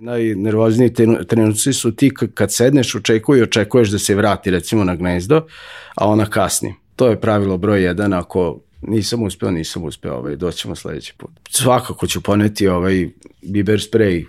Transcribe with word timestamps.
Najnervozniji 0.00 0.92
trenuci 1.28 1.72
su 1.72 1.92
ti 1.92 2.10
kad 2.34 2.52
sedneš, 2.52 2.94
očekuju 2.94 3.38
i 3.38 3.42
očekuješ 3.42 3.88
da 3.88 3.98
se 3.98 4.14
vrati 4.14 4.50
recimo 4.50 4.84
na 4.84 4.96
gnezdo, 4.96 5.46
a 5.94 6.08
ona 6.08 6.26
kasni. 6.26 6.74
To 6.96 7.08
je 7.08 7.20
pravilo 7.20 7.56
broj 7.56 7.82
jedan, 7.82 8.12
ako 8.12 8.60
nisam 8.82 9.22
uspeo, 9.22 9.50
nisam 9.50 9.84
uspeo, 9.84 10.14
ovaj, 10.14 10.36
doćemo 10.36 10.74
sledeći 10.74 11.14
put. 11.18 11.30
Svakako 11.48 12.06
ću 12.06 12.20
poneti 12.20 12.68
ovaj 12.68 13.08
biber 13.42 13.80
sprej 13.82 14.24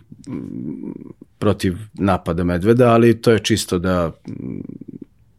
protiv 1.40 1.78
napada 1.94 2.44
medveda, 2.44 2.92
ali 2.92 3.22
to 3.22 3.32
je 3.32 3.40
čisto 3.40 3.80
da 3.80 4.12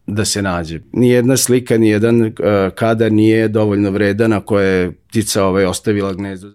da 0.07 0.25
se 0.25 0.43
nađe. 0.43 0.81
Nijedna 0.93 1.37
slika, 1.37 1.79
nijedan 1.79 2.23
uh, 2.23 2.33
kadar 2.75 3.13
nije 3.13 3.49
dovoljno 3.49 3.91
vredan 3.91 4.33
ako 4.33 4.61
je 4.61 4.93
ptica 5.09 5.45
ovaj, 5.45 5.65
ostavila 5.65 6.13
gnezdo. 6.13 6.53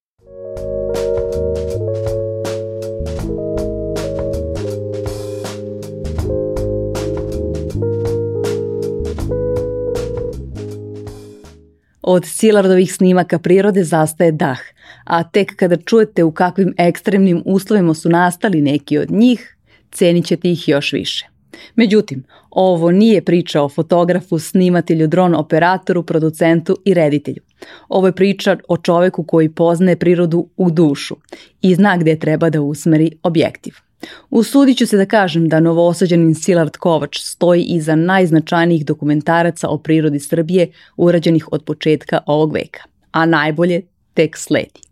Od 12.10 12.26
Silardovih 12.26 12.94
snimaka 12.94 13.40
prirode 13.40 13.84
zastaje 13.84 14.32
dah, 14.32 14.60
a 15.04 15.24
tek 15.24 15.56
kada 15.56 15.78
čujete 15.78 16.24
u 16.24 16.32
kakvim 16.32 16.74
ekstremnim 16.78 17.42
uslovima 17.46 17.94
su 17.94 18.10
nastali 18.10 18.62
neki 18.62 18.98
od 18.98 19.12
njih, 19.12 19.58
cenit 19.92 20.26
ćete 20.26 20.52
ih 20.52 20.68
još 20.70 20.94
više. 20.94 21.28
Međutim, 21.76 22.24
ovo 22.50 22.92
nije 22.92 23.22
priča 23.22 23.62
o 23.62 23.70
fotografu, 23.70 24.40
snimatelju, 24.40 25.08
dron 25.08 25.36
operatoru, 25.36 26.04
producentu 26.04 26.78
i 26.86 26.94
reditelju. 26.94 27.42
Ovo 27.90 28.08
je 28.08 28.16
priča 28.16 28.58
o 28.68 28.78
čoveku 28.78 29.24
koji 29.24 29.50
poznaje 29.50 30.00
prirodu 30.00 30.48
u 30.58 30.72
dušu 30.72 31.16
i 31.62 31.76
zna 31.76 31.98
gde 31.98 32.20
treba 32.20 32.50
da 32.50 32.62
usmeri 32.62 33.12
objektiv. 33.24 33.87
Usudit 34.30 34.78
ću 34.78 34.88
se 34.88 34.98
da 34.98 35.06
kažem 35.06 35.50
da 35.50 35.60
novoosađanin 35.60 36.36
Silard 36.36 36.78
Kovač 36.78 37.20
stoji 37.20 37.64
iza 37.64 37.96
najznačajnijih 37.96 38.86
dokumentaraca 38.86 39.70
o 39.70 39.78
prirodi 39.78 40.20
Srbije 40.20 40.72
urađenih 40.98 41.48
od 41.52 41.64
početka 41.64 42.20
ovog 42.26 42.54
veka, 42.54 42.84
a 43.12 43.26
najbolje 43.26 43.82
tek 44.14 44.38
sledi. 44.38 44.88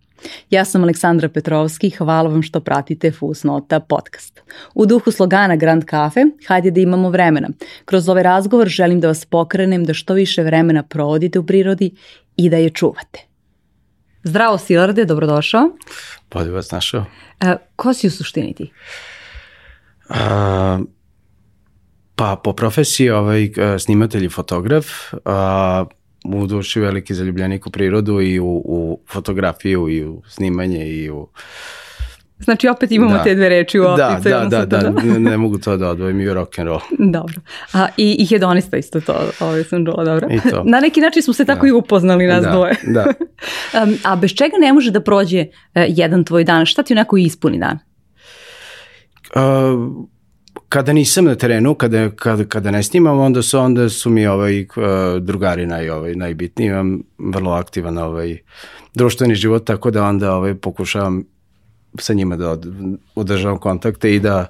Ja 0.49 0.65
sam 0.65 0.83
Aleksandra 0.83 1.29
Petrovski, 1.29 1.89
hvala 1.89 2.29
vam 2.29 2.41
što 2.41 2.59
pratite 2.59 3.11
Fusnota 3.11 3.79
podcast. 3.79 4.41
U 4.75 4.85
duhu 4.85 5.11
slogana 5.11 5.55
Grand 5.55 5.83
Cafe, 5.89 6.25
hajde 6.47 6.71
da 6.71 6.79
imamo 6.79 7.09
vremena. 7.09 7.49
Kroz 7.85 8.09
ovaj 8.09 8.23
razgovor 8.23 8.67
želim 8.67 8.99
da 8.99 9.07
vas 9.07 9.25
pokrenem 9.25 9.85
da 9.85 9.93
što 9.93 10.13
više 10.13 10.43
vremena 10.43 10.83
provodite 10.83 11.39
u 11.39 11.45
prirodi 11.45 11.91
i 12.37 12.49
da 12.49 12.57
je 12.57 12.69
čuvate. 12.69 13.34
Zdravo 14.27 14.57
Silarde, 14.57 15.05
dobrodošao. 15.05 15.69
Bolje 16.31 16.51
vas 16.51 16.71
našao. 16.71 17.05
E, 17.41 17.55
ko 17.75 17.93
si 17.93 18.07
u 18.07 18.11
suštini 18.11 18.53
ti? 18.53 18.71
A, 20.09 20.79
pa 22.15 22.41
po 22.43 22.53
profesiji 22.53 23.09
ovaj, 23.09 23.49
snimatelj 23.79 24.25
i 24.25 24.29
fotograf, 24.29 24.85
a, 25.25 25.85
u 26.25 26.47
duši 26.47 26.79
veliki 26.79 27.13
zaljubljenik 27.13 27.67
u 27.67 27.71
prirodu 27.71 28.21
i 28.21 28.39
u, 28.39 28.61
u 28.65 28.99
fotografiju 29.09 29.89
i 29.89 30.05
u 30.05 30.21
snimanje 30.27 30.87
i 30.87 31.09
u 31.09 31.27
Znači 32.39 32.67
opet 32.67 32.91
imamo 32.91 33.13
da. 33.13 33.23
te 33.23 33.35
dve 33.35 33.49
reči 33.49 33.79
u 33.79 33.83
optice. 33.83 34.29
Da, 34.29 34.45
da, 34.49 34.65
da, 34.65 34.77
da, 34.77 34.89
ne, 34.89 35.19
ne 35.19 35.37
mogu 35.37 35.57
to 35.57 35.77
da 35.77 35.89
odvojim 35.89 36.21
i 36.21 36.33
rock 36.33 36.59
and 36.59 36.67
roll. 36.67 36.79
Dobro. 36.99 37.35
A, 37.73 37.87
i, 37.97 38.15
I 38.19 38.25
hedonista 38.25 38.77
isto 38.77 39.01
to, 39.01 39.13
ovaj 39.39 39.63
sam 39.63 39.85
čula, 39.85 40.03
dobro. 40.03 40.27
I 40.31 40.49
to. 40.49 40.63
Na 40.65 40.79
neki 40.79 41.01
način 41.01 41.23
smo 41.23 41.33
se 41.33 41.45
tako 41.45 41.61
da. 41.61 41.67
i 41.67 41.71
upoznali 41.71 42.27
nas 42.27 42.43
da, 42.43 42.51
dvoje. 42.51 42.75
Da. 42.87 43.05
um, 43.83 43.97
a 44.03 44.15
bez 44.15 44.31
čega 44.31 44.57
ne 44.59 44.73
može 44.73 44.91
da 44.91 45.01
prođe 45.01 45.41
uh, 45.41 45.83
jedan 45.87 46.23
tvoj 46.23 46.43
dan? 46.43 46.65
Šta 46.65 46.83
ti 46.83 46.93
onako 46.93 47.17
ispuni 47.17 47.59
dan? 47.59 47.79
Uh, 49.35 50.05
kada 50.69 50.93
nisam 50.93 51.25
na 51.25 51.35
terenu, 51.35 51.75
kada, 51.75 52.09
kada, 52.09 52.43
kada 52.45 52.71
ne 52.71 52.83
snimam, 52.83 53.19
onda 53.19 53.41
su, 53.41 53.59
onda 53.59 53.89
su 53.89 54.09
mi 54.09 54.27
ovaj, 54.27 54.61
uh, 54.61 54.67
drugari 55.21 55.65
naj, 55.65 55.89
ovaj, 55.89 56.15
najbitniji. 56.15 56.67
Imam 56.67 56.99
vrlo 57.17 57.51
aktivan 57.51 57.97
ovaj, 57.97 58.37
društveni 58.93 59.35
život, 59.35 59.65
tako 59.65 59.91
da 59.91 60.03
onda 60.03 60.35
ovaj, 60.35 60.55
pokušavam 60.55 61.23
sa 61.99 62.13
njima 62.13 62.35
da 62.35 62.57
održavam 63.15 63.57
kontakte 63.57 64.15
i 64.15 64.19
da 64.19 64.47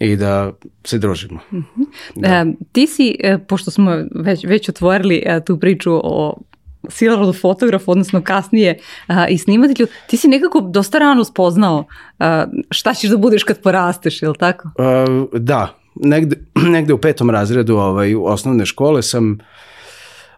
i 0.00 0.16
da 0.16 0.52
se 0.84 0.98
družimo. 0.98 1.40
Uh 1.50 1.58
mhm. 1.58 1.66
-huh. 1.76 1.86
da. 2.14 2.28
E, 2.28 2.46
ti 2.72 2.86
si, 2.86 3.16
e, 3.20 3.38
pošto 3.38 3.70
smo 3.70 3.96
već, 4.14 4.44
već 4.44 4.68
otvorili 4.68 5.22
e, 5.26 5.44
tu 5.44 5.58
priču 5.58 6.00
o 6.04 6.40
Silard 6.88 7.40
fotograf, 7.40 7.88
odnosno 7.88 8.22
kasnije 8.22 8.78
a, 9.06 9.28
i 9.28 9.38
snimatelju, 9.38 9.86
ti 10.06 10.16
si 10.16 10.28
nekako 10.28 10.60
dosta 10.60 10.98
rano 10.98 11.24
spoznao 11.24 11.84
a, 12.18 12.46
šta 12.70 12.94
ćeš 12.94 13.10
da 13.10 13.16
budeš 13.16 13.44
kad 13.44 13.62
porasteš, 13.62 14.22
je 14.22 14.28
li 14.28 14.38
tako? 14.38 14.68
A, 14.78 15.06
da, 15.32 15.74
negde, 15.94 16.36
negde 16.74 16.92
u 16.92 16.98
petom 16.98 17.30
razredu 17.30 17.76
ovaj, 17.76 18.14
u 18.14 18.24
osnovne 18.24 18.66
škole 18.66 19.02
sam 19.02 19.38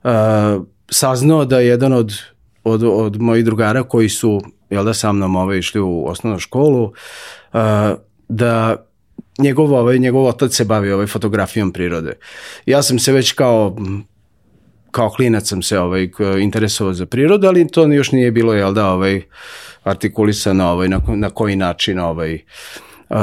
a, 0.05 0.61
saznao 0.91 1.45
da 1.45 1.61
jedan 1.61 1.93
od, 1.93 2.13
od, 2.65 2.83
od 2.83 3.21
mojih 3.21 3.45
drugara 3.45 3.83
koji 3.83 4.09
su 4.09 4.41
jel 4.73 4.85
da, 4.85 4.95
sa 4.95 5.13
mnom 5.13 5.37
ovaj, 5.37 5.59
išli 5.59 5.81
u 5.81 6.05
osnovnu 6.07 6.39
školu, 6.39 6.93
da 8.29 8.77
njegov, 9.39 9.73
ovaj, 9.75 9.99
njegov 9.99 10.27
otac 10.27 10.55
se 10.55 10.65
bavi 10.65 10.93
ovaj, 10.93 11.07
fotografijom 11.07 11.73
prirode. 11.73 12.13
Ja 12.67 12.83
sam 12.83 12.99
se 12.99 13.13
već 13.13 13.33
kao 13.33 13.77
kao 14.91 15.11
klinac 15.11 15.49
sam 15.49 15.63
se 15.63 15.79
ovaj 15.79 16.11
interesovao 16.41 16.95
za 16.95 17.07
prirodu, 17.07 17.47
ali 17.47 17.69
to 17.69 17.93
još 17.93 18.13
nije 18.13 18.31
bilo 18.31 18.53
jel 18.55 18.73
da 18.73 18.91
ovaj 18.91 19.23
artikulisano 19.83 20.69
ovaj 20.69 20.89
na, 20.89 21.01
na 21.09 21.31
koji 21.31 21.57
način 21.57 21.99
ovaj 21.99 22.39
uh, 23.11 23.17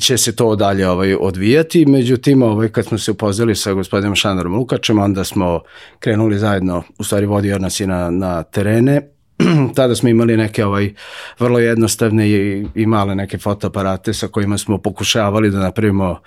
će 0.00 0.18
se 0.18 0.36
to 0.36 0.56
dalje 0.56 0.88
ovaj 0.88 1.14
odvijati. 1.14 1.86
Međutim, 1.86 2.42
ovaj 2.42 2.68
kad 2.68 2.86
smo 2.86 2.98
se 2.98 3.10
upoznali 3.10 3.56
sa 3.56 3.72
gospodinom 3.72 4.14
Šanarom 4.14 4.54
Lukačem, 4.54 4.98
onda 4.98 5.24
smo 5.24 5.60
krenuli 5.98 6.38
zajedno, 6.38 6.82
u 6.98 7.04
stvari 7.04 7.26
vodio 7.26 7.58
nas 7.58 7.80
i 7.80 7.86
na, 7.86 8.10
na 8.10 8.42
terene. 8.42 9.17
Tada 9.76 9.94
smo 9.94 10.08
imali 10.08 10.36
neke 10.36 10.64
ovaj 10.64 10.92
vrlo 11.38 11.58
jednostavne 11.58 12.28
i, 12.30 12.66
i 12.74 12.86
male 12.86 13.14
neke 13.14 13.38
fotoaparate 13.38 14.14
sa 14.14 14.28
kojima 14.28 14.58
smo 14.58 14.78
pokušavali 14.78 15.50
da 15.50 15.58
napravimo 15.58 16.20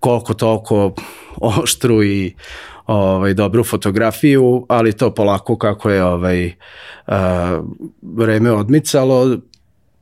koliko 0.00 0.34
toliko 0.34 0.94
oštru 1.40 2.02
i 2.02 2.34
ovaj, 2.86 3.34
dobru 3.34 3.64
fotografiju, 3.64 4.66
ali 4.68 4.92
to 4.92 5.14
polako 5.14 5.56
kako 5.56 5.90
je 5.90 6.04
ovaj, 6.04 6.52
a, 7.06 7.62
vreme 8.02 8.52
odmicalo, 8.52 9.36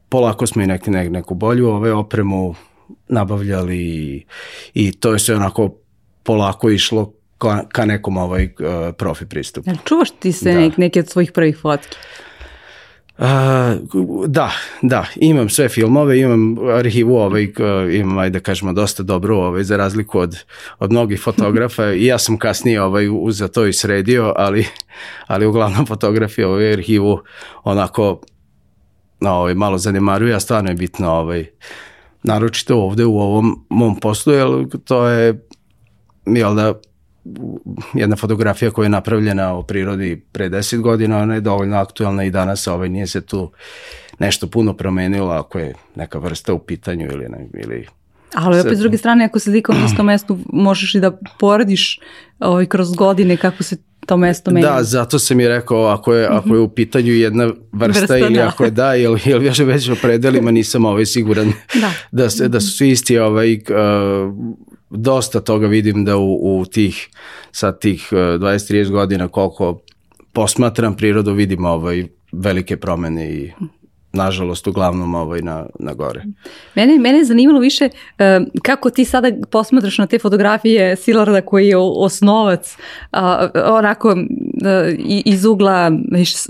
polako 0.08 0.46
smo 0.46 0.62
i 0.62 0.66
neki, 0.66 0.90
ne, 0.90 1.10
neku 1.10 1.34
bolju 1.34 1.68
ovaj, 1.68 1.90
opremu 1.90 2.54
nabavljali 3.08 3.78
i, 3.78 4.24
i 4.74 4.92
to 4.92 5.12
je 5.12 5.18
sve 5.18 5.36
onako 5.36 5.74
polako 6.22 6.70
išlo 6.70 7.12
ka, 7.38 7.64
ka 7.68 7.84
nekom 7.84 8.16
ovaj 8.16 8.44
uh, 8.44 8.94
profi 8.98 9.26
pristupu. 9.26 9.70
Čuvaš 9.84 10.10
ti 10.10 10.32
se 10.32 10.52
da. 10.52 10.70
neke 10.76 11.00
od 11.00 11.08
svojih 11.08 11.32
prvih 11.32 11.58
fotki? 11.58 11.96
Uh, 13.20 13.26
da, 14.26 14.53
da, 14.82 15.06
imam 15.16 15.48
sve 15.48 15.69
filmove, 15.69 16.20
imam 16.20 16.56
arhivu 16.69 17.16
ovaj, 17.16 17.53
imam, 17.92 18.19
ajde 18.19 18.38
da 18.38 18.42
kažemo, 18.42 18.72
dosta 18.72 19.03
dobro 19.03 19.36
ovaj, 19.36 19.64
za 19.64 19.76
razliku 19.76 20.19
od, 20.19 20.36
od 20.78 20.91
mnogih 20.92 21.20
fotografa. 21.20 21.92
I 21.92 22.04
ja 22.04 22.19
sam 22.19 22.38
kasnije 22.38 22.82
ovaj, 22.82 23.04
za 23.31 23.48
to 23.48 23.66
i 23.66 23.72
sredio, 23.72 24.32
ali, 24.36 24.66
ali 25.26 25.47
uglavnom 25.47 25.86
fotografije 25.86 26.47
ovaj, 26.47 26.72
arhivu 26.72 27.20
onako 27.64 28.20
ovaj, 29.20 29.54
malo 29.54 29.78
zanemaruje, 29.78 30.34
a 30.34 30.41
stvarno 30.41 30.70
je 30.70 30.75
bitno 30.75 31.10
ovaj, 31.10 31.47
naročito 32.22 32.81
ovde 32.81 33.04
u 33.04 33.19
ovom 33.19 33.64
mom 33.69 34.00
poslu, 34.00 34.32
jer 34.32 34.48
to 34.84 35.06
je 35.06 35.47
jel 36.26 36.54
da, 36.54 36.75
jedna 37.94 38.16
fotografija 38.16 38.70
koja 38.70 38.84
je 38.84 38.91
napravljena 38.91 39.54
o 39.54 39.62
prirodi 39.62 40.22
pre 40.32 40.50
10 40.50 40.81
godina, 40.81 41.19
ona 41.19 41.34
je 41.34 41.41
dovoljno 41.41 41.76
aktualna 41.76 42.25
i 42.25 42.31
danas 42.31 42.66
ovaj, 42.66 42.88
nije 42.88 43.06
se 43.06 43.20
tu 43.20 43.53
nešto 44.19 44.47
puno 44.47 44.75
promenilo 44.75 45.31
ako 45.31 45.58
je 45.58 45.75
neka 45.94 46.19
vrsta 46.19 46.54
u 46.54 46.58
pitanju 46.58 47.06
ili, 47.12 47.28
ne, 47.28 47.47
ili 47.64 47.87
Ali 48.34 48.61
opet 48.61 48.76
s 48.76 48.81
druge 48.81 48.99
strane, 48.99 49.25
ako 49.25 49.38
se 49.38 49.50
dika 49.50 49.72
u 49.72 49.87
istom 49.87 50.06
mestu, 50.06 50.38
možeš 50.52 50.94
i 50.94 51.00
da 51.00 51.19
poradiš 51.38 52.00
ovaj, 52.38 52.67
kroz 52.67 52.93
godine 52.93 53.37
kako 53.37 53.62
se 53.62 53.76
to 54.06 54.17
mesto 54.17 54.50
menja. 54.50 54.70
Da, 54.70 54.82
zato 54.82 55.19
sam 55.19 55.40
i 55.40 55.49
rekao, 55.49 55.87
ako 55.87 56.14
je, 56.14 56.26
ako 56.26 56.55
je 56.55 56.61
u 56.61 56.69
pitanju 56.69 57.12
jedna 57.12 57.44
vrsta, 57.72 58.00
vrsta 58.00 58.19
ili 58.19 58.34
da. 58.34 58.49
ako 58.49 58.64
je 58.64 58.70
da, 58.70 58.96
ili, 58.96 59.20
ili 59.25 59.46
još 59.46 59.58
već 59.58 59.88
o 59.88 59.94
predelima 60.02 60.50
nisam 60.50 60.84
ovaj 60.84 61.06
siguran 61.06 61.52
da. 61.75 61.90
da, 62.11 62.31
se, 62.31 62.49
da 62.49 62.61
su 62.61 62.76
svi 62.76 62.90
isti 62.90 63.19
ovaj, 63.19 63.55
uh, 63.55 64.34
dosta 64.90 65.40
toga 65.40 65.66
vidim 65.66 66.04
da 66.04 66.16
u, 66.16 66.60
u 66.60 66.64
tih, 66.64 67.08
sa 67.52 67.72
tih 67.72 68.08
20-30 68.12 68.87
uh, 68.87 68.92
godina 68.92 69.28
koliko 69.28 69.81
posmatram 70.32 70.96
prirodu, 70.96 71.32
vidim 71.32 71.64
ovaj 71.64 72.06
velike 72.32 72.76
promene 72.76 73.31
i 73.31 73.50
nažalost 74.12 74.66
uglavnom 74.66 75.14
ovaj 75.14 75.40
na, 75.42 75.66
na 75.78 75.94
gore. 75.94 76.24
Mene, 76.74 76.98
mene 76.98 77.18
je 77.18 77.24
zanimalo 77.24 77.60
više 77.60 77.88
uh, 77.88 78.46
kako 78.62 78.90
ti 78.90 79.04
sada 79.04 79.32
posmatraš 79.50 79.98
na 79.98 80.06
te 80.06 80.18
fotografije 80.18 80.96
Silarda 80.96 81.40
koji 81.40 81.68
je 81.68 81.76
osnovac 81.76 82.76
uh, 83.12 83.18
onako 83.64 84.08
uh, 84.08 84.16
iz 85.24 85.44
ugla 85.44 85.92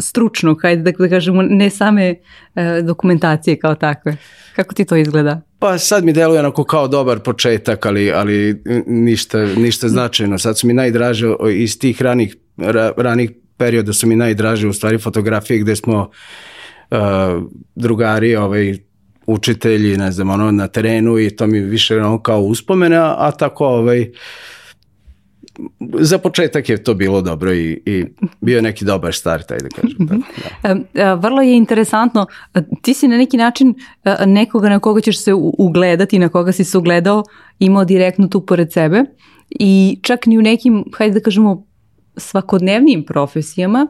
stručnog, 0.00 0.62
hajde 0.62 0.82
da, 0.82 0.90
da 0.98 1.08
kažemo, 1.08 1.42
ne 1.42 1.70
same 1.70 2.14
uh, 2.14 2.62
dokumentacije 2.86 3.58
kao 3.58 3.74
takve. 3.74 4.16
Kako 4.56 4.74
ti 4.74 4.84
to 4.84 4.96
izgleda? 4.96 5.40
Pa 5.58 5.78
sad 5.78 6.04
mi 6.04 6.12
deluje 6.12 6.40
onako 6.40 6.64
kao 6.64 6.88
dobar 6.88 7.18
početak, 7.18 7.86
ali, 7.86 8.12
ali 8.12 8.62
ništa, 8.86 9.38
ništa 9.38 9.88
značajno. 9.88 10.38
Sad 10.38 10.58
su 10.58 10.66
mi 10.66 10.72
najdraže 10.72 11.26
iz 11.54 11.78
tih 11.78 12.02
ranih, 12.02 12.36
ra, 12.56 12.92
ranih 12.96 13.30
perioda 13.56 13.92
su 13.92 14.06
mi 14.06 14.16
najdraže 14.16 14.68
u 14.68 14.72
stvari 14.72 14.98
fotografije 14.98 15.58
gde 15.58 15.76
smo 15.76 16.00
uh, 16.00 16.06
drugari, 17.75 18.37
ovaj, 18.37 18.78
učitelji, 19.26 19.96
ne 19.96 20.12
znam, 20.12 20.31
ono, 20.31 20.50
na 20.50 20.69
terenu 20.69 21.19
i 21.19 21.31
to 21.31 21.46
mi 21.46 21.60
više 21.60 21.96
ono 21.96 22.22
kao 22.22 22.40
uspomene, 22.40 22.96
a, 22.96 23.14
a 23.19 23.31
tako, 23.31 23.66
ovaj, 23.66 24.10
za 26.00 26.19
početak 26.19 26.69
je 26.69 26.84
to 26.84 26.94
bilo 26.94 27.20
dobro 27.20 27.54
i, 27.54 27.82
i 27.87 28.04
bio 28.40 28.56
je 28.56 28.62
neki 28.62 28.84
dobar 28.84 29.14
start, 29.14 29.50
ajde 29.50 29.69
da 29.69 29.81
kažem. 29.81 30.08
Tako, 30.62 30.81
da. 30.94 31.14
Vrlo 31.14 31.42
je 31.42 31.56
interesantno, 31.56 32.26
ti 32.82 32.94
si 32.94 33.08
na 33.08 33.16
neki 33.16 33.36
način 33.36 33.75
nekoga 34.26 34.69
na 34.69 34.78
koga 34.78 35.00
ćeš 35.00 35.25
se 35.25 35.34
ugledati, 35.58 36.19
na 36.19 36.28
koga 36.28 36.52
si 36.52 36.64
se 36.64 36.78
ugledao, 36.78 37.25
imao 37.58 37.84
direktno 37.84 38.28
tu 38.28 38.46
pored 38.46 38.72
sebe 38.72 39.04
i 39.50 39.98
čak 40.02 40.26
ni 40.26 40.38
u 40.38 40.43
nekim, 40.43 40.84
hajde 40.96 41.14
da 41.14 41.20
kažemo, 41.20 41.66
svakodnevnim 42.16 43.04
profesijama 43.04 43.86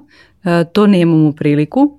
to 0.72 0.86
nemamo 0.86 1.32
priliku, 1.32 1.98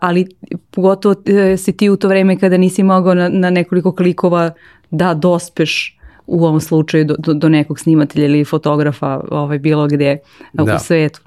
ali 0.00 0.26
pogotovo 0.70 1.14
e, 1.26 1.56
si 1.56 1.76
ti 1.76 1.90
u 1.90 1.96
to 1.96 2.08
vreme 2.08 2.38
kada 2.38 2.56
nisi 2.56 2.82
mogao 2.82 3.14
na, 3.14 3.28
na 3.28 3.50
nekoliko 3.50 3.94
klikova 3.94 4.50
da 4.90 5.14
dospeš 5.14 5.98
u 6.26 6.44
ovom 6.44 6.60
slučaju 6.60 7.04
do, 7.04 7.14
do, 7.18 7.34
do 7.34 7.48
nekog 7.48 7.80
snimatelja 7.80 8.26
ili 8.26 8.44
fotografa 8.44 9.20
ovaj, 9.30 9.58
bilo 9.58 9.86
gde 9.86 10.18
da. 10.52 10.74
u 10.74 10.78
svetu. 10.78 11.20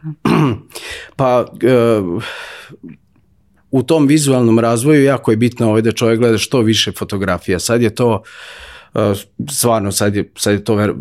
Pa 1.16 1.46
uh, 1.52 2.24
u 3.72 3.84
tom 3.84 4.08
vizualnom 4.08 4.60
razvoju 4.60 5.04
jako 5.04 5.32
je 5.32 5.38
bitno 5.38 5.68
ovaj 5.68 5.82
da 5.82 5.92
čovjek 5.92 6.20
gleda 6.20 6.38
što 6.38 6.62
više 6.62 6.92
fotografija. 6.92 7.60
Sad 7.60 7.82
je 7.82 7.96
to 7.96 8.22
uh, 8.94 9.02
stvarno 9.50 9.92
sad 9.92 10.16
je, 10.16 10.32
sad 10.36 10.54
je 10.54 10.64
to 10.64 10.76
ver, 10.76 10.94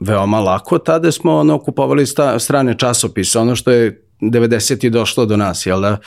veoma 0.00 0.40
lako. 0.40 0.78
Tada 0.78 1.12
smo 1.12 1.36
ono 1.36 1.58
kupovali 1.58 2.06
sta, 2.06 2.38
strane 2.38 2.78
časopise, 2.78 3.38
ono 3.38 3.56
što 3.56 3.70
je 3.70 4.07
90. 4.20 4.90
došlo 4.90 5.26
do 5.26 5.36
nas, 5.36 5.66
jel 5.66 5.80
da? 5.80 5.98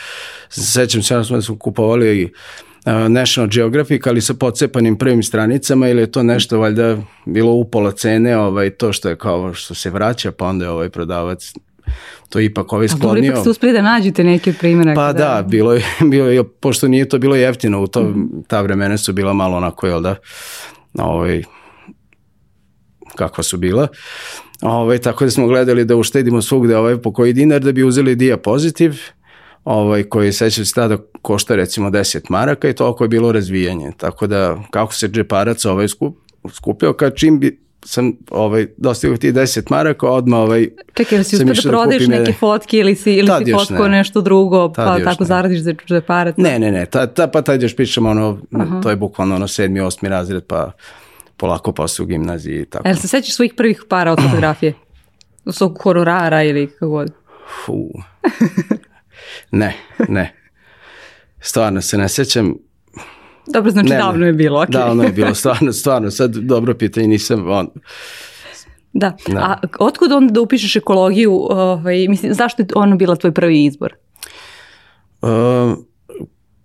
Sećam 0.50 1.04
se, 1.04 1.16
da 1.16 1.24
smo 1.24 1.58
kupovali 1.58 2.34
National 3.10 3.50
Geographic, 3.50 4.08
ali 4.08 4.22
sa 4.22 4.34
pocepanim 4.34 4.98
prvim 4.98 5.24
stranicama 5.24 5.90
ili 5.90 6.02
je 6.02 6.12
to 6.12 6.24
nešto 6.24 6.60
valjda 6.60 6.98
bilo 7.25 7.52
upola 7.52 7.92
cene, 7.92 8.38
ovaj, 8.38 8.69
to 8.69 8.94
što 8.94 9.10
je 9.10 9.16
kao 9.16 9.54
što 9.54 9.74
se 9.74 9.90
vraća, 9.90 10.31
pa 10.31 10.46
onda 10.46 10.66
je 10.66 10.69
ovaj 10.69 10.90
prodavac 10.90 11.54
to 12.30 12.40
ipak 12.40 12.74
ovaj 12.74 12.88
sklonio. 12.88 13.24
A 13.24 13.25
ipak 13.25 13.40
ste 13.40 13.50
uspeli 13.50 13.74
da 13.74 13.81
nađete 13.81 14.24
neke 14.24 14.54
primjere. 14.54 14.96
Pa 14.96 15.13
da, 15.13 15.19
da 15.19 15.46
bilo, 15.48 15.74
je, 15.74 15.84
bilo 16.12 16.28
je, 16.28 16.44
pošto 16.44 16.88
nije 16.88 17.10
to 17.10 17.18
bilo 17.18 17.36
jeftino, 17.36 17.81
u 17.81 17.88
to, 17.88 18.04
mm. 18.04 18.44
ta 18.48 18.62
vremena 18.62 18.98
su 18.98 19.13
bila 19.13 19.34
malo 19.34 19.58
onako, 19.58 19.88
jel 19.88 20.02
da, 20.02 20.16
ovaj, 20.94 21.44
kakva 23.16 23.44
su 23.44 23.58
bila. 23.58 23.88
Ovaj, 24.62 24.98
tako 24.98 25.25
da 25.25 25.31
smo 25.31 25.48
gledali 25.48 25.86
da 25.86 25.96
uštedimo 25.96 26.42
svugde 26.42 26.78
ovaj, 26.78 26.98
po 26.98 27.13
koji 27.13 27.34
dinar 27.34 27.62
da 27.62 27.72
bi 27.72 27.84
uzeli 27.84 28.16
diapozitiv 28.16 28.94
ovaj, 29.66 30.04
koji 30.04 30.34
sećam 30.34 30.66
se 30.66 30.74
tada 30.74 30.98
košta 31.22 31.56
recimo 31.56 31.90
10 31.90 32.22
maraka 32.30 32.69
i 32.69 32.74
toliko 32.74 33.04
je 33.04 33.08
bilo 33.08 33.31
razvijanje. 33.31 33.92
Tako 33.98 34.28
da 34.28 34.58
kako 34.72 34.94
se 34.94 35.08
džeparac 35.08 35.66
ovaj 35.66 35.88
skup, 35.88 36.18
skupio, 36.54 36.94
kad 36.94 37.16
čim 37.16 37.40
bi 37.40 37.62
sam 37.86 38.13
ovaj, 38.30 38.68
dostigao 38.78 39.18
ti 39.18 39.34
10 39.34 39.62
maraka, 39.69 40.10
odmah 40.10 40.40
ovaj, 40.40 40.69
Čekaj, 40.94 41.16
ili 41.16 41.24
si 41.24 41.36
uspio 41.36 41.54
da, 41.54 41.62
da 41.62 41.69
prodaješ 41.69 42.08
neke 42.08 42.34
fotke 42.34 42.78
ili 42.78 42.96
si, 42.96 43.13
ili 43.13 43.30
si 43.46 43.52
fotkao 43.52 43.88
ne. 43.88 43.98
nešto 43.98 44.22
drugo, 44.22 44.68
tad 44.68 44.98
pa 44.98 45.04
tako 45.04 45.24
ne. 45.24 45.28
zaradiš 45.28 45.60
za 45.60 45.74
džeparac? 45.88 46.36
Ne, 46.38 46.60
ne, 46.60 46.72
ne, 46.72 46.86
ta, 46.86 47.08
ta, 47.08 47.28
pa 47.28 47.42
tad 47.42 47.62
još 47.62 47.75
pričamo 47.75 48.10
ono, 48.10 48.40
Aha. 48.54 48.81
to 48.81 48.90
je 48.90 48.96
bukvalno 48.96 49.36
ono 49.36 49.48
sedmi, 49.48 49.80
osmi 49.80 50.10
razred, 50.10 50.44
pa 50.48 50.72
polako 51.42 51.72
posle 51.72 52.04
u 52.04 52.06
gimnaziji 52.06 52.62
i 52.62 52.66
tako. 52.66 52.88
Jel 52.88 52.98
se 52.98 53.08
sećaš 53.08 53.36
svojih 53.36 53.54
prvih 53.58 53.84
para 53.90 54.12
od 54.12 54.20
fotografije? 54.24 54.74
U 55.46 55.52
svog 55.52 55.80
hororara 55.84 56.44
ili 56.44 56.68
kako 56.68 56.90
god? 56.90 57.12
Fu. 57.66 57.90
Ne, 59.52 59.76
ne. 60.10 60.34
Stvarno 61.40 61.82
se 61.82 61.98
ne 61.98 62.10
sećam. 62.10 62.54
Dobro, 63.48 63.72
znači 63.72 63.90
ne, 63.90 63.98
davno 63.98 64.26
je 64.26 64.34
bilo. 64.34 64.60
Okay. 64.60 64.72
Davno 64.72 65.04
je 65.04 65.12
bilo, 65.12 65.36
stvarno, 65.42 65.74
stvarno. 65.74 66.12
Sad 66.12 66.36
dobro 66.36 66.74
pitanje, 66.74 67.08
nisam... 67.08 67.50
On... 67.50 67.70
Da. 68.94 69.16
da. 69.28 69.40
A 69.40 69.68
otkud 69.80 70.12
onda 70.12 70.34
da 70.34 70.42
upišeš 70.42 70.76
ekologiju? 70.76 71.34
Ovaj, 71.50 72.08
mislim, 72.08 72.34
zašto 72.34 72.62
je 72.62 72.68
ona 72.76 72.96
bila 72.96 73.16
tvoj 73.16 73.32
prvi 73.32 73.66
izbor? 73.66 73.94
Uh, 75.22 75.30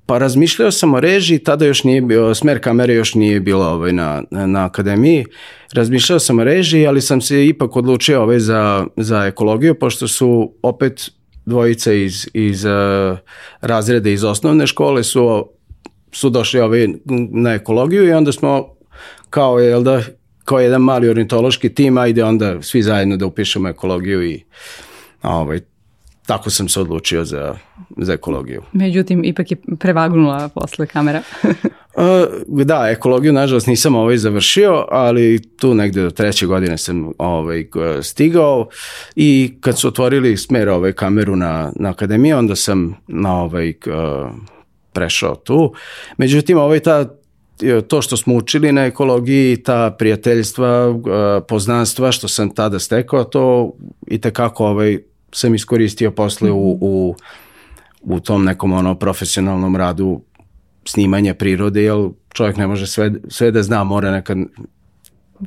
pa 0.07 0.19
razmišljao 0.19 0.71
sam 0.71 0.95
o 0.95 1.01
režiji, 1.01 1.39
tada 1.39 1.67
još 1.67 1.85
nije 1.85 2.01
bio, 2.01 2.35
smer 2.35 2.61
kamere 2.61 2.95
još 2.95 3.15
nije 3.15 3.41
bila 3.41 3.69
ovaj, 3.69 3.93
na, 3.93 4.23
na, 4.31 4.65
akademiji. 4.65 5.25
Razmišljao 5.73 6.19
sam 6.19 6.39
o 6.39 6.45
režiji, 6.45 6.87
ali 6.87 7.01
sam 7.01 7.21
se 7.21 7.47
ipak 7.47 7.77
odlučio 7.77 8.23
ovaj, 8.23 8.39
za, 8.39 8.87
za 8.97 9.25
ekologiju, 9.25 9.75
pošto 9.75 10.09
su 10.09 10.53
opet 10.63 11.11
dvojica 11.47 11.93
iz, 11.93 12.29
iz 12.35 12.65
uh, 12.65 13.19
razreda 13.61 14.11
iz 14.11 14.25
osnovne 14.25 14.67
škole 14.67 15.05
su, 15.05 15.49
su 16.13 16.31
došli 16.31 16.61
ovaj 16.61 16.89
na 17.31 17.55
ekologiju 17.55 18.09
i 18.09 18.13
onda 18.13 18.33
smo 18.33 18.77
kao, 19.31 19.59
jel 19.59 19.83
da, 19.83 20.03
kao 20.45 20.61
jedan 20.61 20.81
mali 20.81 21.09
ornitološki 21.09 21.75
tim, 21.75 21.99
ajde 21.99 22.25
onda 22.25 22.63
svi 22.63 22.83
zajedno 22.83 23.17
da 23.17 23.27
upišemo 23.27 23.69
ekologiju 23.69 24.31
i 24.31 24.45
ovaj, 25.23 25.61
tako 26.27 26.51
sam 26.51 26.69
se 26.69 26.81
odlučio 26.81 27.25
za, 27.25 27.55
za 27.97 28.13
ekologiju. 28.13 28.63
Međutim, 28.73 29.25
ipak 29.25 29.51
je 29.51 29.57
prevagnula 29.79 30.49
posle 30.49 30.87
kamera. 30.87 31.23
Da, 32.47 32.89
ekologiju 32.91 33.33
nažalost 33.33 33.67
nisam 33.67 33.95
ovaj 33.95 34.17
završio, 34.17 34.87
ali 34.91 35.43
tu 35.57 35.75
negde 35.75 36.03
do 36.03 36.11
treće 36.11 36.47
godine 36.47 36.79
sam 36.79 37.13
ovaj 37.19 37.65
stigao 38.03 38.69
i 39.15 39.55
kad 39.61 39.79
su 39.79 39.89
otvorili 39.89 40.37
smer 40.37 40.69
ovaj 40.69 40.93
kameru 40.93 41.37
na, 41.37 41.73
na 41.77 41.91
akademiji, 41.91 42.33
onda 42.33 42.57
sam 42.57 42.97
na 43.09 43.43
ovaj 43.43 43.73
prešao 44.93 45.35
tu. 45.35 45.73
Međutim, 46.17 46.59
ovaj 46.59 46.81
ta 46.81 47.05
to 47.89 48.03
što 48.03 48.17
smo 48.17 48.35
učili 48.35 48.73
na 48.73 48.85
ekologiji, 48.85 49.57
ta 49.57 49.97
prijateljstva, 49.99 50.95
poznanstva 51.49 52.13
što 52.13 52.29
sam 52.29 52.55
tada 52.55 52.79
stekao, 52.79 53.25
to 53.25 53.73
i 54.07 54.21
tekako 54.21 54.67
ovaj, 54.67 54.99
sam 55.33 55.55
iskoristio 55.55 56.11
posle 56.11 56.51
u, 56.51 56.79
u, 56.81 57.15
u 58.01 58.21
tom 58.21 58.45
nekom 58.45 58.73
ono 58.73 58.95
profesionalnom 58.95 59.77
radu 59.77 60.21
snimanje 60.85 61.35
prirode, 61.35 61.83
jer 61.83 62.09
čovjek 62.33 62.57
ne 62.57 62.67
može 62.67 62.87
sve, 62.87 63.13
sve 63.29 63.51
da 63.51 63.63
zna, 63.63 63.85
mora 63.85 64.11
nekad 64.11 64.39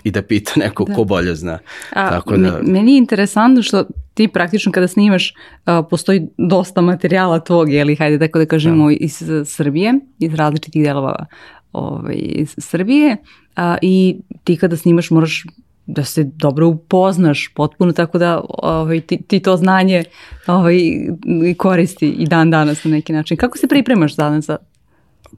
i 0.03 0.11
da 0.11 0.21
pita 0.21 0.51
nekog 0.55 0.87
da. 0.87 0.95
ko 0.95 1.03
bolje 1.03 1.35
zna. 1.35 1.59
A, 1.93 2.09
Tako 2.09 2.37
da... 2.37 2.59
Meni 2.63 2.91
je 2.91 2.97
interesantno 2.97 3.61
što 3.61 3.85
ti 4.13 4.27
praktično 4.27 4.71
kada 4.71 4.87
snimaš 4.87 5.33
uh, 5.33 5.85
postoji 5.89 6.27
dosta 6.37 6.81
materijala 6.81 7.39
tvog, 7.39 7.71
jeli, 7.71 7.95
hajde 7.95 8.19
tako 8.19 8.39
da 8.39 8.45
kažemo, 8.45 8.87
da. 8.87 8.95
iz 8.99 9.23
Srbije, 9.45 9.93
iz 10.19 10.33
različitih 10.33 10.83
delova 10.83 11.25
ovaj, 11.71 12.15
iz 12.15 12.55
Srbije 12.57 13.17
a, 13.55 13.77
i 13.81 14.19
ti 14.43 14.57
kada 14.57 14.77
snimaš 14.77 15.09
moraš 15.09 15.45
da 15.89 16.03
se 16.03 16.23
dobro 16.23 16.67
upoznaš 16.67 17.51
potpuno, 17.55 17.91
tako 17.91 18.17
da 18.17 18.41
ovaj, 18.49 19.01
ti, 19.01 19.21
ti 19.27 19.39
to 19.39 19.57
znanje 19.57 20.03
ovaj, 20.47 20.79
koristi 21.57 22.09
i 22.09 22.25
dan 22.27 22.51
danas 22.51 22.83
na 22.83 22.91
neki 22.91 23.13
način. 23.13 23.37
Kako 23.37 23.57
se 23.57 23.67
pripremaš 23.67 24.15
danas 24.15 24.45
za 24.45 24.57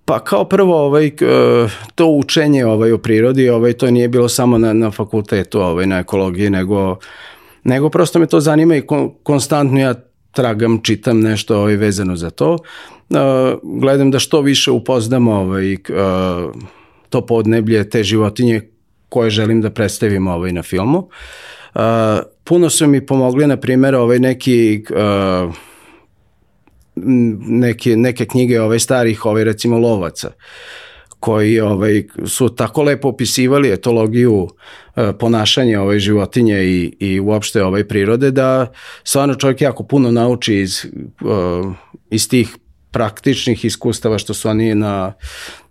Pa 0.06 0.20
kao 0.20 0.46
prvo 0.46 0.86
ovaj 0.86 1.12
to 1.96 2.08
učenje 2.08 2.66
ovaj 2.66 2.92
o 2.92 2.98
prirodi, 2.98 3.50
ovaj 3.50 3.74
to 3.74 3.92
nije 3.92 4.08
bilo 4.08 4.30
samo 4.30 4.58
na 4.58 4.74
na 4.74 4.92
fakultetu, 4.92 5.62
ovaj 5.62 5.86
na 5.86 6.00
ekologiji, 6.00 6.50
nego 6.50 6.98
nego 7.64 7.90
prosto 7.90 8.20
me 8.20 8.26
to 8.26 8.40
zanima 8.40 8.76
i 8.76 8.82
kon, 8.82 9.12
konstantno 9.24 9.80
ja 9.80 9.94
tragam, 10.32 10.80
čitam 10.84 11.20
nešto 11.20 11.58
ovaj 11.58 11.76
vezano 11.76 12.16
za 12.16 12.30
to. 12.30 12.54
Uh, 12.54 13.18
gledam 13.82 14.12
da 14.12 14.20
što 14.20 14.42
više 14.42 14.72
upoznam 14.72 15.28
ovaj 15.28 15.74
uh, 15.74 15.80
to 17.10 17.26
podneblje, 17.26 17.90
te 17.90 18.04
životinje 18.04 18.71
koje 19.12 19.30
želim 19.30 19.62
da 19.62 19.70
predstavim 19.70 20.28
ovaj 20.28 20.52
na 20.52 20.64
filmu. 20.64 20.98
Uh, 21.76 21.82
puno 22.44 22.70
su 22.70 22.88
mi 22.88 23.06
pomogli, 23.06 23.48
na 23.48 23.58
primjer, 23.58 23.96
ovaj 23.96 24.20
neki 24.20 24.84
uh, 24.90 25.56
neke, 27.48 27.96
neke 27.96 28.26
knjige 28.26 28.62
ovaj 28.62 28.80
starih 28.80 29.26
ovaj 29.26 29.44
recimo 29.44 29.78
lovaca 29.78 30.32
koji 31.20 31.60
ovaj 31.60 32.04
su 32.26 32.50
tako 32.56 32.84
lepo 32.84 33.08
opisivali 33.08 33.72
etologiju 33.72 34.48
e, 34.96 35.14
ponašanja 35.20 35.82
ove 35.82 36.00
životinje 36.00 36.64
i 36.64 36.96
i 37.00 37.20
uopšte 37.20 37.64
ovaj 37.64 37.88
prirode 37.88 38.32
da 38.32 38.72
stvarno 39.04 39.36
čovjek 39.36 39.62
jako 39.62 39.84
puno 39.84 40.12
nauči 40.12 40.56
iz 40.56 40.86
uh, 41.22 41.74
iz 42.10 42.30
tih 42.30 42.58
praktičnih 42.92 43.66
iskustava 43.66 44.18
što 44.18 44.34
su 44.34 44.50
oni 44.50 44.76
na, 44.76 45.14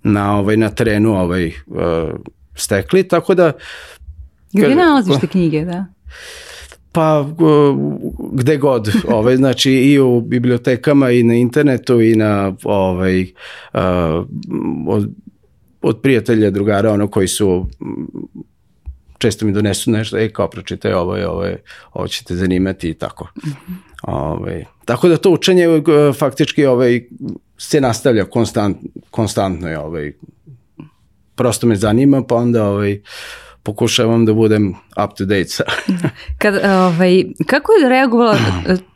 na, 0.03 0.39
ovaj, 0.39 0.57
na 0.57 0.71
terenu 0.71 1.21
ovaj, 1.21 1.47
uh, 1.47 2.11
stekli, 2.55 3.09
tako 3.09 3.35
da... 3.35 3.53
Gde 4.53 4.75
nalaziš 4.75 5.17
te 5.21 5.27
knjige, 5.27 5.65
da? 5.65 5.87
Pa 6.93 7.27
gde 8.33 8.57
god, 8.57 8.93
ovaj, 9.09 9.37
znači 9.37 9.73
i 9.73 10.01
u 10.01 10.21
bibliotekama 10.21 11.11
i 11.11 11.23
na 11.23 11.35
internetu 11.35 12.01
i 12.01 12.15
na 12.15 12.55
ovaj, 12.65 13.23
uh, 13.23 13.81
od, 14.89 15.11
od 15.83 16.01
prijatelja, 16.01 16.51
drugara, 16.51 16.93
ono 16.93 17.09
koji 17.09 17.29
su 17.29 17.67
često 19.19 19.47
mi 19.47 19.53
donesu 19.53 19.91
nešto, 19.91 20.19
ej 20.19 20.33
kao 20.33 20.51
pročitaj 20.51 20.93
ovo 20.93 21.19
i 21.19 21.23
ovo, 21.23 21.45
ovo 21.93 22.09
će 22.09 22.25
te 22.25 22.37
zanimati 22.37 22.91
i 22.91 22.95
tako. 22.95 23.29
Mm 23.37 23.49
-hmm. 23.49 23.75
ovaj, 24.03 24.65
tako 24.85 25.09
da 25.09 25.17
to 25.17 25.31
učenje 25.31 25.67
faktički 26.19 26.67
ovaj, 26.67 27.03
se 27.59 27.81
nastavlja 27.81 28.25
konstant, 28.25 28.77
konstantno 29.11 29.69
je 29.69 29.79
ovaj, 29.79 30.13
prosto 31.41 31.67
me 31.67 31.77
zanima 31.77 32.23
pa 32.23 32.35
onda 32.35 32.65
ovaj, 32.65 33.01
pokušavam 33.63 34.27
da 34.27 34.33
budem 34.33 34.75
up 35.05 35.17
to 35.17 35.25
date 35.25 35.49
sa. 35.49 35.65
Kad, 36.43 36.55
ovaj, 36.65 37.25
kako 37.47 37.73
je 37.73 37.89
reagovala 37.89 38.37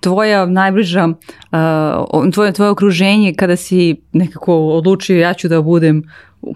tvoja 0.01 0.47
najbliža, 0.47 1.05
uh, 1.05 2.33
tvoje, 2.33 2.53
tvoje 2.53 2.71
okruženje 2.71 3.35
kada 3.35 3.57
si 3.57 3.97
nekako 4.13 4.57
odlučio 4.57 5.21
ja 5.21 5.35
ću 5.35 5.49
da 5.49 5.63
budem 5.63 6.03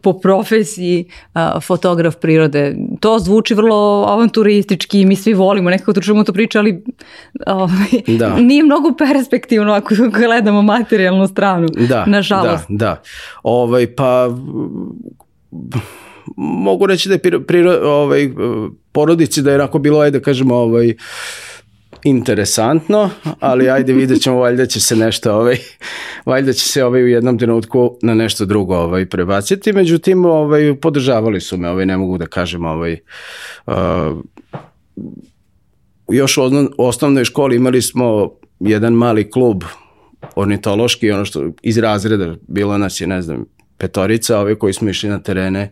po 0.02 0.12
profesiji 0.12 1.04
uh, 1.35 1.62
fotograf 1.62 2.16
prirode. 2.16 2.76
To 3.00 3.18
zvuči 3.18 3.54
vrlo 3.54 4.04
avanturistički 4.09 5.00
i 5.00 5.07
mi 5.07 5.16
svi 5.16 5.35
volimo, 5.35 5.71
nekako 5.71 5.92
to 5.92 6.25
to 6.26 6.33
priča, 6.33 6.59
ali 6.59 6.85
ovaj, 7.47 8.18
da. 8.18 8.37
nije 8.50 8.62
mnogo 8.62 8.92
perspektivno 8.99 9.73
ako 9.73 9.95
gledamo 10.12 10.62
materijalnu 10.62 11.26
stranu, 11.26 11.68
da, 11.88 12.04
nažalost. 12.07 12.64
Da, 12.68 12.76
da. 12.76 13.02
Ovaj, 13.42 13.95
pa 13.95 14.28
mogu 16.37 16.87
reći 16.87 17.09
da 17.09 17.14
je 17.14 17.47
priro, 17.47 17.73
ovaj, 17.83 18.31
porodici 18.93 19.43
da 19.43 19.50
je 19.50 19.57
onako 19.57 19.78
bilo, 19.78 20.00
ajde 20.00 20.19
da 20.19 20.25
kažemo, 20.25 20.55
ovaj, 20.55 20.95
interesantno, 22.05 23.11
ali 23.40 23.71
ajde 23.71 23.93
vidjet 23.93 24.23
ćemo, 24.23 24.37
valjda 24.37 24.67
će 24.67 24.81
se 24.81 24.97
nešto, 24.97 25.35
ovaj, 25.35 25.57
valjda 26.26 26.52
će 26.52 26.69
se 26.69 26.85
ovaj 26.85 27.02
u 27.02 27.09
jednom 27.09 27.38
trenutku 27.38 27.99
na 28.02 28.14
nešto 28.14 28.45
drugo 28.45 28.76
ovaj, 28.76 29.07
prebaciti, 29.07 29.73
međutim, 29.73 30.25
ovaj, 30.25 30.75
podržavali 30.81 31.40
su 31.40 31.57
me, 31.57 31.71
ovaj, 31.71 31.87
ne 31.87 31.97
mogu 31.97 32.19
da 32.19 32.26
kažem, 32.26 32.64
ovaj, 32.64 32.97
uh, 33.67 33.75
još 36.09 36.38
u 36.38 36.43
osnovnoj 36.78 37.25
školi 37.25 37.57
imali 37.57 37.83
smo 37.83 38.31
jedan 38.61 38.93
mali 38.93 39.31
klub 39.31 39.62
ornitološki, 40.37 41.11
ono 41.11 41.25
što 41.25 41.50
iz 41.62 41.78
razreda, 41.78 42.37
bilo 42.49 42.78
nas 42.78 43.00
je, 43.00 43.07
ne 43.07 43.23
znam, 43.23 43.45
petorica, 43.78 44.38
ove 44.38 44.58
koji 44.58 44.73
smo 44.73 44.90
išli 44.90 45.11
na 45.11 45.18
terene, 45.18 45.70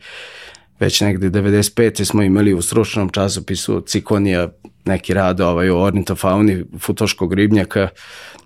već 0.80 1.00
negde 1.00 1.30
95. 1.30 2.04
smo 2.04 2.22
imali 2.22 2.54
u 2.54 2.62
stručnom 2.62 3.08
časopisu 3.08 3.80
Cikonija 3.80 4.48
neki 4.84 5.14
rad 5.14 5.40
ovaj, 5.40 5.70
o 5.70 5.80
ornitofauni 5.80 6.64
futoškog 6.78 7.34
ribnjaka 7.34 7.88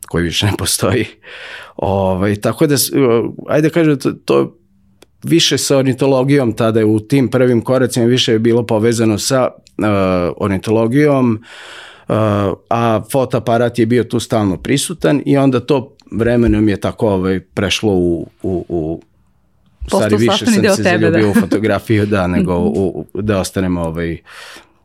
koji 0.08 0.24
više 0.24 0.46
ne 0.46 0.52
postoji. 0.58 1.06
Ovaj, 1.76 2.36
tako 2.36 2.66
da, 2.66 2.76
ajde 3.48 3.68
da 3.68 3.74
kažem, 3.74 3.98
to, 3.98 4.12
to 4.12 4.56
više 5.22 5.58
sa 5.58 5.76
ornitologijom 5.76 6.52
tada 6.52 6.80
je 6.80 6.86
u 6.86 7.00
tim 7.00 7.28
prvim 7.28 7.60
koracima 7.60 8.06
više 8.06 8.32
je 8.32 8.38
bilo 8.38 8.66
povezano 8.66 9.18
sa 9.18 9.48
uh, 9.48 9.84
ornitologijom, 10.36 11.44
uh, 12.08 12.14
a 12.70 13.02
fotoaparat 13.12 13.78
je 13.78 13.86
bio 13.86 14.04
tu 14.04 14.20
stalno 14.20 14.56
prisutan 14.56 15.22
i 15.26 15.36
onda 15.36 15.60
to 15.60 15.96
vremenom 16.12 16.68
je 16.68 16.80
tako 16.80 17.08
ovaj, 17.08 17.40
prešlo 17.40 17.92
u, 17.92 18.28
u, 18.42 18.64
u 18.68 19.02
stvari 19.86 20.16
više 20.16 20.46
sam 20.46 20.54
se 20.76 20.82
zaljubio 20.82 21.22
da. 21.22 21.28
u 21.28 21.34
fotografiju 21.34 22.06
da, 22.06 22.26
nego 22.36 22.58
u, 22.58 23.06
da 23.14 23.40
ostanem 23.40 23.78
ovaj, 23.78 24.18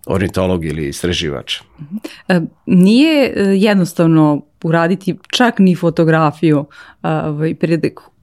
ornitolog 0.06 0.66
ili 0.66 0.88
istraživač. 0.88 1.60
E, 2.28 2.42
nije 2.66 3.34
e, 3.36 3.44
jednostavno 3.44 4.42
uraditi 4.64 5.18
čak 5.30 5.60
ni 5.60 5.76
fotografiju. 5.76 6.66
Ovaj, 7.04 7.56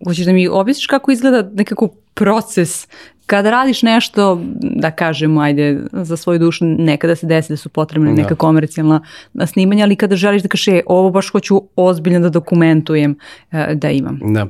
hoćeš 0.04 0.26
da 0.26 0.32
mi 0.32 0.48
objasniš 0.48 0.86
kako 0.86 1.10
izgleda 1.10 1.50
nekako 1.54 1.88
proces 2.14 2.88
kada 3.26 3.50
radiš 3.50 3.82
nešto, 3.82 4.40
da 4.60 4.90
kažemo, 4.90 5.40
ajde, 5.40 5.80
za 5.92 6.16
svoju 6.16 6.38
dušu, 6.38 6.64
nekada 6.64 7.16
se 7.16 7.26
desi 7.26 7.52
da 7.52 7.56
su 7.56 7.68
potrebne 7.68 8.10
da. 8.10 8.22
neka 8.22 8.34
komercijalna 8.34 9.00
snimanja, 9.46 9.84
ali 9.84 9.96
kada 9.96 10.16
želiš 10.16 10.42
da 10.42 10.48
kaže, 10.48 10.72
e, 10.72 10.82
ovo 10.86 11.10
baš 11.10 11.30
hoću 11.32 11.62
ozbiljno 11.76 12.20
da 12.20 12.28
dokumentujem 12.28 13.18
e, 13.52 13.74
da 13.74 13.90
imam. 13.90 14.18
Da. 14.34 14.46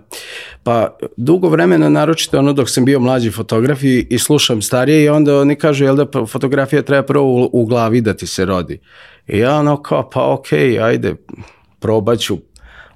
Pa, 0.63 0.97
dugo 1.17 1.49
vremena, 1.49 1.89
naročito 1.89 2.39
ono 2.39 2.53
dok 2.53 2.71
sam 2.71 2.85
bio 2.85 3.01
mlađi 3.01 3.31
fotograf 3.31 3.83
i, 3.83 4.07
i 4.11 4.19
slušam 4.19 4.63
starije 4.63 5.05
i 5.05 5.09
onda 5.09 5.39
oni 5.39 5.57
kažu, 5.57 5.85
jel 5.85 5.97
da 5.97 6.27
fotografija 6.27 6.83
treba 6.83 7.03
prvo 7.03 7.25
u, 7.25 7.51
u 7.53 7.67
glavi 7.67 8.01
da 8.01 8.15
ti 8.15 8.27
se 8.27 8.45
rodi. 8.45 8.81
I 9.27 9.39
ja 9.39 9.57
ono 9.57 9.83
kao, 9.83 10.11
pa 10.11 10.33
okej, 10.33 10.71
okay, 10.71 10.85
ajde, 10.85 11.15
probaću, 11.79 12.39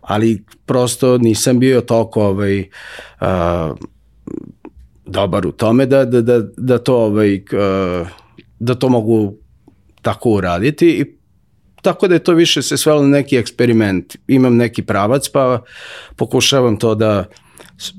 ali 0.01 0.45
prosto 0.67 1.19
nisam 1.19 1.59
bio 1.59 1.81
toliko 1.81 2.23
ovaj, 2.23 2.61
uh, 2.61 3.77
dobar 5.07 5.47
u 5.47 5.53
tome 5.53 5.87
da, 5.87 6.05
da, 6.05 6.21
da, 6.21 6.41
da 6.57 6.79
to 6.79 6.97
ovaj, 6.97 7.43
da 8.59 8.75
to 8.75 8.89
mogu 8.89 9.35
tako 10.03 10.31
uraditi 10.31 10.89
i 10.89 11.17
tako 11.83 12.09
da 12.09 12.15
je 12.15 12.25
to 12.25 12.33
više 12.33 12.63
se 12.63 12.77
svelo 12.77 13.03
na 13.03 13.09
neki 13.09 13.37
eksperiment. 13.37 14.17
Imam 14.29 14.57
neki 14.57 14.83
pravac 14.83 15.29
pa 15.29 15.63
pokušavam 16.17 16.77
to 16.77 16.95
da 16.95 17.25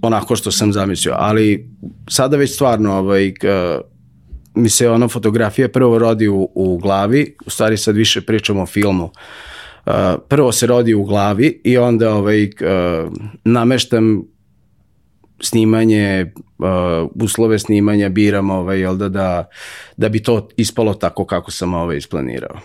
onako 0.02 0.36
što 0.36 0.52
sam 0.52 0.74
zamislio, 0.74 1.14
ali 1.18 1.70
sada 2.10 2.38
već 2.38 2.54
stvarno 2.54 2.94
ovaj, 2.94 3.34
mi 4.56 4.70
se 4.70 4.90
ona 4.90 5.08
fotografija 5.08 5.70
prvo 5.70 6.00
rodi 6.00 6.28
u, 6.28 6.50
u 6.56 6.78
glavi, 6.78 7.36
u 7.46 7.50
stvari 7.50 7.78
sad 7.78 7.96
više 7.96 8.22
pričamo 8.22 8.62
o 8.62 8.66
filmu. 8.66 9.04
Uh, 9.06 9.94
prvo 10.28 10.52
se 10.52 10.68
rodi 10.68 10.94
u 10.94 11.04
glavi 11.04 11.62
i 11.64 11.78
onda 11.78 12.14
ovaj, 12.14 12.50
nameštam 13.44 14.24
snimanje, 15.42 16.32
uh, 16.58 16.66
uslove 17.16 17.60
snimanja 17.60 18.10
biram 18.10 18.50
ovaj, 18.50 18.80
jel 18.80 18.96
da, 18.96 19.10
da, 19.10 19.50
da 19.98 20.10
bi 20.10 20.24
to 20.24 20.48
ispalo 20.58 20.94
tako 20.94 21.26
kako 21.26 21.52
sam 21.52 21.74
ovaj, 21.74 21.98
isplanirao. 21.98 22.60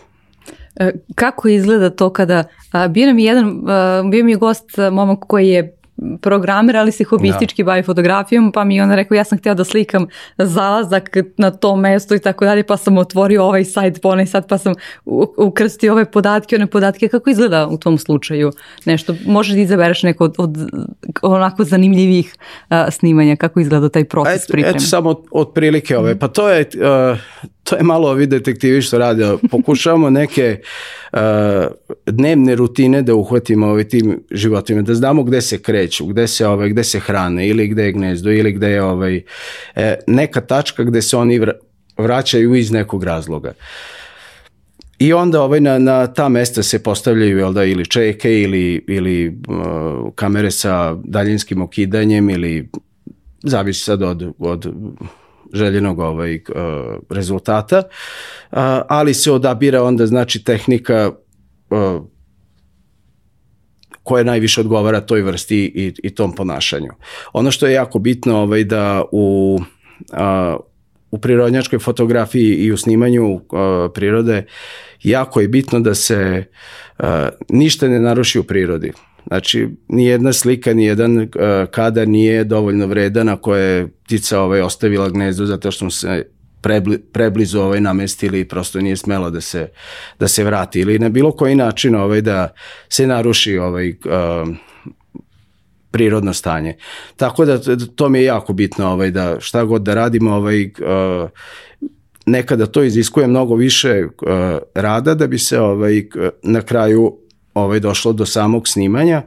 E, 0.76 0.92
kako 1.14 1.48
izgleda 1.48 1.90
to 1.90 2.10
kada, 2.10 2.44
a, 2.72 2.88
bio 2.88 3.14
mi 3.14 3.24
jedan, 3.24 3.62
a, 3.68 4.02
bio 4.10 4.24
mi 4.24 4.32
je 4.32 4.36
gost 4.36 4.70
momak 4.92 5.18
koji 5.28 5.48
je 5.48 5.76
programer, 6.20 6.76
ali 6.76 6.92
se 6.92 7.04
hobistički 7.04 7.62
da. 7.62 7.66
bavi 7.66 7.82
fotografijom, 7.82 8.52
pa 8.52 8.64
mi 8.64 8.76
je 8.76 8.82
on 8.82 8.92
rekao 8.92 9.14
ja 9.14 9.24
sam 9.24 9.38
htio 9.38 9.54
da 9.54 9.64
slikam 9.64 10.06
zalazak 10.38 11.16
na 11.36 11.50
to 11.50 11.76
mesto 11.76 12.14
i 12.14 12.18
tako 12.18 12.44
dalje, 12.44 12.62
pa 12.62 12.76
sam 12.76 12.98
otvorio 12.98 13.44
ovaj 13.44 13.64
sajt, 13.64 14.02
pa 14.02 14.08
onaj 14.08 14.26
sad, 14.26 14.48
pa 14.48 14.58
sam 14.58 14.74
ukrstio 15.36 15.92
ove 15.92 16.10
podatke, 16.10 16.56
one 16.56 16.66
podatke, 16.66 17.08
kako 17.08 17.30
izgleda 17.30 17.66
u 17.66 17.78
tom 17.78 17.98
slučaju 17.98 18.52
nešto? 18.84 19.14
Možeš 19.26 19.54
da 19.54 19.60
izabereš 19.60 20.02
neko 20.02 20.24
od, 20.24 20.34
od 20.38 20.58
onako 21.22 21.64
zanimljivih 21.64 22.34
uh, 22.70 22.76
snimanja, 22.90 23.36
kako 23.36 23.60
izgleda 23.60 23.88
taj 23.88 24.04
proces 24.04 24.44
eto, 24.44 24.52
pripreme? 24.52 24.76
Eto 24.76 24.84
samo 24.84 25.10
od, 25.10 25.24
od 25.30 25.52
prilike 25.54 25.98
ove, 25.98 26.18
pa 26.18 26.28
to 26.28 26.48
je, 26.48 26.66
uh, 26.74 27.18
to 27.72 27.76
je 27.76 27.82
malo 27.82 28.08
ovi 28.10 28.26
detektivi 28.26 28.82
što 28.82 28.98
rade, 28.98 29.36
pokušavamo 29.50 30.10
neke 30.10 30.60
uh, 31.12 31.18
dnevne 32.06 32.54
rutine 32.54 33.02
da 33.02 33.14
uhvatimo 33.14 33.66
ovaj 33.66 33.84
tim 33.88 34.18
životima, 34.30 34.82
da 34.82 34.94
znamo 34.94 35.22
gde 35.22 35.40
se 35.40 35.62
kreću, 35.62 36.06
gde 36.06 36.26
se 36.28 36.46
ovaj 36.46 36.68
gde 36.68 36.84
se 36.84 37.00
hrane 37.00 37.48
ili 37.48 37.68
gde 37.68 37.84
je 37.84 37.92
gnezdo 37.92 38.30
ili 38.30 38.52
gde 38.52 38.68
je 38.68 38.82
ovaj 38.82 39.22
e, 39.76 39.96
neka 40.06 40.40
tačka 40.40 40.84
gde 40.84 41.02
se 41.02 41.16
oni 41.16 41.40
vraćaju 41.98 42.54
iz 42.54 42.70
nekog 42.70 43.04
razloga. 43.04 43.52
I 44.98 45.12
onda 45.12 45.42
ovaj 45.42 45.60
na, 45.60 45.78
na 45.78 46.06
ta 46.06 46.28
mesta 46.28 46.62
se 46.62 46.82
postavljaju 46.82 47.38
jel 47.38 47.52
da, 47.52 47.64
ili 47.64 47.86
čeke 47.86 48.40
ili, 48.40 48.84
ili 48.88 49.28
uh, 49.28 50.12
kamere 50.14 50.50
sa 50.50 50.94
daljinskim 51.04 51.62
okidanjem 51.62 52.30
ili 52.30 52.68
zavisi 53.42 53.84
sad 53.84 54.02
od, 54.02 54.32
od 54.38 54.74
željenog 55.52 55.98
ovaj, 55.98 56.34
uh, 56.34 56.40
rezultata, 57.10 57.78
uh, 57.78 58.58
ali 58.88 59.14
se 59.14 59.32
odabira 59.32 59.82
onda 59.82 60.06
znači 60.06 60.44
tehnika 60.44 61.10
uh, 61.70 62.02
koja 64.02 64.24
najviše 64.24 64.60
odgovara 64.60 65.00
toj 65.00 65.22
vrsti 65.22 65.58
i, 65.58 65.94
i 66.02 66.14
tom 66.14 66.34
ponašanju. 66.34 66.90
Ono 67.32 67.50
što 67.50 67.66
je 67.66 67.72
jako 67.72 67.98
bitno 67.98 68.36
ovaj, 68.36 68.64
da 68.64 69.04
u, 69.12 69.58
a, 70.12 70.56
u 71.10 71.18
prirodnjačkoj 71.18 71.78
fotografiji 71.78 72.54
i 72.54 72.72
u 72.72 72.76
snimanju 72.76 73.40
a, 73.52 73.88
prirode 73.94 74.46
jako 75.02 75.40
je 75.40 75.48
bitno 75.48 75.80
da 75.80 75.94
se 75.94 76.44
a, 76.98 77.28
ništa 77.48 77.88
ne 77.88 78.00
naruši 78.00 78.38
u 78.38 78.44
prirodi. 78.44 78.92
Znači, 79.26 79.68
ni 79.88 80.06
jedna 80.06 80.32
slika, 80.32 80.74
ni 80.74 80.84
jedan 80.84 81.18
uh, 81.18 81.26
kadar 81.70 82.08
nije 82.08 82.44
dovoljno 82.44 82.86
vredan 82.86 83.28
ako 83.28 83.56
je 83.56 83.88
ptica 84.04 84.40
ovaj, 84.40 84.60
ostavila 84.60 85.08
gnezdo 85.08 85.46
zato 85.46 85.70
što 85.70 85.90
se 85.90 86.26
prebli, 86.60 86.98
preblizu 86.98 87.60
ovaj 87.60 87.80
namestili 87.80 88.40
i 88.40 88.48
prosto 88.48 88.80
nije 88.80 88.96
smelo 88.96 89.30
da 89.30 89.40
se, 89.40 89.68
da 90.18 90.28
se 90.28 90.44
vrati 90.44 90.80
ili 90.80 90.98
na 90.98 91.08
bilo 91.08 91.32
koji 91.32 91.54
način 91.54 91.94
ovaj, 91.94 92.20
da 92.20 92.48
se 92.88 93.06
naruši 93.06 93.58
ovaj, 93.58 93.88
uh, 93.90 94.48
prirodno 95.90 96.32
stanje. 96.32 96.76
Tako 97.16 97.44
da 97.44 97.76
to 97.94 98.08
mi 98.08 98.18
je 98.18 98.24
jako 98.24 98.52
bitno 98.52 98.88
ovaj, 98.88 99.10
da 99.10 99.36
šta 99.40 99.64
god 99.64 99.82
da 99.82 99.94
radimo 99.94 100.30
ovaj, 100.34 100.64
uh, 100.64 101.30
nekada 102.26 102.66
to 102.66 102.82
iziskuje 102.82 103.26
mnogo 103.26 103.54
više 103.54 104.04
uh, 104.04 104.58
rada 104.74 105.14
da 105.14 105.26
bi 105.26 105.38
se 105.38 105.60
ovaj, 105.60 106.04
na 106.42 106.60
kraju 106.60 107.18
ovaj, 107.54 107.80
došlo 107.80 108.12
do 108.12 108.26
samog 108.26 108.68
snimanja. 108.68 109.22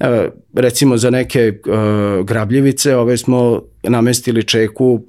Uh, 0.00 0.06
recimo 0.54 0.96
za 0.96 1.10
neke 1.10 1.52
uh, 1.66 2.26
grabljivice 2.26 2.96
ove 2.96 3.16
smo 3.16 3.62
namestili 3.82 4.44
čeku 4.44 5.00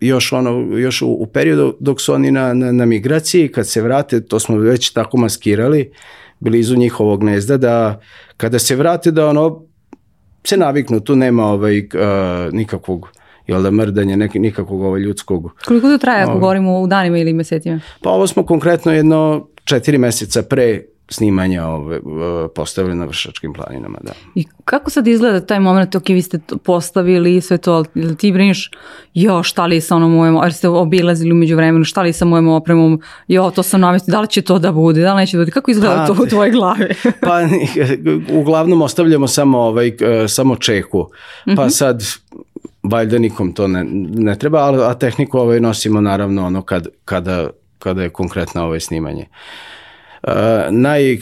još 0.00 0.32
ono 0.32 0.76
još 0.76 1.02
u, 1.02 1.08
u 1.08 1.26
periodu 1.26 1.76
dok 1.80 2.00
su 2.00 2.14
oni 2.14 2.30
na, 2.30 2.54
na, 2.54 2.72
na 2.72 2.86
migraciji 2.86 3.48
kad 3.48 3.68
se 3.68 3.82
vrate 3.82 4.20
to 4.20 4.40
smo 4.40 4.56
već 4.56 4.90
tako 4.90 5.16
maskirali 5.16 5.92
blizu 6.40 6.76
njihovog 6.76 7.20
gnezda 7.20 7.56
da 7.56 8.00
kada 8.36 8.58
se 8.58 8.76
vrate 8.76 9.10
da 9.10 9.26
ono 9.26 9.62
se 10.44 10.56
naviknu 10.56 11.00
tu 11.00 11.16
nema 11.16 11.46
ovaj 11.46 11.78
uh, 11.78 12.52
nikakvog 12.52 13.08
jel 13.46 13.62
da 13.62 13.70
mrdanje 13.70 14.16
nek, 14.16 14.34
nikakvog 14.34 14.82
ovaj 14.82 15.00
ljudskog. 15.00 15.50
Koliko 15.66 15.88
to 15.88 15.98
traje 15.98 16.22
ako 16.22 16.30
ovaj, 16.30 16.40
govorimo 16.40 16.80
u 16.80 16.86
danima 16.86 17.18
ili 17.18 17.32
mesecima? 17.32 17.80
Pa 18.02 18.10
ovo 18.10 18.26
smo 18.26 18.46
konkretno 18.46 18.92
jedno 18.92 19.48
četiri 19.64 19.98
meseca 19.98 20.42
pre 20.42 20.82
snimanja 21.10 21.66
ove, 21.66 22.00
postavili 22.54 22.94
na 22.94 23.04
vršačkim 23.04 23.52
planinama, 23.52 23.98
da. 24.02 24.12
I 24.34 24.44
kako 24.64 24.90
sad 24.90 25.06
izgleda 25.06 25.40
taj 25.40 25.60
moment, 25.60 25.94
ok, 25.94 26.08
vi 26.08 26.22
ste 26.22 26.40
postavili 26.64 27.40
sve 27.40 27.58
to, 27.58 27.72
ali 27.72 28.16
ti 28.16 28.32
briniš, 28.32 28.70
jo, 29.14 29.42
šta 29.42 29.66
li 29.66 29.80
sa 29.80 29.96
onom 29.96 30.12
mojom, 30.12 30.40
jer 30.42 30.52
ste 30.52 30.68
obilazili 30.68 31.32
umeđu 31.32 31.56
vremenu, 31.56 31.84
šta 31.84 32.02
li 32.02 32.12
sa 32.12 32.24
mojom 32.24 32.48
opremom, 32.48 33.00
jo, 33.28 33.50
to 33.50 33.62
sam 33.62 33.80
namestio, 33.80 34.12
da 34.12 34.20
li 34.20 34.28
će 34.28 34.42
to 34.42 34.58
da 34.58 34.72
bude, 34.72 35.00
da 35.00 35.14
li 35.14 35.20
neće 35.20 35.36
da 35.36 35.40
bude, 35.40 35.50
kako 35.50 35.70
izgleda 35.70 35.94
pa, 35.94 36.14
to 36.14 36.22
u 36.22 36.26
tvojoj 36.26 36.50
glavi? 36.50 36.94
pa, 37.26 37.40
uglavnom 38.32 38.82
ostavljamo 38.82 39.26
samo, 39.26 39.58
ovaj, 39.58 39.92
samo 40.28 40.56
čeku, 40.56 41.08
pa 41.44 41.52
mm 41.52 41.56
-hmm. 41.56 41.70
sad, 41.70 42.02
valjda 42.82 43.18
nikom 43.18 43.52
to 43.52 43.68
ne, 43.68 43.84
ne 44.14 44.38
treba, 44.38 44.58
a, 44.58 44.90
a 44.90 44.94
tehniku 44.94 45.38
ovaj 45.38 45.60
nosimo 45.60 46.00
naravno 46.00 46.46
ono 46.46 46.62
kad, 46.62 46.86
kada, 47.04 47.50
kada 47.78 48.02
je 48.02 48.10
konkretno 48.10 48.64
ovaj 48.64 48.80
snimanje. 48.80 49.22
Uh, 49.22 49.77
naj 50.70 51.18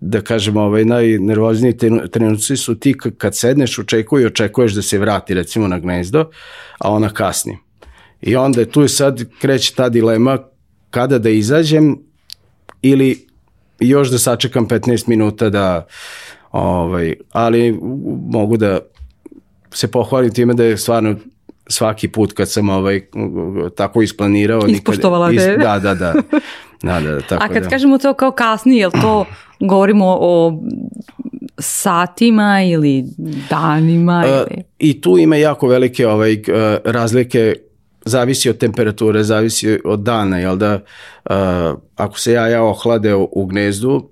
da 0.00 0.20
kažemo, 0.20 0.60
ovaj, 0.60 0.84
najnervozniji 0.84 1.76
trenuci 2.12 2.56
su 2.56 2.74
ti 2.74 2.94
kad 3.18 3.36
sedneš 3.36 3.78
u 3.78 3.84
i 4.20 4.26
očekuješ 4.26 4.72
da 4.72 4.82
se 4.82 4.98
vrati 4.98 5.34
recimo 5.34 5.68
na 5.68 5.78
gnezdo, 5.78 6.30
a 6.78 6.90
ona 6.90 7.08
kasni. 7.08 7.58
I 8.22 8.36
onda 8.36 8.64
tu 8.64 8.82
je 8.82 8.88
sad 8.88 9.24
kreće 9.40 9.74
ta 9.74 9.88
dilema 9.88 10.38
kada 10.90 11.18
da 11.18 11.30
izađem 11.30 11.98
ili 12.82 13.26
još 13.80 14.10
da 14.10 14.18
sačekam 14.18 14.68
15 14.68 15.08
minuta 15.08 15.50
da 15.50 15.86
ovaj, 16.52 17.14
ali 17.32 17.78
mogu 18.28 18.56
da 18.56 18.78
se 19.70 19.90
pohvalim 19.90 20.32
time 20.32 20.54
da 20.54 20.64
je 20.64 20.76
stvarno 20.76 21.16
svaki 21.66 22.08
put 22.08 22.32
kad 22.32 22.50
sam 22.50 22.68
ovaj 22.68 23.00
tako 23.76 24.02
isplanirao 24.02 24.62
ispoštovala 24.68 25.30
nikad, 25.30 25.50
is, 25.50 25.58
da 25.58 25.78
da 25.78 25.94
da. 25.94 26.14
Da 26.82 27.00
da 27.00 27.20
tako 27.20 27.44
a 27.44 27.48
kad 27.48 27.62
da. 27.62 27.68
kažemo 27.68 27.98
to 27.98 28.14
kao 28.14 28.30
kasnije 28.30 28.80
jel 28.80 28.90
to 28.90 29.26
govorimo 29.60 30.16
o 30.20 30.62
satima 31.58 32.62
ili 32.62 33.04
danima 33.50 34.24
ili... 34.26 34.56
Uh, 34.58 34.64
i 34.78 35.00
tu 35.00 35.18
ima 35.18 35.36
jako 35.36 35.66
velike 35.66 36.08
ovaj 36.08 36.32
uh, 36.32 36.42
razlike 36.84 37.54
zavisi 38.04 38.50
od 38.50 38.58
temperature, 38.58 39.22
zavisi 39.22 39.80
od 39.84 40.00
dana, 40.00 40.38
jel 40.38 40.56
da? 40.56 40.80
Uh, 41.30 41.34
ako 41.96 42.18
se 42.18 42.32
ja 42.32 42.48
ja 42.48 42.62
ohlade 42.62 43.14
u, 43.14 43.28
u 43.32 43.46
gnezdu, 43.46 44.10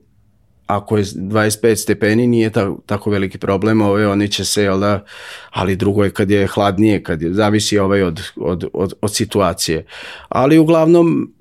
ako 0.76 0.96
je 0.96 1.04
25 1.04 1.76
stepeni 1.76 2.26
nije 2.26 2.50
ta, 2.50 2.70
tako 2.86 3.10
veliki 3.10 3.38
problem, 3.38 3.80
ove, 3.80 4.08
oni 4.08 4.28
će 4.28 4.44
se, 4.44 4.62
jel 4.62 4.80
da, 4.80 5.04
ali 5.50 5.76
drugo 5.76 6.04
je 6.04 6.10
kad 6.10 6.30
je 6.30 6.46
hladnije, 6.46 7.02
kad 7.02 7.22
je, 7.22 7.32
zavisi 7.32 7.78
ovaj 7.78 8.02
od, 8.02 8.20
od, 8.36 8.64
od, 8.72 8.92
od 9.00 9.14
situacije. 9.14 9.86
Ali 10.28 10.58
uglavnom, 10.58 11.32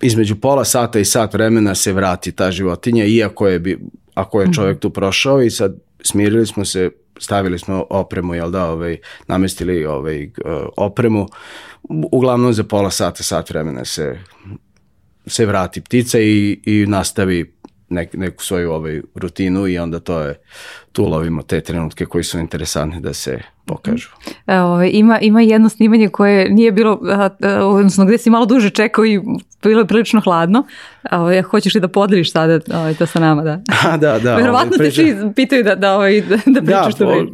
između 0.00 0.36
pola 0.36 0.64
sata 0.64 0.98
i 0.98 1.04
sat 1.04 1.34
vremena 1.34 1.74
se 1.74 1.92
vrati 1.92 2.32
ta 2.32 2.50
životinja, 2.50 3.04
iako 3.04 3.48
je, 3.48 3.58
bi, 3.58 3.78
ako 4.14 4.40
je 4.40 4.52
čovjek 4.52 4.78
tu 4.78 4.90
prošao 4.90 5.42
i 5.42 5.50
sad 5.50 5.76
smirili 6.02 6.46
smo 6.46 6.64
se, 6.64 6.90
stavili 7.18 7.58
smo 7.58 7.86
opremu, 7.90 8.34
jel 8.34 8.50
da, 8.50 8.70
ovaj, 8.70 8.98
namestili 9.26 9.84
ovaj, 9.86 10.30
opremu, 10.76 11.28
uglavnom 12.12 12.52
za 12.52 12.64
pola 12.64 12.90
sata, 12.90 13.22
sat 13.22 13.50
vremena 13.50 13.84
se 13.84 14.18
se 15.26 15.46
vrati 15.46 15.80
ptica 15.80 16.18
i, 16.20 16.60
i 16.64 16.86
nastavi 16.86 17.52
nek, 17.90 18.14
neku 18.14 18.44
svoju 18.44 18.72
ovaj 18.72 19.00
rutinu 19.14 19.68
i 19.68 19.78
onda 19.78 20.00
to 20.00 20.20
je 20.20 20.40
tu 20.92 21.04
lovimo 21.04 21.42
te 21.42 21.60
trenutke 21.60 22.06
koji 22.06 22.24
su 22.24 22.38
interesantni 22.38 23.00
da 23.00 23.14
se 23.14 23.38
pokažu. 23.66 24.08
Evo, 24.46 24.82
ima, 24.82 25.18
ima 25.20 25.40
jedno 25.40 25.68
snimanje 25.68 26.08
koje 26.08 26.50
nije 26.50 26.72
bilo, 26.72 27.00
odnosno 27.62 28.04
gde 28.04 28.18
si 28.18 28.30
malo 28.30 28.46
duže 28.46 28.70
čekao 28.70 29.06
i 29.06 29.20
bilo 29.62 29.80
je 29.80 29.86
prilično 29.86 30.20
hladno. 30.20 30.66
Evo, 31.12 31.42
hoćeš 31.42 31.74
li 31.74 31.80
da 31.80 31.88
podeliš 31.88 32.32
sada 32.32 32.60
ovaj, 32.74 32.94
to 32.94 33.06
sa 33.06 33.20
nama? 33.20 33.42
Da, 33.42 33.60
A, 33.90 33.96
da, 33.96 34.18
da. 34.18 34.36
Verovatno 34.36 34.76
ovaj, 34.78 34.90
te 34.90 34.94
svi 34.94 35.16
pitaju 35.36 35.64
da, 35.64 35.74
da, 35.74 35.94
ovaj, 35.94 36.20
da, 36.20 36.36
da 36.46 36.60
pričaš 36.60 36.94
da, 36.94 37.04
to. 37.04 37.26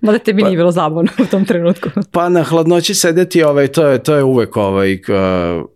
Mada 0.00 0.18
tebi 0.18 0.42
pa, 0.42 0.48
nije 0.48 0.56
bilo 0.56 0.70
zabavno 0.70 1.10
u 1.18 1.24
tom 1.24 1.44
trenutku. 1.44 1.88
Pa 2.12 2.28
na 2.28 2.42
hladnoći 2.42 2.94
sedeti, 2.94 3.42
ovaj, 3.42 3.66
to, 3.66 3.86
je, 3.86 4.02
to 4.02 4.14
je 4.14 4.22
uvek 4.24 4.56
ovaj, 4.56 4.94
uh, 4.94 5.68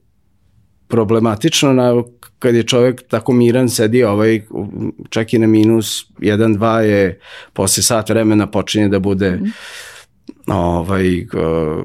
problematično 0.92 1.72
na 1.72 2.02
kad 2.38 2.54
je 2.54 2.62
čovjek 2.62 3.02
tako 3.08 3.32
miran 3.32 3.68
sedi 3.68 4.04
ovaj 4.04 4.40
čak 5.10 5.34
i 5.34 5.38
na 5.38 5.46
minus 5.46 6.04
1 6.18 6.58
2 6.58 6.78
je 6.78 7.20
posle 7.52 7.82
sat 7.82 8.10
vremena 8.10 8.46
počinje 8.46 8.88
da 8.88 8.98
bude 8.98 9.30
mm. 9.30 9.52
ovaj 10.52 11.20
uh, 11.20 11.84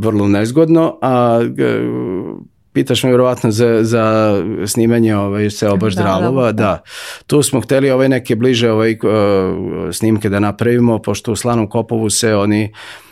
vrlo 0.00 0.28
nezgodno 0.28 0.98
a 1.02 1.40
uh, 1.42 2.38
pitaš 2.72 3.02
me 3.02 3.10
vjerovatno 3.10 3.50
za, 3.50 3.78
za 3.82 4.34
snimanje 4.66 5.16
ovaj, 5.16 5.50
se 5.50 5.68
obaš 5.68 5.94
da, 5.94 6.02
dralova, 6.02 6.44
da, 6.44 6.52
da. 6.52 6.62
da. 6.62 6.82
Tu 7.26 7.42
smo 7.42 7.60
hteli 7.60 7.90
ovaj 7.90 8.08
neke 8.08 8.36
bliže 8.36 8.70
ovaj, 8.70 8.92
uh, 8.92 8.98
snimke 9.92 10.28
da 10.28 10.40
napravimo, 10.40 10.98
pošto 10.98 11.32
u 11.32 11.36
Slanom 11.36 11.68
Kopovu 11.68 12.10
se 12.10 12.34
oni 12.34 12.72
uh, 12.72 13.07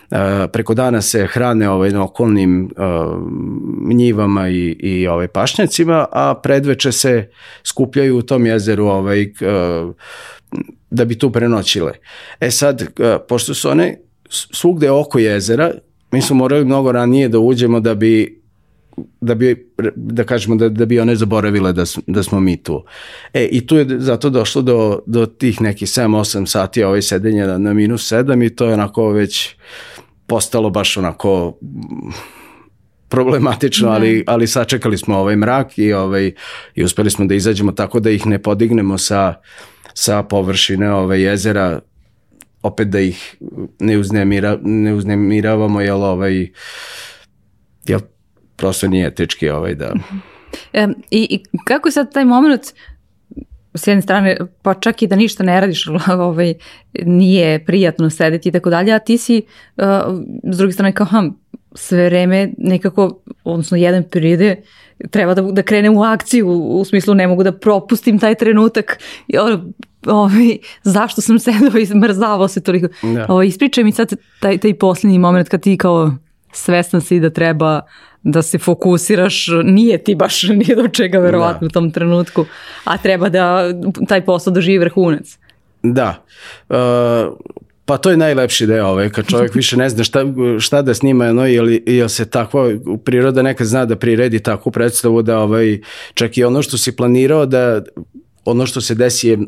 preko 0.52 0.74
dana 0.74 1.02
se 1.02 1.26
hrane 1.26 1.70
ovaj, 1.70 1.90
na 1.90 2.04
okolnim 2.04 2.70
uh, 2.76 3.94
njivama 3.94 4.48
i, 4.48 4.76
i 4.80 5.06
ovaj, 5.06 5.28
pašnjacima, 5.28 6.06
a 6.12 6.34
predveče 6.42 6.92
se 6.92 7.30
skupljaju 7.64 8.18
u 8.18 8.22
tom 8.22 8.46
jezeru 8.46 8.86
ovaj, 8.86 9.22
uh, 9.22 9.94
da 10.90 11.04
bi 11.04 11.18
tu 11.18 11.32
prenoćile. 11.32 11.92
E 12.40 12.50
sad, 12.50 12.82
uh, 12.82 13.06
pošto 13.28 13.54
su 13.54 13.70
one 13.70 13.98
svugde 14.30 14.90
oko 14.90 15.18
jezera, 15.18 15.70
mi 16.12 16.22
smo 16.22 16.36
morali 16.36 16.64
mnogo 16.64 16.92
ranije 16.92 17.28
da 17.28 17.38
uđemo 17.38 17.80
da 17.80 17.94
bi 17.94 18.46
da 19.20 19.34
bi, 19.34 19.70
da 19.96 20.24
kažemo, 20.24 20.56
da, 20.56 20.68
da 20.68 20.84
bi 20.84 21.00
one 21.00 21.16
zaboravile 21.16 21.72
da, 21.72 21.84
da 22.06 22.22
smo 22.22 22.40
mi 22.40 22.56
tu. 22.56 22.84
E, 23.34 23.44
i 23.44 23.66
tu 23.66 23.76
je 23.76 23.86
zato 23.98 24.30
došlo 24.30 24.62
do, 24.62 24.98
do 25.06 25.26
tih 25.26 25.60
nekih 25.60 25.88
7-8 25.88 26.46
sati 26.46 26.82
ovaj 26.82 27.02
sedenja 27.02 27.46
na, 27.46 27.58
na 27.58 27.72
minus 27.72 28.12
7 28.12 28.46
i 28.46 28.50
to 28.50 28.66
je 28.66 28.74
onako 28.74 29.10
već 29.10 29.56
postalo 30.26 30.70
baš 30.70 30.96
onako 30.96 31.58
problematično, 33.08 33.88
ali, 33.88 34.24
ali 34.26 34.46
sačekali 34.46 34.98
smo 34.98 35.18
ovaj 35.18 35.36
mrak 35.36 35.78
i, 35.78 35.92
ovaj, 35.92 36.32
i 36.74 36.84
uspeli 36.84 37.10
smo 37.10 37.26
da 37.26 37.34
izađemo 37.34 37.72
tako 37.72 38.00
da 38.00 38.10
ih 38.10 38.26
ne 38.26 38.42
podignemo 38.42 38.98
sa, 38.98 39.34
sa 39.94 40.22
površine 40.22 40.92
ovaj, 40.92 41.22
jezera. 41.22 41.80
Opet 42.62 42.88
da 42.88 43.00
ih 43.00 43.36
ne, 43.80 43.98
uznemira, 43.98 44.58
ne 44.62 44.94
uznemiravamo, 44.94 45.80
jel, 45.80 46.04
ovaj, 46.04 46.50
jel 47.86 48.00
prosto 48.56 48.88
nije 48.88 49.06
etički 49.06 49.48
ovaj, 49.48 49.74
da... 49.74 49.94
E, 50.72 50.88
i, 51.10 51.26
I 51.30 51.42
kako 51.64 51.90
sad 51.90 52.12
taj 52.12 52.24
moment 52.24 52.62
s 53.76 53.86
jedne 53.86 54.02
strane, 54.02 54.36
pa 54.62 54.74
čak 54.74 55.02
i 55.02 55.06
da 55.06 55.16
ništa 55.16 55.44
ne 55.44 55.60
radiš, 55.60 55.86
ovaj, 56.08 56.54
nije 57.02 57.64
prijatno 57.64 58.10
sedeti 58.10 58.48
i 58.48 58.52
tako 58.52 58.70
dalje, 58.70 58.94
a 58.94 58.98
ti 58.98 59.18
si 59.18 59.42
uh, 59.76 59.84
s 60.44 60.56
druge 60.56 60.72
strane 60.72 60.92
kao, 60.92 61.06
ham, 61.06 61.36
sve 61.74 62.04
vreme 62.04 62.50
nekako, 62.58 63.18
odnosno 63.44 63.76
jedan 63.76 64.02
periode, 64.12 64.56
treba 65.10 65.34
da, 65.34 65.42
da 65.42 65.62
krene 65.62 65.90
u 65.90 66.02
akciju, 66.02 66.48
u, 66.48 66.80
u 66.80 66.84
smislu 66.84 67.14
ne 67.14 67.26
mogu 67.26 67.42
da 67.42 67.52
propustim 67.52 68.18
taj 68.18 68.34
trenutak, 68.34 68.98
ovaj, 70.06 70.58
zašto 70.82 71.20
sam 71.20 71.38
sedao 71.38 71.78
i 71.80 71.84
zmrzavao 71.84 72.48
se 72.48 72.62
toliko. 72.62 72.88
Da. 73.02 73.26
Ovaj, 73.28 73.46
ispričaj 73.46 73.84
mi 73.84 73.92
sad 73.92 74.12
taj, 74.40 74.58
taj 74.58 74.74
posljednji 74.74 75.18
moment 75.18 75.48
kad 75.48 75.60
ti 75.60 75.76
kao 75.76 76.12
svestan 76.52 77.00
si 77.00 77.20
da 77.20 77.30
treba 77.30 77.80
da 78.26 78.42
se 78.42 78.58
fokusiraš, 78.58 79.46
nije 79.64 80.04
ti 80.04 80.14
baš 80.14 80.42
nije 80.60 80.76
do 80.76 80.88
čega 80.88 81.18
verovatno 81.18 81.60
da. 81.60 81.66
u 81.66 81.68
tom 81.68 81.90
trenutku, 81.90 82.44
a 82.84 82.98
treba 82.98 83.28
da 83.28 83.72
taj 84.08 84.24
posao 84.24 84.52
doživi 84.52 84.78
vrhunac. 84.78 85.38
Da. 85.82 86.24
Uh, 86.68 86.76
pa 87.84 87.96
to 87.96 88.10
je 88.10 88.16
najlepši 88.16 88.66
deo, 88.66 88.86
ovaj, 88.86 89.10
kad 89.10 89.26
čovjek 89.26 89.54
više 89.60 89.76
ne 89.76 89.88
zna 89.88 90.04
šta, 90.04 90.24
šta 90.60 90.82
da 90.82 90.94
snima, 90.94 91.32
no, 91.32 91.48
ili, 91.48 91.82
ili 91.86 92.08
se 92.08 92.30
tako, 92.30 92.70
priroda 93.04 93.42
nekad 93.42 93.66
zna 93.66 93.84
da 93.84 93.96
priredi 93.96 94.42
takvu 94.42 94.72
predstavu 94.72 95.22
da 95.22 95.38
ovaj, 95.38 95.80
čak 96.14 96.38
i 96.38 96.44
ono 96.44 96.62
što 96.62 96.78
si 96.78 96.96
planirao 96.96 97.46
da 97.46 97.82
ono 98.44 98.66
što 98.66 98.80
se 98.80 98.94
desi 98.94 99.28
je 99.28 99.38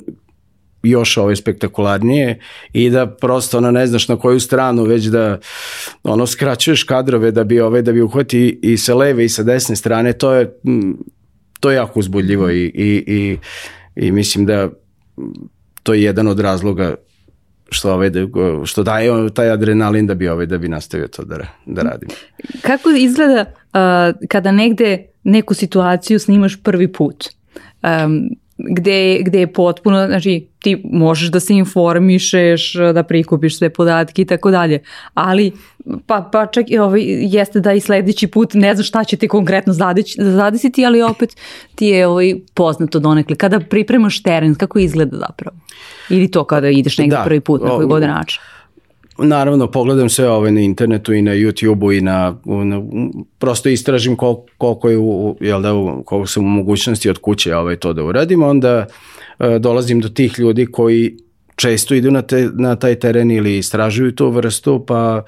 još 0.91 1.17
ovaj 1.17 1.37
spektakularnije 1.37 2.41
i 2.73 2.91
da 2.91 3.07
prosto 3.07 3.59
ono 3.59 3.71
ne 3.71 3.87
znaš 3.87 4.09
na 4.09 4.17
koju 4.17 4.41
stranu 4.41 4.85
već 4.85 5.05
da 5.05 5.39
ono 6.03 6.27
skraćuješ 6.27 6.83
kadrove 6.83 7.31
da 7.31 7.45
bi 7.45 7.61
ovaj 7.61 7.83
da 7.83 7.93
bi 7.93 8.03
uhvati 8.03 8.61
i 8.63 8.77
sa 8.77 8.95
leve 8.95 9.25
i 9.25 9.29
sa 9.29 9.43
desne 9.43 9.77
strane 9.77 10.13
to 10.13 10.33
je 10.33 10.59
to 11.61 11.71
je 11.71 11.77
jako 11.77 12.01
uzbudljivo 12.01 12.51
i, 12.51 12.65
i, 12.65 13.05
i, 13.07 13.39
i 13.97 14.13
mislim 14.13 14.47
da 14.47 14.69
to 15.83 15.95
je 15.95 16.03
jedan 16.03 16.29
od 16.29 16.41
razloga 16.41 16.95
što 17.71 17.93
ovaj 17.93 18.11
što 18.65 18.83
daje 18.83 19.31
taj 19.35 19.51
adrenalin 19.51 20.07
da 20.07 20.15
bi 20.15 20.29
ovaj 20.29 20.47
da 20.47 20.59
bi 20.59 20.69
nastavio 20.69 21.09
to 21.09 21.25
da 21.25 21.39
da 21.67 21.83
radim. 21.83 22.09
Kako 22.63 22.91
izgleda 22.91 23.45
uh, 23.45 24.29
kada 24.29 24.53
negde 24.53 25.07
neku 25.25 25.55
situaciju 25.55 26.19
snimaš 26.19 26.63
prvi 26.63 26.93
put? 26.93 27.29
Um, 27.83 28.29
gde, 28.59 29.19
gde 29.23 29.41
je 29.41 29.53
potpuno, 29.53 30.07
znači 30.07 30.47
ti 30.59 30.83
možeš 30.85 31.29
da 31.29 31.41
se 31.41 31.55
informišeš, 31.55 32.75
da 32.95 33.03
prikupiš 33.03 33.59
sve 33.59 33.71
podatke 33.71 34.23
i 34.23 34.25
tako 34.25 34.51
dalje, 34.51 34.83
ali 35.15 35.53
pa, 36.07 36.29
pa 36.33 36.47
čak 36.47 36.71
i 36.71 36.79
ovaj, 36.79 37.03
jeste 37.07 37.61
da 37.61 37.73
i 37.73 37.81
sledeći 37.81 38.27
put 38.27 38.55
ne 38.55 38.75
znaš 38.75 38.89
šta 38.89 39.05
će 39.05 39.17
te 39.17 39.29
konkretno 39.29 39.73
zadesiti, 40.17 40.87
ali 40.87 41.03
opet 41.03 41.37
ti 41.75 41.87
je 41.87 42.07
ovaj, 42.07 42.35
poznato 42.55 42.99
donekle. 42.99 43.37
Kada 43.37 43.61
pripremaš 43.61 44.23
teren, 44.23 44.55
kako 44.55 44.79
izgleda 44.79 45.17
zapravo? 45.17 45.57
Ili 46.11 46.31
to 46.31 46.45
kada 46.45 46.69
ideš 46.69 46.99
negde 46.99 47.17
da, 47.17 47.23
prvi 47.25 47.41
put 47.41 47.63
na 47.63 47.69
koji 47.69 47.87
god 47.87 48.03
način? 48.03 48.41
Naravno, 49.19 49.71
pogledam 49.71 50.09
sve 50.09 50.31
ovaj 50.31 50.53
na 50.53 50.61
internetu 50.61 51.13
i 51.13 51.23
na 51.23 51.33
YouTube-u 51.33 51.93
i 51.93 52.01
na, 52.01 52.37
na 52.45 52.83
prosto 53.39 53.69
istražim 53.69 54.17
kol, 54.17 54.37
koliko 54.59 54.91
je 54.91 54.99
u, 54.99 55.37
jel 55.41 55.63
da, 55.63 55.73
koliko 56.05 56.27
sam 56.27 56.45
u 56.45 56.49
mogućnosti 56.49 57.11
od 57.11 57.19
kuće 57.19 57.57
ovaj, 57.57 57.77
to 57.77 57.93
da 57.93 58.05
uradim, 58.05 58.43
onda 58.43 58.87
e, 59.39 59.59
dolazim 59.59 60.01
do 60.01 60.09
tih 60.09 60.39
ljudi 60.39 60.67
koji 60.67 61.17
često 61.59 61.95
idu 61.95 62.11
na, 62.11 62.23
te, 62.23 62.49
na 62.55 62.77
taj 62.77 62.95
teren 62.95 63.31
ili 63.31 63.59
istražuju 63.59 64.15
tu 64.15 64.31
vrstu, 64.31 64.85
pa 64.87 65.23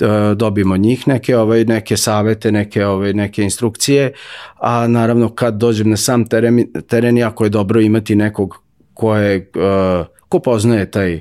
e, 0.00 0.34
dobimo 0.34 0.76
njih 0.76 1.08
neke, 1.08 1.36
ovaj, 1.36 1.64
neke 1.64 1.96
savete, 1.96 2.52
neke, 2.52 2.86
ovaj, 2.86 3.12
neke 3.12 3.42
instrukcije, 3.42 4.12
a 4.56 4.88
naravno 4.88 5.28
kad 5.28 5.54
dođem 5.54 5.90
na 5.90 5.96
sam 5.96 6.26
teren, 6.26 6.66
teren 6.88 7.18
jako 7.18 7.44
je 7.44 7.50
dobro 7.50 7.80
imati 7.80 8.16
nekog 8.16 8.62
ko, 8.94 9.16
je, 9.16 9.36
e, 9.36 10.04
ko 10.28 10.38
poznaje 10.38 10.90
taj 10.90 11.20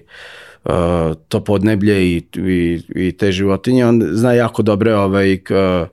uh, 0.66 1.16
to 1.28 1.44
podneblje 1.44 2.04
i, 2.04 2.24
i, 2.36 2.82
i 2.96 3.12
te 3.18 3.32
životinje, 3.32 3.86
on 3.86 4.02
zna 4.12 4.34
jako 4.34 4.62
dobre 4.62 4.96
ovaj, 4.96 5.34
uh, 5.34 5.88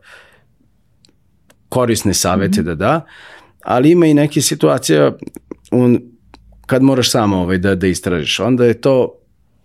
korisne 1.69 2.15
savete 2.15 2.61
mm 2.61 2.65
-hmm. 2.65 2.67
da 2.67 2.75
da, 2.75 3.07
ali 3.65 3.91
ima 3.91 4.07
i 4.07 4.15
neke 4.15 4.41
situacije 4.41 5.13
un, 5.73 6.01
kad 6.67 6.83
moraš 6.83 7.11
samo 7.11 7.37
ovaj, 7.37 7.59
da, 7.59 7.75
da 7.75 7.87
istražiš. 7.87 8.41
Onda 8.41 8.65
je 8.65 8.81
to 8.81 9.21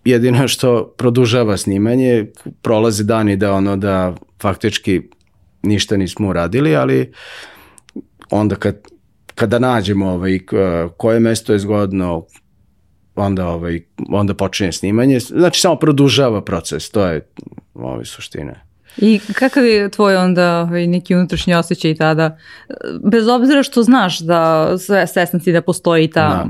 jedino 0.06 0.48
što 0.48 0.94
produžava 0.98 1.58
snimanje, 1.58 2.26
prolaze 2.62 3.04
dani 3.04 3.38
da 3.38 3.54
ono 3.54 3.78
da 3.78 4.16
faktički 4.42 5.02
ništa 5.64 5.98
nismo 5.98 6.30
uradili, 6.30 6.76
ali 6.76 7.12
onda 8.30 8.56
kad, 8.56 8.82
kada 9.36 9.60
nađemo 9.60 10.10
ovaj, 10.10 10.40
koje 10.98 11.20
mesto 11.20 11.54
je 11.54 11.60
zgodno, 11.60 12.26
onda, 13.16 13.48
ovaj, 13.48 13.82
onda 14.10 14.34
počinje 14.34 14.72
snimanje. 14.72 15.20
Znači, 15.20 15.62
samo 15.62 15.76
produžava 15.76 16.42
proces, 16.42 16.90
to 16.92 17.06
je 17.06 17.28
ovaj, 17.74 18.06
suština. 18.06 18.54
I 18.98 19.20
kakav 19.34 19.66
je 19.66 19.90
tvoj 19.90 20.16
onda 20.18 20.60
ovaj, 20.60 20.88
neki 20.88 21.16
unutrašnji 21.16 21.56
osjećaj 21.56 21.96
tada, 21.96 22.38
bez 23.12 23.28
obzira 23.28 23.64
što 23.64 23.84
znaš 23.84 24.20
da 24.20 24.70
sve 24.78 25.08
svestan 25.08 25.40
si 25.40 25.52
da 25.52 25.62
postoji 25.62 26.08
ta 26.08 26.28
da. 26.30 26.48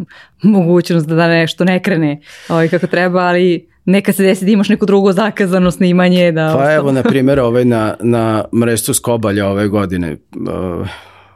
mogućnost 0.49 1.07
da, 1.07 1.15
da 1.15 1.27
nešto 1.27 1.63
ne 1.63 1.83
krene 1.83 2.21
ovaj, 2.49 2.67
kako 2.67 2.87
treba, 2.87 3.19
ali 3.19 3.69
neka 3.85 4.13
se 4.13 4.23
desi 4.23 4.45
da 4.45 4.51
imaš 4.51 4.69
neko 4.69 4.85
drugo 4.85 5.11
zakazano 5.11 5.71
snimanje. 5.71 6.31
Da 6.31 6.41
pa 6.41 6.57
ostalo. 6.57 6.75
evo, 6.75 6.91
na 6.91 7.03
primjer, 7.03 7.39
ovaj, 7.39 7.65
na, 7.65 7.95
na 7.99 8.43
mrestu 8.53 8.93
Skobalja 8.93 9.47
ove 9.47 9.67
godine, 9.67 10.17
uh, 10.35 10.87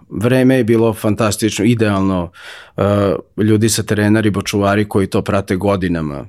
vreme 0.10 0.56
je 0.56 0.64
bilo 0.64 0.94
fantastično, 0.94 1.66
idealno, 1.66 2.32
uh, 2.78 2.84
ljudi 3.46 3.70
sa 3.70 3.84
terena, 3.84 4.20
ribočuvari 4.20 4.86
koji 4.86 5.08
to 5.08 5.22
prate 5.22 5.56
godinama. 5.56 6.28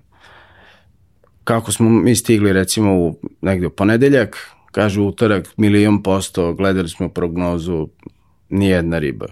Kako 1.44 1.72
smo 1.72 1.90
mi 1.90 2.16
stigli 2.16 2.52
recimo 2.52 2.94
u 2.94 3.18
negde 3.40 3.66
u 3.66 3.70
ponedeljak, 3.70 4.36
kažu 4.72 5.02
utorak 5.02 5.48
milion 5.56 6.02
posto, 6.02 6.54
gledali 6.54 6.88
smo 6.88 7.08
prognozu, 7.08 7.88
nijedna 8.48 8.98
riba. 8.98 9.26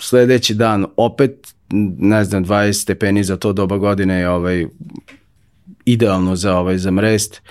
Sledeći 0.00 0.54
dan 0.54 0.86
opet, 0.96 1.54
ne 1.98 2.24
znam, 2.24 2.44
20 2.44 2.72
stepeni 2.72 3.24
za 3.24 3.36
to 3.36 3.52
doba 3.52 3.76
godine 3.76 4.20
je 4.20 4.28
ovaj, 4.28 4.66
idealno 5.84 6.36
za 6.36 6.58
ovaj 6.58 6.78
za 6.78 6.90
mrest, 6.90 7.42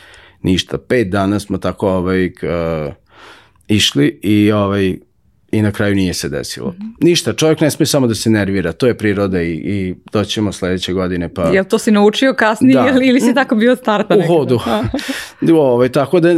ništa. 0.42 0.78
Pet 0.78 1.10
dana 1.10 1.40
smo 1.40 1.58
tako 1.58 1.90
ovaj, 1.90 2.26
uh, 2.26 2.94
išli 3.68 4.20
i 4.24 4.52
ovaj, 4.52 4.98
i 5.52 5.62
na 5.62 5.72
kraju 5.72 5.96
nije 5.96 6.14
se 6.14 6.30
desilo. 6.30 6.70
Mm 6.70 6.84
-hmm. 6.84 6.94
Ništa, 7.00 7.34
čovjek 7.34 7.62
ne 7.62 7.72
sme 7.72 7.86
samo 7.86 8.08
da 8.08 8.16
se 8.16 8.30
nervira, 8.30 8.72
to 8.72 8.88
je 8.88 8.98
priroda 8.98 9.42
i, 9.42 9.52
i 9.52 9.96
doćemo 10.12 10.52
sledeće 10.52 10.94
godine. 10.94 11.34
Pa... 11.34 11.44
Jel 11.44 11.66
to 11.66 11.80
si 11.80 11.92
naučio 11.92 12.34
kasnije 12.34 12.74
da. 12.74 12.90
ili, 12.90 13.08
ili 13.08 13.22
si 13.22 13.34
tako 13.34 13.56
bio 13.56 13.76
starta? 13.76 14.16
U 14.18 14.22
hodu. 14.22 14.60
Ove, 15.42 15.54
ovaj, 15.60 15.90
tako 15.90 16.20
da 16.20 16.30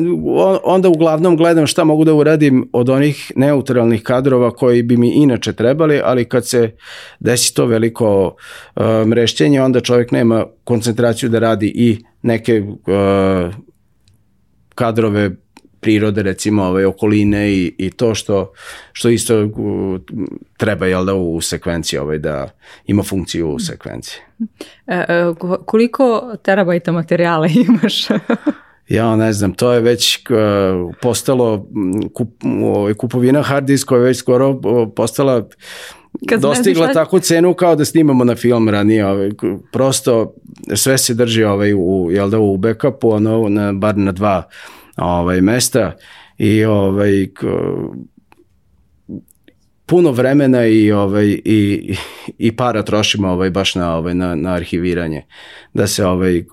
onda 0.63 0.89
uglavnom 0.89 1.37
gledam 1.37 1.67
šta 1.67 1.83
mogu 1.83 2.03
da 2.03 2.13
uradim 2.13 2.69
od 2.73 2.89
onih 2.89 3.31
neutralnih 3.35 4.03
kadrova 4.03 4.51
koji 4.51 4.83
bi 4.83 4.97
mi 4.97 5.09
inače 5.09 5.53
trebali, 5.53 6.01
ali 6.03 6.25
kad 6.25 6.47
se 6.47 6.71
desi 7.19 7.53
to 7.53 7.65
veliko 7.65 8.35
uh, 8.75 8.83
mrešćenje, 9.07 9.61
onda 9.61 9.79
čovjek 9.79 10.11
nema 10.11 10.45
koncentraciju 10.63 11.29
da 11.29 11.39
radi 11.39 11.71
i 11.75 11.97
neke 12.21 12.61
uh, 12.61 13.53
kadrove 14.75 15.31
prirode 15.83 16.23
recimo 16.23 16.63
ove 16.63 16.87
okoline 16.87 17.51
i, 17.51 17.75
i 17.77 17.89
to 17.89 18.15
što 18.15 18.53
što 18.91 19.09
isto 19.09 19.49
treba 20.57 20.85
jel 20.85 21.05
da 21.05 21.13
u 21.13 21.41
sekvenciji 21.41 21.99
ovaj 21.99 22.19
da 22.19 22.49
ima 22.85 23.03
funkciju 23.03 23.49
u 23.49 23.59
sekvenciji. 23.59 24.21
E, 24.87 24.95
e, 24.95 25.33
koliko 25.65 26.35
terabajta 26.43 26.91
materijala 26.91 27.47
imaš? 27.67 28.07
ja 28.87 29.15
ne 29.15 29.33
znam, 29.33 29.53
to 29.53 29.73
je 29.73 29.81
već 29.81 30.19
postalo 31.01 31.67
kup, 32.13 32.29
ovaj, 32.63 32.93
kupovina 32.93 33.41
hard 33.41 33.65
diskova 33.65 34.01
je 34.01 34.07
već 34.07 34.17
skoro 34.17 34.59
postala 34.95 35.49
Kad 36.29 36.41
dostigla 36.41 36.85
šta... 36.85 36.93
takvu 36.93 37.19
cenu 37.19 37.53
kao 37.53 37.75
da 37.75 37.85
snimamo 37.85 38.23
na 38.23 38.35
film 38.35 38.69
ranije, 38.69 39.05
ovaj, 39.05 39.31
prosto 39.71 40.33
sve 40.75 40.97
se 40.97 41.13
drži 41.13 41.43
ovaj, 41.43 41.73
u, 41.73 42.07
jel 42.11 42.29
da, 42.29 42.39
u 42.39 42.57
backupu, 42.57 43.09
ono, 43.09 43.49
na, 43.49 43.73
bar 43.73 43.97
na 43.97 44.11
dva 44.11 44.43
ovaj, 44.97 45.41
mesta 45.41 45.95
i 46.37 46.65
ovaj, 46.65 47.27
puno 49.85 50.11
vremena 50.11 50.65
i 50.65 50.91
ovaj 50.91 51.39
i 51.45 51.95
i 52.37 52.55
para 52.55 52.83
trošimo 52.83 53.27
ovaj 53.27 53.49
baš 53.49 53.75
na 53.75 53.95
ovaj 53.95 54.13
na 54.13 54.35
na 54.35 54.53
arhiviranje. 54.53 55.25
Da 55.73 55.87
se 55.87 56.05
ovaj 56.05 56.43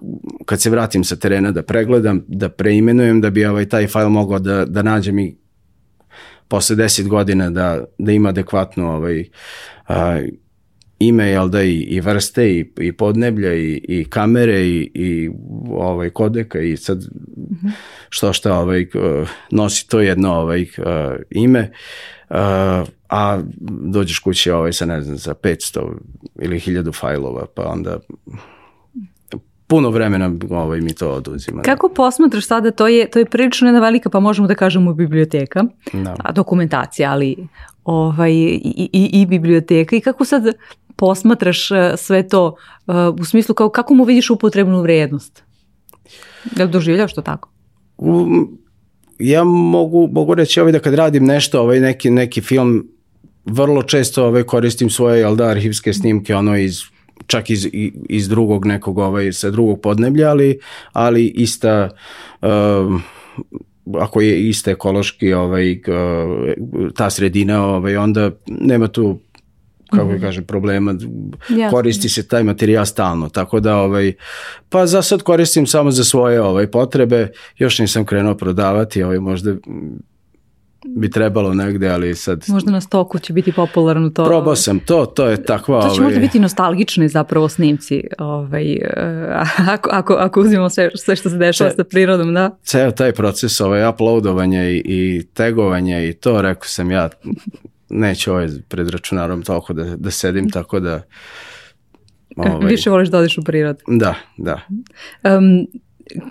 kad 0.44 0.60
se 0.60 0.70
vratim 0.70 1.04
sa 1.04 1.16
terena 1.16 1.52
da 1.52 1.62
pregledam 1.62 2.24
da 2.28 2.48
preimenujem 2.48 3.20
da 3.20 3.30
bi 3.30 3.44
ovaj 3.44 3.68
taj 3.68 3.86
fajl 3.86 4.08
mogao 4.08 4.38
da 4.38 4.64
da 4.64 4.82
nađem 4.82 5.18
i 5.18 5.36
posle 6.48 6.76
10 6.76 7.08
godina 7.08 7.50
da 7.50 7.84
da 7.98 8.12
ima 8.12 8.28
adekvatno 8.28 8.92
ovaj 8.96 9.24
a, 9.88 10.20
ime 11.00 11.28
jel 11.28 11.48
da 11.48 11.62
i, 11.62 11.78
i 11.80 12.00
vrste 12.00 12.50
i, 12.50 12.72
i 12.80 12.92
podneblja 12.92 13.54
i, 13.54 13.84
i 13.88 14.04
kamere 14.04 14.60
i, 14.60 14.90
i 14.94 15.30
ovaj 15.70 16.10
kodeka 16.10 16.60
i 16.60 16.76
sad 16.76 16.98
-hmm. 16.98 17.70
što 18.08 18.32
šta 18.32 18.58
ovaj 18.58 18.86
nosi 19.50 19.88
to 19.88 20.00
jedno 20.00 20.34
ovaj 20.34 20.66
ime 21.30 21.72
a 23.08 23.42
dođeš 23.68 24.18
kući 24.18 24.50
ovaj 24.50 24.72
sa 24.72 24.86
ne 24.86 25.02
znam 25.02 25.16
za 25.16 25.34
500 25.34 25.80
ili 26.42 26.60
1000 26.60 27.00
fajlova 27.00 27.46
pa 27.54 27.62
onda 27.62 27.98
puno 29.70 29.90
vremena 29.90 30.32
ovaj, 30.50 30.80
mi 30.80 30.94
to 30.94 31.10
oduzima. 31.10 31.62
Kako 31.62 31.88
posmatraš 31.88 32.46
sada, 32.46 32.70
to 32.70 32.88
je, 32.88 33.10
to 33.10 33.18
je 33.18 33.24
prilično 33.24 33.68
jedna 33.68 33.80
velika, 33.80 34.10
pa 34.10 34.20
možemo 34.20 34.48
da 34.48 34.54
kažemo 34.54 34.94
biblioteka, 34.94 35.64
da. 35.92 36.16
a 36.18 36.32
dokumentacija, 36.32 37.12
ali 37.12 37.36
ovaj, 37.84 38.32
i, 38.32 38.88
i, 38.92 39.10
i 39.12 39.26
biblioteka 39.26 39.96
i 39.96 40.00
kako 40.00 40.24
sad 40.24 40.44
posmatraš 41.00 41.70
e, 41.70 41.92
sve 41.96 42.28
to 42.28 42.56
e, 42.86 42.92
u 43.20 43.24
smislu 43.24 43.54
kao 43.54 43.68
kako 43.68 43.94
mu 43.94 44.04
vidiš 44.04 44.30
upotrebnu 44.30 44.82
vrednost? 44.82 45.42
Da 46.56 46.64
li 46.64 46.70
doživljaš 46.70 47.14
to 47.14 47.22
tako? 47.22 47.50
U, 47.98 48.26
ja 49.18 49.44
mogu, 49.44 50.08
mogu 50.12 50.34
reći 50.34 50.60
ovaj 50.60 50.72
da 50.72 50.78
kad 50.78 50.94
radim 50.94 51.24
nešto, 51.24 51.60
ovaj 51.60 51.80
neki, 51.80 52.10
neki 52.10 52.40
film, 52.40 52.88
vrlo 53.44 53.82
često 53.82 54.26
ovaj 54.26 54.42
koristim 54.42 54.90
svoje 54.90 55.20
jel 55.20 55.36
da, 55.36 55.48
arhivske 55.48 55.92
snimke 55.92 56.36
ono 56.36 56.56
iz 56.56 56.82
čak 57.26 57.50
iz, 57.50 57.68
iz 58.08 58.28
drugog 58.28 58.66
nekog 58.66 58.98
ovaj 58.98 59.32
sa 59.32 59.50
drugog 59.50 59.80
podneblja 59.80 60.30
ali 60.30 60.58
ali 60.92 61.26
ista 61.26 61.90
uh, 62.42 63.00
ako 64.00 64.20
je 64.20 64.48
iste 64.48 64.70
ekološki 64.70 65.32
ovaj 65.32 65.80
ta 66.96 67.10
sredina 67.10 67.64
ovaj 67.66 67.96
onda 67.96 68.30
nema 68.46 68.88
tu 68.88 69.18
kako 69.90 70.04
mm 70.04 70.10
-hmm. 70.10 70.20
kažem, 70.20 70.44
problema, 70.44 70.94
Jasne. 71.48 71.70
koristi 71.70 72.08
se 72.08 72.28
taj 72.28 72.42
materijal 72.42 72.86
stalno, 72.86 73.28
tako 73.28 73.60
da, 73.60 73.76
ovaj, 73.76 74.12
pa 74.68 74.86
za 74.86 75.02
sad 75.02 75.22
koristim 75.22 75.66
samo 75.66 75.90
za 75.90 76.04
svoje 76.04 76.42
ovaj, 76.42 76.66
potrebe, 76.66 77.28
još 77.58 77.78
nisam 77.78 78.04
krenuo 78.04 78.34
prodavati, 78.34 79.02
ovaj, 79.02 79.18
možda 79.18 79.54
bi 80.84 81.10
trebalo 81.10 81.54
negde, 81.54 81.88
ali 81.88 82.14
sad... 82.14 82.44
Možda 82.48 82.70
na 82.70 82.80
stoku 82.80 83.18
će 83.18 83.32
biti 83.32 83.52
popularno 83.52 84.10
to. 84.10 84.24
Probao 84.24 84.56
sam 84.56 84.80
to, 84.80 85.06
to 85.06 85.26
je 85.26 85.44
takva... 85.44 85.80
To 85.80 85.88
će 85.88 86.00
ovaj, 86.00 86.04
možda 86.04 86.20
biti 86.20 86.40
nostalgični 86.40 87.08
zapravo 87.08 87.48
snimci, 87.48 88.02
ovaj, 88.18 88.72
eh, 88.72 89.44
ako, 89.74 89.90
ako, 89.92 90.14
ako 90.14 90.40
uzmemo 90.40 90.70
sve, 90.70 90.90
sve 90.94 91.16
što 91.16 91.30
se 91.30 91.36
dešava 91.36 91.70
Ce- 91.70 91.76
sa 91.76 91.84
prirodom, 91.84 92.34
da. 92.34 92.50
ceo 92.62 92.90
taj 92.90 93.12
proces 93.12 93.60
ovaj, 93.60 93.88
uploadovanja 93.88 94.70
i, 94.70 94.82
i 94.84 95.22
tegovanja 95.34 96.04
i 96.04 96.12
to, 96.12 96.42
rekao 96.42 96.68
sam 96.68 96.90
ja, 96.90 97.08
neću 97.90 98.30
ovaj 98.30 98.48
pred 98.68 98.88
računarom 98.88 99.42
toliko 99.42 99.72
da, 99.72 99.96
da 99.96 100.10
sedim, 100.10 100.50
tako 100.50 100.80
da... 100.80 101.02
Ovaj. 102.36 102.68
Više 102.68 102.90
voliš 102.90 103.08
da 103.08 103.18
odiš 103.18 103.38
u 103.38 103.42
prirodu. 103.42 103.78
Da, 103.86 104.14
da. 104.36 104.60
Um, 105.24 105.66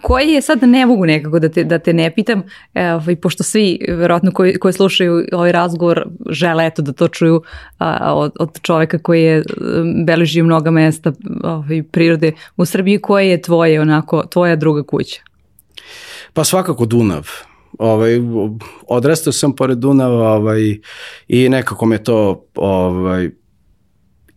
koji 0.01 0.29
je 0.29 0.41
sad 0.41 0.63
ne 0.63 0.85
mogu 0.85 1.05
nekako 1.05 1.39
da 1.39 1.49
te, 1.49 1.63
da 1.63 1.79
te 1.79 1.93
ne 1.93 2.15
pitam, 2.15 2.43
e, 2.73 2.91
ovaj, 2.93 3.15
pošto 3.15 3.43
svi 3.43 3.79
verovatno 3.87 4.31
koji, 4.31 4.59
koji 4.59 4.73
slušaju 4.73 5.25
ovaj 5.31 5.51
razgovor 5.51 6.07
žele 6.29 6.65
eto 6.65 6.81
da 6.81 6.91
to 6.91 7.07
čuju 7.07 7.41
a, 7.77 8.13
od, 8.15 8.31
od 8.39 8.61
čoveka 8.61 8.97
koji 8.99 9.23
je 9.23 9.37
um, 9.37 10.05
beležio 10.05 10.43
mnoga 10.43 10.71
mesta 10.71 11.13
ovaj, 11.43 11.83
prirode 11.83 12.31
u 12.57 12.65
Srbiji, 12.65 13.01
koje 13.01 13.29
je 13.29 13.41
tvoje 13.41 13.81
onako, 13.81 14.23
tvoja 14.29 14.55
druga 14.55 14.83
kuća? 14.83 15.21
Pa 16.33 16.43
svakako 16.43 16.85
Dunav. 16.85 17.27
Ovaj, 17.77 18.19
odrastao 18.87 19.33
sam 19.33 19.55
pored 19.55 19.77
Dunava 19.77 20.33
ovaj, 20.33 20.79
i 21.27 21.49
nekako 21.49 21.85
me 21.85 22.03
to 22.03 22.45
ovaj, 22.55 23.29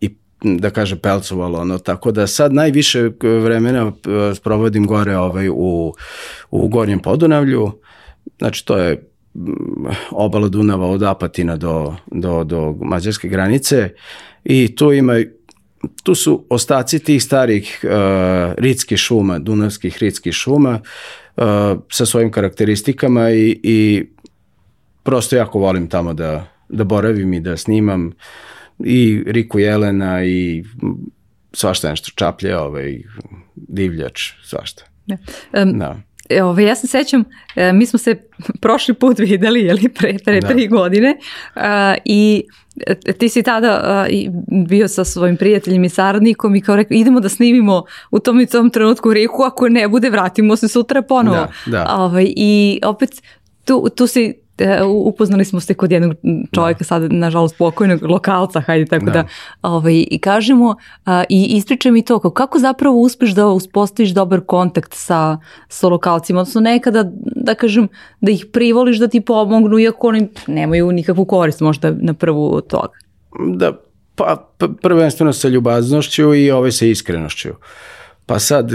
i 0.01 0.09
da 0.43 0.69
kaže 0.69 0.99
pelcovalo 0.99 1.59
ono 1.59 1.77
tako 1.77 2.11
da 2.11 2.27
sad 2.27 2.53
najviše 2.53 3.09
vremena 3.21 3.87
eh, 3.87 4.33
provodim 4.43 4.87
gore 4.87 5.17
ovaj 5.17 5.49
u 5.49 5.93
u 6.51 6.67
gornjem 6.67 6.99
Podunavlju. 6.99 7.71
Znači 8.37 8.65
to 8.65 8.77
je 8.77 9.09
mm, 9.33 9.51
obala 10.11 10.47
Dunava 10.47 10.87
od 10.87 11.03
Apatina 11.03 11.57
do, 11.57 11.95
do, 12.11 12.43
do 12.43 12.75
mađarske 12.81 13.27
granice 13.27 13.89
i 14.43 14.75
tu 14.75 14.93
ima 14.93 15.13
tu 16.03 16.15
su 16.15 16.45
ostaci 16.49 16.99
tih 16.99 17.23
starih 17.23 17.79
uh, 17.83 17.91
ritskih 18.57 18.97
šuma, 18.97 19.39
dunavskih 19.39 19.97
ritskih 19.97 20.33
šuma 20.33 20.79
uh, 21.35 21.43
sa 21.91 22.05
svojim 22.05 22.31
karakteristikama 22.31 23.31
i, 23.31 23.59
i 23.63 24.05
prosto 25.03 25.35
jako 25.35 25.59
volim 25.59 25.89
tamo 25.89 26.13
da, 26.13 26.47
da 26.69 26.83
boravim 26.83 27.33
i 27.33 27.39
da 27.39 27.57
snimam 27.57 28.11
i 28.79 29.23
Riku 29.27 29.59
Jelena 29.59 30.25
i 30.25 30.63
svašta 31.53 31.89
nešto 31.89 32.11
čaplje, 32.15 32.57
ovaj, 32.57 32.97
divljač, 33.55 34.31
svašta. 34.43 34.83
Da. 35.05 35.17
Um, 35.63 35.79
Da. 35.79 36.01
E, 36.29 36.43
Ove, 36.43 36.63
ja 36.63 36.75
se 36.75 36.87
sećam, 36.87 37.23
e, 37.55 37.73
mi 37.73 37.85
smo 37.85 37.99
se 37.99 38.15
prošli 38.61 38.93
put 38.93 39.19
videli, 39.19 39.61
jeli, 39.61 39.89
pre, 39.89 40.17
pre 40.25 40.39
Da. 40.39 40.47
tri 40.47 40.67
godine 40.67 41.17
a, 41.55 41.95
i 42.05 42.43
ti 43.17 43.29
si 43.29 43.43
tada 43.43 44.05
i 44.09 44.29
bio 44.67 44.87
sa 44.87 45.03
svojim 45.03 45.37
prijateljem 45.37 45.83
i 45.83 45.89
saradnikom 45.89 46.55
i 46.55 46.61
kao 46.61 46.75
rekao, 46.75 46.95
idemo 46.95 47.19
da 47.19 47.29
snimimo 47.29 47.83
u 48.11 48.19
tom 48.19 48.39
i 48.39 48.45
tom 48.45 48.69
trenutku 48.69 49.13
reku, 49.13 49.43
ako 49.43 49.69
ne 49.69 49.87
bude, 49.87 50.09
vratimo 50.09 50.55
se 50.55 50.67
sutra 50.67 51.01
ponovo. 51.01 51.37
Da, 51.37 51.71
da. 51.71 51.95
Ovaj, 51.95 52.33
I 52.35 52.79
opet 52.85 53.21
tu, 53.65 53.89
tu 53.95 54.07
si 54.07 54.23
e, 54.23 54.33
upoznali 55.05 55.45
smo 55.45 55.59
se 55.59 55.73
kod 55.73 55.91
jednog 55.91 56.15
čovjeka 56.51 56.83
sada 56.83 57.07
nažalost 57.07 57.57
pokojnog 57.57 58.03
lokalca 58.03 58.59
hajde 58.59 58.85
tako 58.85 59.05
da, 59.05 59.11
Da. 59.11 59.25
ovaj, 59.61 60.05
i 60.11 60.19
kažemo 60.19 60.75
a, 61.05 61.23
i 61.29 61.45
ispričaj 61.57 61.91
mi 61.91 62.05
to 62.05 62.19
kao, 62.19 62.31
kako 62.31 62.59
zapravo 62.59 62.97
uspeš 63.01 63.31
da 63.31 63.47
uspostaviš 63.47 64.09
dobar 64.09 64.41
kontakt 64.41 64.93
sa, 64.93 65.37
sa 65.67 65.87
lokalcima 65.87 66.39
odnosno 66.39 66.61
nekada 66.61 67.11
da 67.35 67.55
kažem 67.55 67.87
da 68.21 68.31
ih 68.31 68.45
privoliš 68.53 68.97
da 68.97 69.07
ti 69.07 69.21
pomognu 69.21 69.79
iako 69.79 70.07
oni 70.07 70.27
nemaju 70.47 70.91
nikakvu 70.91 71.25
korist 71.25 71.61
možda 71.61 71.91
na 72.01 72.13
prvu 72.13 72.53
od 72.55 72.67
toga 72.67 72.93
Da, 73.55 73.71
pa 74.15 74.49
prvenstveno 74.81 75.33
sa 75.33 75.47
ljubaznošću 75.47 76.33
i 76.33 76.51
ove 76.51 76.71
sa 76.71 76.85
iskrenošću. 76.85 77.49
Pa 78.25 78.39
sad, 78.39 78.71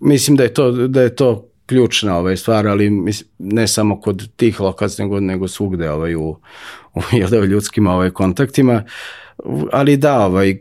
mislim 0.00 0.36
da 0.36 0.42
je 0.42 0.54
to, 0.54 0.70
da 0.70 1.02
je 1.02 1.16
to 1.16 1.48
ključna 1.66 2.18
ovaj 2.18 2.36
stvar, 2.36 2.66
ali 2.66 2.92
ne 3.38 3.68
samo 3.68 4.00
kod 4.00 4.28
tih 4.36 4.60
lokacija, 4.60 5.04
nego, 5.04 5.20
nego 5.20 5.48
svugde 5.48 5.90
ovaj, 5.90 6.14
u, 6.14 6.36
u, 6.94 7.00
da, 7.30 7.40
u 7.40 7.44
ljudskim 7.44 7.86
ovaj, 7.86 8.10
kontaktima. 8.10 8.84
Ali 9.72 9.96
da, 9.96 10.26
ovaj, 10.26 10.58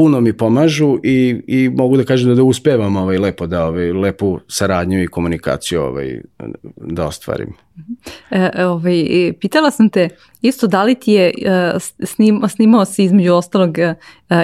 puno 0.00 0.20
mi 0.20 0.32
pomažu 0.32 0.98
i, 1.02 1.42
i 1.46 1.68
mogu 1.68 1.96
da 1.96 2.04
kažem 2.04 2.28
da, 2.28 2.34
da 2.34 2.42
uspevam 2.42 2.96
ovaj, 2.96 3.18
lepo 3.18 3.46
da 3.46 3.66
ovaj, 3.66 3.92
lepu 3.92 4.38
saradnju 4.48 5.02
i 5.02 5.06
komunikaciju 5.06 5.82
ovaj, 5.82 6.20
da 6.76 7.06
ostvarim. 7.06 7.52
E, 8.30 8.50
e, 8.54 8.66
ovaj, 8.66 9.32
pitala 9.40 9.70
sam 9.70 9.88
te 9.88 10.08
isto 10.42 10.66
da 10.66 10.82
li 10.82 10.94
ti 10.94 11.12
je 11.12 11.26
e, 11.28 11.32
snim, 12.04 12.42
snimao 12.48 12.84
si 12.84 13.04
između 13.04 13.34
ostalog 13.34 13.78
e, 13.78 13.94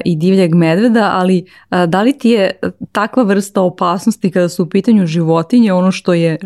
i 0.05 0.17
divljeg 0.17 0.55
medveda, 0.55 1.11
ali 1.13 1.45
da 1.87 2.03
li 2.03 2.19
ti 2.19 2.31
je 2.31 2.61
takva 2.93 3.23
vrsta 3.23 3.61
opasnosti 3.61 4.31
kada 4.31 4.49
su 4.49 4.63
u 4.63 4.69
pitanju 4.69 5.07
životinje 5.07 5.73
ono 5.73 5.93
što 5.93 6.15
je 6.15 6.39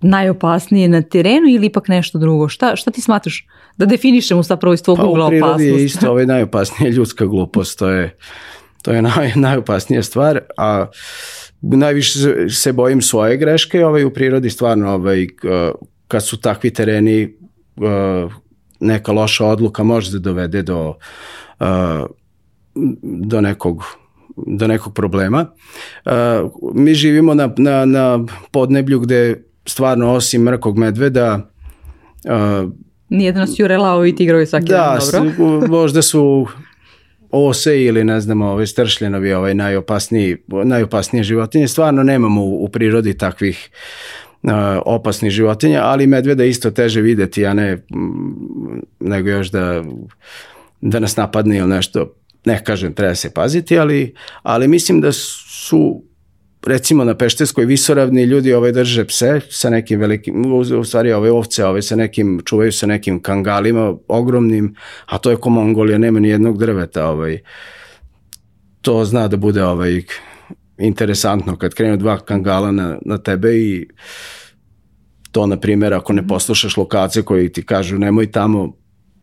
najopasnije 0.00 0.88
na 0.88 1.02
terenu 1.02 1.48
ili 1.48 1.66
ipak 1.66 1.88
nešto 1.88 2.18
drugo? 2.18 2.48
Šta, 2.48 2.76
šta 2.76 2.90
ti 2.90 3.00
smatraš 3.00 3.46
da 3.76 3.86
definišemo 3.86 4.42
zapravo 4.42 4.74
iz 4.74 4.82
tvog 4.82 4.96
Pa 4.98 5.04
ugla 5.04 5.26
u 5.26 5.28
prirodi 5.28 5.52
opasnost? 5.52 5.80
je 5.80 5.84
isto 5.84 6.10
ovaj 6.10 6.26
najopasnija 6.26 6.90
ljudska 6.90 7.26
glupost, 7.26 7.78
to 7.78 7.88
je, 7.88 8.16
to 8.82 8.92
je 8.92 9.02
naj, 9.02 9.32
najopasnija 9.34 10.02
stvar, 10.02 10.40
a 10.56 10.86
najviše 11.60 12.18
se- 12.48 12.72
bojim 12.72 13.02
svoje 13.02 13.36
greške, 13.36 13.84
ovaj, 13.84 14.04
u 14.04 14.10
prirodi 14.10 14.50
stvarno 14.50 14.90
ovaj, 14.90 15.26
kad 16.08 16.26
su 16.26 16.40
takvi 16.40 16.70
tereni 16.70 17.22
eh, 17.22 18.28
neka 18.80 19.12
loša 19.12 19.46
odluka 19.46 19.82
može 19.82 20.12
da 20.12 20.18
dovede 20.18 20.62
do, 20.62 20.94
eh, 21.60 22.04
do 23.02 23.40
nekog 23.40 23.84
do 24.46 24.66
nekog 24.66 24.94
problema. 24.94 25.46
Uh, 26.06 26.12
mi 26.74 26.94
živimo 26.94 27.34
na, 27.34 27.50
na, 27.56 27.84
na 27.84 28.24
podneblju 28.50 29.00
gde 29.00 29.42
stvarno 29.68 30.12
osim 30.12 30.42
mrkog 30.42 30.78
medveda 30.78 31.50
uh, 32.24 32.72
Nijedan 33.08 33.40
nas 33.40 33.58
jurelao 33.58 34.06
i 34.06 34.16
tigrovi 34.16 34.46
svaki 34.46 34.66
da, 34.66 34.98
dan, 35.12 35.32
dobro? 35.36 35.44
u- 35.44 35.68
možda 35.68 36.02
su 36.02 36.46
ose 37.30 37.84
ili 37.84 38.04
ne 38.04 38.20
znam, 38.20 38.42
ovaj 38.42 38.66
stršljenovi, 38.66 39.32
ovaj 39.32 39.54
najopasniji, 39.54 40.36
najopasnije 40.64 41.22
životinje. 41.22 41.68
Stvarno 41.68 42.02
nemamo 42.02 42.44
u, 42.44 42.64
u 42.64 42.68
prirodi 42.68 43.18
takvih 43.18 43.70
uh, 44.42 44.50
opasnih 44.86 45.32
životinja, 45.32 45.80
ali 45.82 46.06
medveda 46.06 46.44
isto 46.44 46.70
teže 46.70 47.00
videti, 47.00 47.46
a 47.46 47.54
ne 47.54 47.74
mm, 47.74 48.80
nego 49.00 49.28
još 49.28 49.50
da, 49.50 49.84
da 50.80 50.98
nas 50.98 51.16
napadne 51.16 51.56
ili 51.56 51.68
nešto. 51.68 52.14
Ne 52.44 52.64
kažem, 52.64 52.92
treba 52.92 53.14
se 53.14 53.30
paziti, 53.34 53.78
ali, 53.78 54.14
ali 54.42 54.68
mislim 54.68 55.00
da 55.00 55.12
su 55.12 56.02
recimo 56.66 57.04
na 57.04 57.14
Pešterskoj 57.14 57.64
visoravni 57.64 58.22
ljudi 58.22 58.52
ovaj 58.52 58.72
drže 58.72 59.04
pse 59.04 59.40
sa 59.50 59.70
nekim 59.70 60.00
velikim, 60.00 60.52
u, 60.52 60.84
stvari 60.84 61.12
ove 61.12 61.30
ovce 61.30 61.64
ove 61.64 61.82
sa 61.82 61.96
nekim, 61.96 62.40
čuvaju 62.44 62.72
sa 62.72 62.86
nekim 62.86 63.22
kangalima 63.22 63.94
ogromnim, 64.08 64.74
a 65.06 65.18
to 65.18 65.30
je 65.30 65.36
ko 65.36 65.50
Mongolija, 65.50 65.98
nema 65.98 66.20
ni 66.20 66.28
jednog 66.28 66.58
drveta 66.58 67.08
ovaj. 67.08 67.38
To 68.80 69.04
zna 69.04 69.28
da 69.28 69.36
bude 69.36 69.64
ovaj 69.64 70.02
interesantno 70.78 71.56
kad 71.56 71.74
krenu 71.74 71.96
dva 71.96 72.18
kangala 72.20 72.72
na, 72.72 72.98
na 73.04 73.18
tebe 73.18 73.56
i 73.56 73.88
to 75.32 75.46
na 75.46 75.60
primjer 75.60 75.94
ako 75.94 76.12
ne 76.12 76.26
poslušaš 76.26 76.76
lokacije 76.76 77.22
koji 77.22 77.52
ti 77.52 77.66
kažu 77.66 77.98
nemoj 77.98 78.32
tamo 78.32 78.76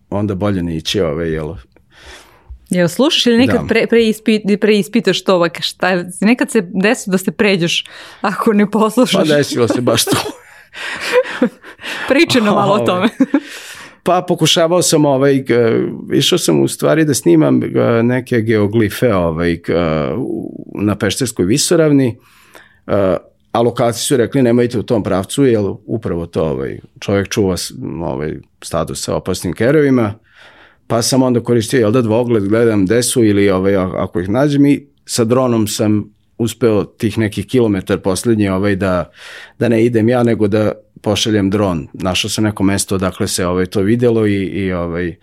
onda 0.10 0.36
bolje 0.36 0.64
ne 0.64 0.78
ići 0.78 1.02
ovaj, 1.02 1.30
jel, 1.30 1.56
Jel 2.70 2.88
slušaš 2.88 3.26
ili 3.26 3.38
nekad 3.38 3.62
Da. 3.62 3.68
pre, 3.68 3.88
preispit, 3.88 4.42
preispitaš 4.58 5.24
to, 5.24 5.36
ovak, 5.36 5.62
šta 5.62 5.90
nekad 6.22 6.52
se 6.52 6.62
desi 6.74 7.10
da 7.10 7.18
se 7.18 7.32
pređeš 7.32 7.86
ako 8.22 8.54
ne 8.54 8.66
pa 8.66 8.80
poslušaš. 8.80 9.28
desilo 9.28 9.68
se 9.68 9.82
baš 9.82 10.06
to. 10.06 10.18
Pričaj 12.08 12.42
nam 12.42 12.56
malo 12.56 12.70
o 12.70 12.76
Ovaj. 12.76 12.86
tome. 12.86 13.10
Pa 14.04 14.22
pokušavao 14.22 14.82
sam 14.82 15.06
ovaj, 15.06 15.36
g- 15.36 15.82
išao 16.14 16.38
sam 16.38 16.62
u 16.62 16.68
stvari 16.68 17.06
da 17.06 17.14
snimam 17.14 17.60
g- 17.60 17.70
neke 18.04 18.42
geoglife 18.42 19.14
ovaj, 19.14 19.60
u- 20.18 20.52
na 20.76 20.96
Pešterskoj 20.96 21.46
visoravni, 21.46 22.18
a, 22.88 23.18
lokaciji 23.56 24.02
su 24.02 24.18
rekli 24.18 24.42
nemojte 24.42 24.80
u 24.80 24.84
tom 24.84 25.04
pravcu, 25.04 25.46
jer 25.46 25.64
upravo 25.86 26.26
to 26.26 26.44
ovaj, 26.44 26.80
čovjek 27.00 27.30
čuva 27.30 27.56
ovaj, 28.04 28.34
stadu 28.62 28.96
sa 28.96 29.16
opasnim 29.16 29.54
kerovima, 29.54 30.14
pa 30.88 31.02
sam 31.02 31.24
onda 31.24 31.44
koristio 31.44 31.80
jel 31.80 31.92
da 31.92 32.02
dvogled, 32.02 32.48
gledam 32.48 32.86
gde 32.86 33.04
su 33.04 33.24
ili 33.24 33.50
ovaj, 33.50 33.76
ako 33.76 34.20
ih 34.20 34.30
nađem 34.30 34.66
i 34.66 34.88
sa 35.06 35.24
dronom 35.24 35.68
sam 35.68 36.16
uspeo 36.38 36.84
tih 36.84 37.18
nekih 37.18 37.48
kilometar 37.48 38.00
posljednji 38.00 38.50
ovaj, 38.50 38.76
da, 38.76 39.12
da 39.60 39.70
ne 39.70 39.86
idem 39.86 40.10
ja, 40.10 40.24
nego 40.24 40.48
da 40.48 40.72
pošaljem 41.02 41.50
dron. 41.50 41.88
Našao 41.94 42.30
sam 42.30 42.44
neko 42.44 42.64
mesto 42.64 42.96
odakle 42.96 43.28
se 43.28 43.46
ovaj, 43.46 43.66
to 43.66 43.82
videlo 43.82 44.28
i, 44.28 44.44
i 44.44 44.72
ovaj, 44.74 45.16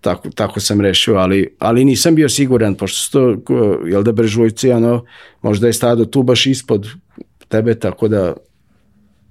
tako, 0.00 0.30
tako 0.30 0.60
sam 0.60 0.80
rešio, 0.80 1.14
ali, 1.14 1.56
ali 1.58 1.84
nisam 1.84 2.14
bio 2.14 2.28
siguran, 2.28 2.74
pošto 2.74 2.98
su 2.98 3.10
to, 3.10 3.52
jel 3.86 4.02
da 4.02 4.12
brežujci, 4.12 4.70
ono, 4.70 5.04
možda 5.42 5.66
je 5.66 5.72
stado 5.72 6.04
tu 6.04 6.22
baš 6.22 6.46
ispod 6.46 6.88
tebe, 7.48 7.74
tako 7.74 8.08
da 8.08 8.34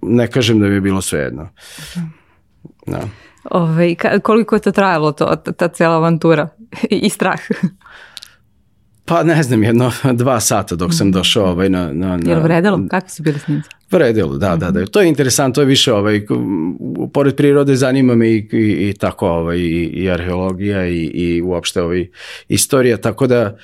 ne 0.02 0.28
kažem 0.32 0.60
da 0.60 0.68
bi 0.68 0.82
bilo 0.82 1.02
sve 1.02 1.20
jedno. 1.20 1.50
Da. 2.88 3.08
Ove, 3.52 3.72
ovaj, 3.72 3.96
koliko 4.24 4.56
je 4.56 4.60
to 4.60 4.72
trajalo, 4.72 5.12
to, 5.12 5.36
ta, 5.36 5.68
cijela 5.68 5.96
avantura 5.96 6.50
i 6.90 7.10
strah? 7.10 7.40
Pa 9.06 9.24
ne 9.24 9.44
znam, 9.44 9.64
jedno 9.64 9.92
dva 10.14 10.40
sata 10.40 10.76
dok 10.76 10.94
sam 10.94 11.12
došao 11.12 11.46
ovaj, 11.46 11.70
na... 11.70 11.94
na, 11.94 12.18
na 12.18 12.32
Jel 12.32 12.42
vredelo? 12.42 12.80
Kako 12.90 13.10
su 13.10 13.24
bili 13.24 13.40
snimci? 13.40 13.70
Vredelo, 13.92 14.38
da, 14.38 14.56
da, 14.56 14.72
da. 14.72 14.86
To 14.86 15.02
je 15.02 15.08
interesantno, 15.08 15.54
to 15.54 15.62
je 15.62 15.66
više, 15.66 15.94
ovaj, 15.94 16.26
pored 17.14 17.36
prirode 17.36 17.76
zanima 17.76 18.16
me 18.16 18.30
i, 18.30 18.50
i, 18.52 18.90
i 18.90 18.94
tako, 19.00 19.28
ovaj, 19.28 19.58
i, 19.58 19.84
i 19.84 20.10
arheologija 20.10 20.88
i, 20.88 21.04
i 21.04 21.42
uopšte 21.42 21.82
ovaj, 21.82 22.08
istorija, 22.48 22.98
tako 22.98 23.28
da 23.28 23.58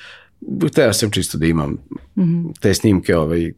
hteo 0.70 0.92
sam 0.92 1.10
čisto 1.10 1.38
da 1.38 1.46
imam 1.46 1.76
-hmm. 2.16 2.60
te 2.60 2.74
snimke, 2.74 3.16
ovaj, 3.16 3.52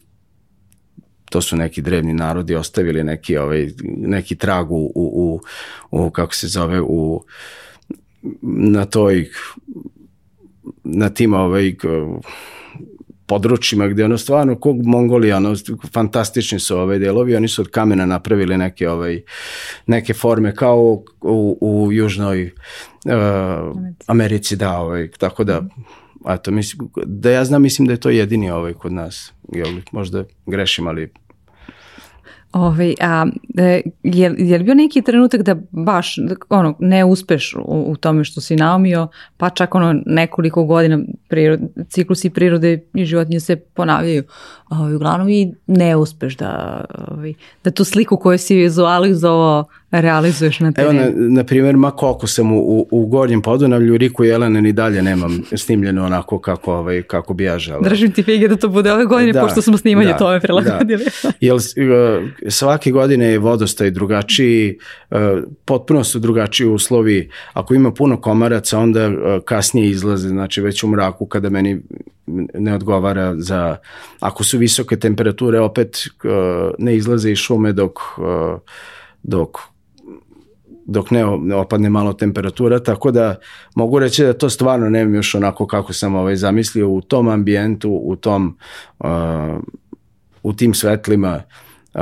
to 1.30 1.40
su 1.40 1.56
neki 1.56 1.82
drevni 1.82 2.12
narodi 2.12 2.54
ostavili 2.54 3.04
neki, 3.04 3.36
ovaj, 3.36 3.68
neki 3.96 4.36
trag 4.36 4.72
u, 4.72 4.92
u, 4.94 5.40
u, 5.90 6.10
kako 6.10 6.34
se 6.34 6.48
zove, 6.48 6.80
u, 6.80 7.24
na 8.42 8.84
toj 8.84 9.28
na 10.84 11.08
tim 11.08 11.34
ovaj, 11.34 11.74
područjima 13.26 13.88
gde 13.88 14.04
ono 14.04 14.18
stvarno 14.18 14.56
kog 14.56 14.86
Mongolija, 14.86 15.36
ono, 15.36 15.54
fantastični 15.92 16.58
su 16.60 16.78
ove 16.78 16.98
delovi, 16.98 17.36
oni 17.36 17.48
su 17.48 17.62
od 17.62 17.68
kamena 17.68 18.06
napravili 18.06 18.56
neke, 18.56 18.88
ovaj, 18.88 19.22
neke 19.86 20.14
forme 20.14 20.54
kao 20.54 21.02
u, 21.20 21.58
u 21.60 21.92
južnoj 21.92 22.44
uh, 22.44 23.12
Americi, 24.06 24.56
da, 24.56 24.78
ovaj, 24.78 25.10
tako 25.10 25.44
da 25.44 25.62
eto, 26.28 26.50
mislim, 26.50 26.88
da 27.06 27.30
ja 27.30 27.44
znam, 27.44 27.62
mislim 27.62 27.86
da 27.86 27.92
je 27.92 28.00
to 28.00 28.10
jedini 28.10 28.50
ovaj 28.50 28.72
kod 28.72 28.92
nas, 28.92 29.32
jel, 29.52 29.68
možda 29.92 30.24
grešim, 30.46 30.86
ali 30.86 31.12
Ove, 32.56 32.66
ovaj, 32.66 32.94
a, 33.00 33.26
je, 34.02 34.34
je 34.38 34.58
li 34.58 34.64
bio 34.64 34.74
neki 34.74 35.02
trenutak 35.02 35.42
da 35.42 35.56
baš 35.70 36.16
ono, 36.48 36.74
ne 36.78 37.04
uspeš 37.04 37.54
u, 37.54 37.84
u 37.90 37.96
tome 37.96 38.24
što 38.24 38.40
si 38.40 38.56
naumio, 38.56 39.08
pa 39.36 39.50
čak 39.50 39.74
ono 39.74 40.00
nekoliko 40.06 40.64
godina 40.64 40.98
prirod, 41.28 41.60
ciklusi 41.88 42.30
prirode 42.30 42.80
i 42.94 43.04
životinje 43.04 43.40
se 43.40 43.56
ponavljaju. 43.56 44.24
Ove, 44.70 44.80
ovaj, 44.80 44.94
uglavnom 44.94 45.28
i 45.28 45.54
ne 45.66 45.96
uspeš 45.96 46.36
da, 46.36 46.84
ove, 46.98 47.16
ovaj, 47.16 47.34
da 47.64 47.70
tu 47.70 47.84
sliku 47.84 48.16
koju 48.16 48.38
si 48.38 48.56
vizualizovao 48.56 49.64
realizuješ 49.90 50.60
na 50.60 50.72
terenu? 50.72 51.00
Evo, 51.00 51.12
na, 51.16 51.28
na 51.28 51.44
primjer, 51.44 51.76
ma 51.76 51.90
koliko 51.90 52.26
sam 52.26 52.52
u, 52.52 52.58
u, 52.58 52.88
u 52.90 53.06
Gornjem 53.06 53.42
Podunavlju, 53.42 53.96
Riku 53.96 54.24
Jelene 54.24 54.62
ni 54.62 54.72
dalje 54.72 55.02
nemam 55.02 55.42
snimljeno 55.52 56.04
onako 56.04 56.38
kako, 56.38 56.74
ovaj, 56.74 57.02
kako 57.02 57.34
bi 57.34 57.44
ja 57.44 57.58
želeo. 57.58 57.82
Držim 57.82 58.12
ti 58.12 58.22
fige 58.22 58.48
da 58.48 58.56
to 58.56 58.68
bude 58.68 58.92
ove 58.92 59.04
godine, 59.04 59.32
da, 59.32 59.40
pošto 59.40 59.62
smo 59.62 59.76
snimanje 59.76 60.12
da, 60.12 60.16
tome 60.16 60.40
prilagodili. 60.40 61.04
Da. 61.22 61.32
Jel, 61.46 61.58
svake 62.48 62.90
godine 62.90 63.26
je 63.26 63.38
vodostaj 63.38 63.90
drugačiji, 63.90 64.78
e, 65.10 65.16
potpuno 65.64 66.04
su 66.04 66.18
drugačiji 66.18 66.66
uslovi. 66.66 67.30
Ako 67.52 67.74
ima 67.74 67.92
puno 67.92 68.20
komaraca, 68.20 68.78
onda 68.78 69.00
e, 69.00 69.12
kasnije 69.44 69.90
izlaze, 69.90 70.28
znači 70.28 70.60
već 70.60 70.82
u 70.82 70.88
mraku 70.88 71.26
kada 71.26 71.50
meni 71.50 71.80
ne 72.54 72.74
odgovara 72.74 73.34
za, 73.36 73.76
ako 74.20 74.44
su 74.44 74.58
visoke 74.58 74.96
temperature, 74.96 75.60
opet 75.60 75.96
e, 75.96 76.28
ne 76.78 76.96
izlaze 76.96 77.30
iz 77.30 77.38
šume 77.38 77.72
dok, 77.72 77.98
dok 79.22 79.58
dok 80.86 81.10
ne, 81.10 81.24
ne 81.40 81.54
opadne 81.54 81.90
malo 81.90 82.12
temperatura, 82.12 82.78
tako 82.78 83.10
da 83.10 83.36
mogu 83.74 83.98
reći 83.98 84.24
da 84.24 84.32
to 84.32 84.50
stvarno 84.50 84.90
nemam 84.90 85.14
još 85.14 85.34
onako 85.34 85.66
kako 85.66 85.92
sam 85.92 86.14
ovaj 86.14 86.36
zamislio 86.36 86.88
u 86.88 87.00
tom 87.00 87.28
ambijentu, 87.28 88.00
u 88.02 88.16
tom 88.16 88.58
uh, 88.98 89.08
u 90.42 90.52
tim 90.52 90.74
svetlima 90.74 91.42
uh, 91.94 92.00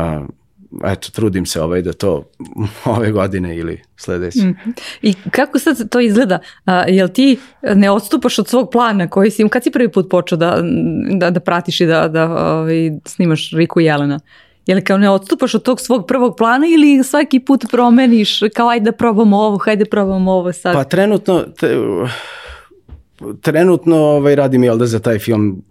eto, 0.84 1.10
trudim 1.10 1.46
se 1.46 1.62
ovaj 1.62 1.82
da 1.82 1.92
to 1.92 2.24
ove 2.96 3.10
godine 3.12 3.56
ili 3.56 3.80
sledeće. 3.96 4.38
-hmm. 4.38 4.72
I 5.02 5.14
kako 5.30 5.58
sad 5.58 5.88
to 5.88 6.00
izgleda? 6.00 6.38
A, 6.64 6.84
jel 6.88 7.08
ti 7.08 7.38
ne 7.74 7.90
odstupaš 7.90 8.38
od 8.38 8.48
svog 8.48 8.68
plana 8.72 9.08
koji 9.08 9.30
si, 9.30 9.48
kad 9.48 9.62
si 9.62 9.70
prvi 9.70 9.92
put 9.92 10.10
počeo 10.10 10.38
da, 10.38 10.62
da, 11.18 11.30
da 11.30 11.40
pratiš 11.40 11.80
i 11.80 11.86
da, 11.86 12.08
da 12.08 12.24
ovaj, 12.54 12.90
snimaš 13.04 13.50
Riku 13.50 13.80
Jelena? 13.80 14.20
Jel 14.66 14.80
kao 14.84 14.98
ne 14.98 15.10
odstupaš 15.10 15.54
od 15.54 15.62
tog 15.62 15.80
svog 15.80 16.06
prvog 16.06 16.36
plana 16.36 16.66
ili 16.66 17.04
svaki 17.04 17.40
put 17.40 17.64
promeniš 17.70 18.40
kao 18.54 18.68
ajde 18.68 18.84
da 18.84 18.92
probamo 18.92 19.36
ovo, 19.36 19.58
hajde 19.58 19.84
da 19.84 19.90
probamo 19.90 20.32
ovo 20.32 20.52
sad? 20.52 20.74
Pa 20.74 20.84
trenutno, 20.84 21.44
te, 21.60 21.76
trenutno 23.40 23.96
ovaj, 23.96 24.34
radim 24.34 24.64
jel 24.64 24.78
da 24.78 24.86
za 24.86 24.98
taj 24.98 25.18
film, 25.18 25.62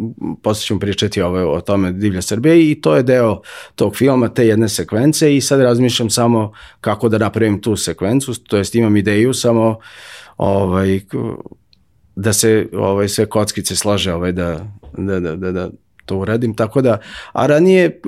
posle 0.42 0.66
ćemo 0.66 0.80
pričati 0.80 1.22
ovaj, 1.22 1.44
o 1.44 1.62
tome 1.62 1.92
Divlja 1.92 2.22
Srbija 2.22 2.56
i 2.56 2.76
to 2.82 2.96
je 2.96 3.04
deo 3.04 3.42
tog 3.76 3.96
filma, 3.96 4.30
te 4.30 4.48
jedne 4.48 4.70
sekvence 4.70 5.36
i 5.36 5.42
sad 5.42 5.62
razmišljam 5.62 6.10
samo 6.10 6.52
kako 6.82 7.10
da 7.10 7.18
napravim 7.18 7.62
tu 7.62 7.76
sekvencu, 7.76 8.44
to 8.44 8.58
jest 8.58 8.76
imam 8.76 8.98
ideju 8.98 9.34
samo 9.34 9.80
ovaj, 10.38 11.00
da 12.16 12.34
se 12.34 12.70
ovaj, 12.74 13.10
sve 13.10 13.26
kockice 13.26 13.76
slaže 13.76 14.14
ovaj, 14.14 14.32
da, 14.32 14.66
da, 14.98 15.20
da, 15.20 15.36
da, 15.36 15.52
da 15.52 15.70
to 16.06 16.18
uradim, 16.18 16.56
tako 16.56 16.82
da, 16.82 16.98
a 17.34 17.48
ranije 17.48 18.02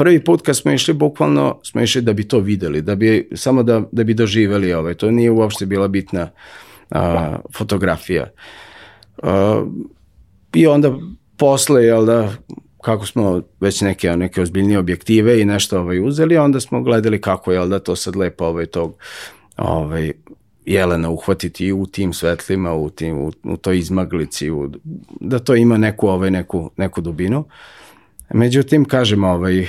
prvi 0.00 0.24
put 0.24 0.42
kad 0.42 0.56
smo 0.56 0.72
išli, 0.72 0.94
bukvalno 0.94 1.60
smo 1.62 1.80
išli 1.80 2.02
da 2.02 2.12
bi 2.12 2.28
to 2.28 2.38
videli, 2.38 2.82
da 2.82 2.94
bi, 2.94 3.28
samo 3.34 3.62
da, 3.62 3.82
da 3.92 4.04
bi 4.04 4.14
doživeli 4.14 4.72
ovaj, 4.72 4.94
to 4.94 5.10
nije 5.10 5.30
uopšte 5.30 5.66
bila 5.66 5.88
bitna 5.88 6.30
a, 6.90 7.36
fotografija. 7.56 8.30
A, 9.22 9.64
I 10.54 10.66
onda 10.66 10.94
posle, 11.36 11.84
jel 11.84 12.06
da, 12.06 12.32
kako 12.82 13.06
smo 13.06 13.42
već 13.60 13.80
neke, 13.80 14.16
neke 14.16 14.42
ozbiljnije 14.42 14.78
objektive 14.78 15.40
i 15.40 15.44
nešto 15.44 15.80
ovaj, 15.80 16.00
uzeli, 16.00 16.36
onda 16.36 16.60
smo 16.60 16.82
gledali 16.82 17.20
kako 17.20 17.52
je 17.52 17.66
da 17.66 17.78
to 17.78 17.96
sad 17.96 18.16
lepo 18.16 18.44
ovaj, 18.44 18.66
tog 18.66 18.94
ovaj, 19.56 20.12
jelena 20.64 21.10
uhvatiti 21.10 21.72
u 21.72 21.86
tim 21.86 22.12
svetlima, 22.12 22.74
u, 22.74 22.90
tim, 22.90 23.18
u, 23.18 23.32
u 23.44 23.56
toj 23.56 23.78
izmaglici, 23.78 24.50
u, 24.50 24.70
da 25.20 25.38
to 25.38 25.54
ima 25.54 25.76
neku, 25.76 26.08
ovaj, 26.08 26.30
neku, 26.30 26.70
neku 26.76 27.00
dubinu. 27.00 27.44
Međutim, 28.34 28.84
kažem, 28.84 29.24
ovaj, 29.24 29.66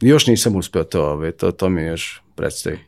još 0.00 0.26
nisam 0.26 0.56
uspeo 0.56 0.84
to, 0.84 1.10
ovaj, 1.10 1.32
to, 1.32 1.52
to 1.52 1.68
mi 1.68 1.82
još 1.82 2.22
predstavi. 2.34 2.78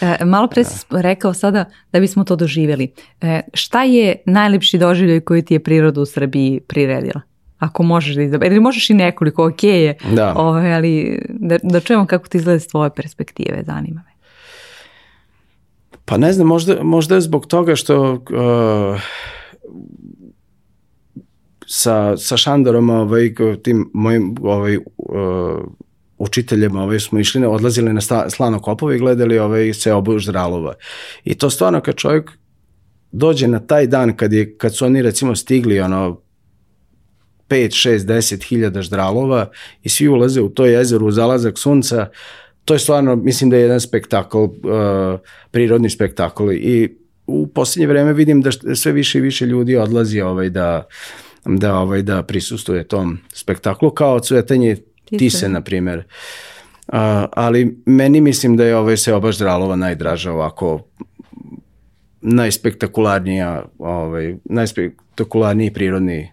E, 0.00 0.24
malo 0.24 0.48
pre 0.48 0.64
si 0.64 0.86
da. 0.90 1.00
rekao 1.00 1.34
sada 1.34 1.64
da 1.92 2.00
bismo 2.00 2.24
to 2.24 2.36
doživjeli. 2.36 2.92
E, 3.20 3.40
šta 3.54 3.82
je 3.82 4.16
najlepši 4.26 4.78
doživljaj 4.78 5.20
koji 5.20 5.42
ti 5.42 5.54
je 5.54 5.60
priroda 5.60 6.00
u 6.00 6.06
Srbiji 6.06 6.60
priredila? 6.60 7.20
Ako 7.58 7.82
možeš 7.82 8.16
da 8.16 8.22
izabereš, 8.22 8.50
ili 8.50 8.60
možeš 8.60 8.90
i 8.90 8.94
nekoliko, 8.94 9.46
ok 9.46 9.64
je, 9.64 9.96
da. 10.12 10.34
ovaj, 10.36 10.74
ali 10.74 11.22
da, 11.28 11.58
da 11.62 11.80
čujemo 11.80 12.06
kako 12.06 12.28
ti 12.28 12.38
izgleda 12.38 12.60
s 12.60 12.68
tvoje 12.68 12.90
perspektive, 12.96 13.62
zanima 13.66 14.02
me. 14.06 14.10
Pa 16.04 16.16
ne 16.16 16.32
znam, 16.32 16.46
možda, 16.46 16.82
možda 16.82 17.14
je 17.14 17.20
zbog 17.20 17.46
toga 17.46 17.76
što 17.76 18.12
uh, 18.12 19.00
sa, 21.72 22.16
sa 22.16 22.36
Šandorom, 22.36 22.90
ovaj, 22.90 23.34
tim 23.62 23.90
mojim 23.94 24.34
ovaj, 24.42 24.76
uh, 24.76 24.84
učiteljima 26.18 26.82
ovaj, 26.82 27.00
smo 27.00 27.18
išli, 27.18 27.46
odlazili 27.46 27.92
na 27.92 28.00
slano 28.30 28.60
kopove 28.60 28.96
i 28.96 28.98
gledali 28.98 29.38
ovaj, 29.38 29.72
se 29.74 29.92
obuž 29.92 30.26
zralova. 30.26 30.74
I 31.24 31.34
to 31.34 31.50
stvarno 31.50 31.80
kad 31.80 31.94
čovjek 31.94 32.30
dođe 33.12 33.48
na 33.48 33.60
taj 33.60 33.86
dan 33.86 34.16
kad, 34.16 34.32
je, 34.32 34.56
kad 34.56 34.76
su 34.76 34.86
oni 34.86 35.02
recimo 35.02 35.36
stigli 35.36 35.80
ono 35.80 36.20
5, 37.48 37.88
6, 37.88 37.98
10 37.98 38.48
hiljada 38.48 38.82
ždralova 38.82 39.50
i 39.82 39.88
svi 39.88 40.08
ulaze 40.08 40.40
u 40.40 40.48
to 40.48 40.66
jezero 40.66 41.06
u 41.06 41.10
zalazak 41.10 41.58
sunca, 41.58 42.08
to 42.64 42.74
je 42.74 42.78
stvarno, 42.78 43.16
mislim 43.16 43.50
da 43.50 43.56
je 43.56 43.62
jedan 43.62 43.80
spektakl, 43.80 44.38
uh, 44.38 44.50
prirodni 45.50 45.90
spektakl 45.90 46.52
i 46.52 46.96
u 47.26 47.46
poslednje 47.46 47.86
vreme 47.86 48.12
vidim 48.12 48.42
da 48.42 48.50
sve 48.74 48.92
više 48.92 49.18
i 49.18 49.22
više 49.22 49.46
ljudi 49.46 49.76
odlazi 49.76 50.20
ovaj 50.20 50.50
da 50.50 50.86
da 51.44 51.78
ovaj 51.78 52.02
da 52.02 52.22
prisustuje 52.22 52.88
tom 52.88 53.18
spektaklu 53.34 53.90
kao 53.90 54.20
cvetanje 54.20 54.76
Tise, 55.18 55.48
na 55.48 55.60
primjer. 55.60 55.98
Uh, 55.98 56.94
ali 57.32 57.82
meni 57.86 58.20
mislim 58.20 58.56
da 58.56 58.64
je 58.64 58.76
ovaj 58.76 58.96
se 58.96 59.14
obaš 59.14 59.38
Dralova 59.38 59.76
najdraža 59.76 60.32
ovako 60.32 60.82
najspektakularnija 62.20 63.64
ovaj 63.78 64.34
najspektakularniji 64.44 65.72
prirodni 65.72 66.32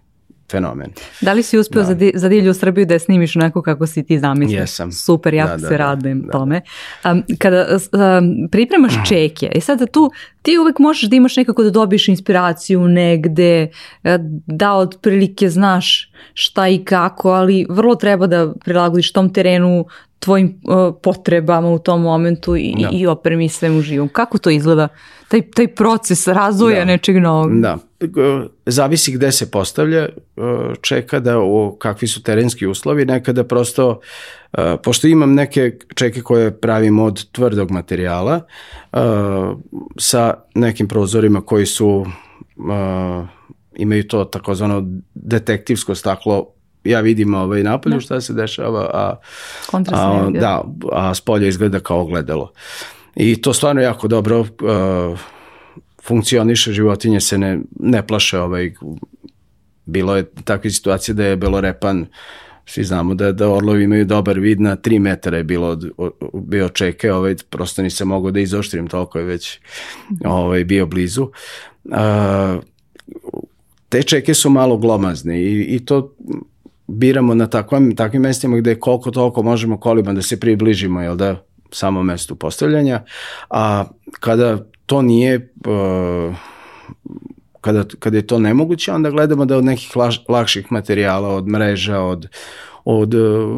fenomen. 0.52 0.92
Da 1.22 1.34
li 1.34 1.44
si 1.44 1.58
uspeo 1.58 1.82
da. 1.82 1.88
za, 1.88 1.94
di, 1.94 2.12
za 2.16 2.30
divlju 2.30 2.54
Srbiju 2.54 2.86
da 2.86 2.94
je 2.94 3.00
snimiš 3.00 3.36
onako 3.36 3.62
kako 3.62 3.88
si 3.88 4.04
ti 4.04 4.20
zamislio? 4.20 4.60
Jesam. 4.60 4.92
Super, 4.92 5.34
jako 5.34 5.58
da, 5.58 5.68
se 5.68 5.70
da, 5.70 5.78
radujem 5.78 6.22
da, 6.22 6.32
tome. 6.32 6.62
Um, 7.06 7.24
kada 7.38 7.68
um, 7.68 8.50
pripremaš 8.52 8.94
čeke, 9.10 9.52
i 9.56 9.62
sada 9.62 9.86
tu 9.86 10.12
ti 10.42 10.58
uvek 10.58 10.80
možeš 10.80 11.10
da 11.10 11.16
imaš 11.16 11.38
nekako 11.38 11.64
da 11.64 11.70
dobiješ 11.70 12.08
inspiraciju 12.08 12.88
negde, 12.88 13.70
e, 14.04 14.18
da 14.46 14.74
otprilike 14.74 15.50
znaš 15.50 16.12
šta 16.34 16.68
i 16.68 16.84
kako, 16.86 17.32
ali 17.32 17.66
vrlo 17.70 17.96
treba 17.96 18.28
da 18.28 18.54
prilagodiš 18.66 19.12
tom 19.12 19.34
terenu 19.34 19.86
tvojim 20.20 20.62
uh, 20.64 20.96
potrebama 21.04 21.70
u 21.70 21.80
tom 21.80 22.02
momentu 22.02 22.56
i, 22.56 22.76
Da. 22.82 22.90
i 22.92 23.08
opremi 23.08 23.50
svemu 23.50 23.82
živom. 23.82 24.10
Kako 24.10 24.38
to 24.38 24.50
izgleda? 24.50 24.88
Taj, 25.28 25.42
taj 25.42 25.68
proces 25.68 26.28
razvoja 26.28 26.80
Da. 26.80 26.86
nečeg 26.86 27.18
novog. 27.18 27.62
Da, 27.62 27.78
zavisi 28.66 29.12
gde 29.12 29.32
se 29.32 29.52
postavlja, 29.52 30.02
e, 30.02 30.10
čeka 30.82 31.20
da 31.20 31.40
o 31.40 31.76
kakvi 31.80 32.08
su 32.08 32.24
terenski 32.24 32.68
uslovi, 32.68 33.06
nekada 33.06 33.44
prosto, 33.44 34.00
e, 34.54 34.78
pošto 34.84 35.08
imam 35.08 35.34
neke 35.34 35.78
čeke 35.96 36.22
koje 36.22 36.60
pravim 36.60 37.00
od 37.00 37.32
tvrdog 37.32 37.72
materijala, 37.72 38.42
e, 38.94 38.98
sa 39.98 40.34
nekim 40.56 40.88
prozorima 40.88 41.42
koji 41.42 41.66
su, 41.66 42.06
imaju 43.76 44.08
to 44.08 44.24
takozvano 44.26 44.84
detektivsko 45.14 45.96
staklo, 45.96 46.48
ja 46.88 47.02
vidim 47.02 47.34
ovaj 47.34 47.64
napolju 47.64 47.96
Da. 47.96 48.00
šta 48.00 48.22
se 48.22 48.34
dešava, 48.34 48.90
a 48.94 49.16
a, 49.92 50.30
da, 50.34 50.64
a 50.92 51.16
s 51.16 51.22
polja 51.22 51.48
izgleda 51.48 51.80
kao 51.80 52.02
ogledalo. 52.02 52.52
I 53.16 53.42
to 53.42 53.54
stvarno 53.54 53.82
jako 53.82 54.08
dobro 54.08 54.40
uh, 54.40 54.48
funkcioniše, 56.04 56.74
životinje 56.74 57.22
se 57.22 57.38
ne, 57.38 57.60
ne 57.80 58.08
plaše. 58.08 58.40
Ovaj, 58.40 58.74
bilo 59.86 60.16
je 60.16 60.26
takve 60.44 60.70
situacije 60.70 61.16
da 61.16 61.26
je 61.26 61.36
belorepan 61.36 62.06
svi 62.68 62.84
znamo 62.84 63.14
da, 63.14 63.32
da 63.32 63.50
orlovi 63.50 63.84
imaju 63.84 64.06
dobar 64.06 64.40
vid 64.40 64.62
na 64.62 64.78
3 64.78 65.00
metara 65.00 65.38
je 65.38 65.44
bilo 65.44 65.68
od, 65.68 65.92
bio 66.34 66.70
čeke, 66.70 67.14
ovaj, 67.14 67.36
prosto 67.50 67.82
nisam 67.82 68.08
mogao 68.08 68.32
da 68.32 68.40
izoštrim 68.40 68.88
toliko 68.88 69.20
je 69.20 69.26
već 69.26 69.60
ovaj, 70.26 70.64
bio 70.64 70.86
blizu. 70.86 71.28
A, 71.92 72.60
te 73.90 74.04
čeke 74.04 74.34
su 74.34 74.50
malo 74.50 74.78
glomazne 74.78 75.42
i, 75.42 75.76
i 75.76 75.86
to 75.86 76.16
biramo 76.88 77.36
na 77.36 77.48
takvim, 77.48 77.96
takvim 77.96 78.22
mestima 78.22 78.58
gde 78.58 78.80
koliko 78.80 79.12
toliko 79.12 79.44
možemo 79.44 79.78
kolima 79.78 80.14
da 80.14 80.22
se 80.22 80.40
približimo, 80.40 81.02
jel 81.02 81.16
da, 81.16 81.44
samo 81.72 82.04
mestu 82.04 82.36
postavljanja, 82.36 83.04
a 83.50 83.86
kada 84.20 84.66
to 84.86 85.02
nije 85.02 85.52
uh, 85.66 86.36
kada, 87.62 87.84
kada 88.00 88.18
je 88.18 88.28
to 88.28 88.40
nemoguće, 88.40 88.92
onda 88.92 89.10
gledamo 89.10 89.46
da 89.46 89.58
od 89.58 89.66
nekih 89.66 89.96
laž, 89.96 90.18
lakših 90.30 90.72
materijala, 90.72 91.30
od 91.30 91.48
mreža, 91.48 92.00
od, 92.00 92.28
od 92.86 93.14
uh, 93.14 93.58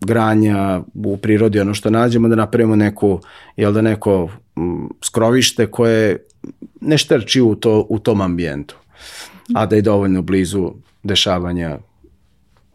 granja 0.00 0.80
u 0.94 1.16
prirodi, 1.16 1.60
ono 1.60 1.74
što 1.74 1.90
nađemo, 1.90 2.28
da 2.28 2.36
napravimo 2.36 2.76
neku, 2.76 3.20
jel 3.56 3.72
da 3.72 3.82
neko 3.82 4.28
skrovište 5.02 5.66
koje 5.66 6.26
ne 6.80 6.98
štrči 6.98 7.40
u, 7.40 7.54
to, 7.54 7.86
u 7.88 7.98
tom 7.98 8.20
ambijentu, 8.20 8.76
a 9.54 9.66
da 9.66 9.76
je 9.76 9.82
dovoljno 9.82 10.22
blizu 10.22 10.72
dešavanja 11.02 11.78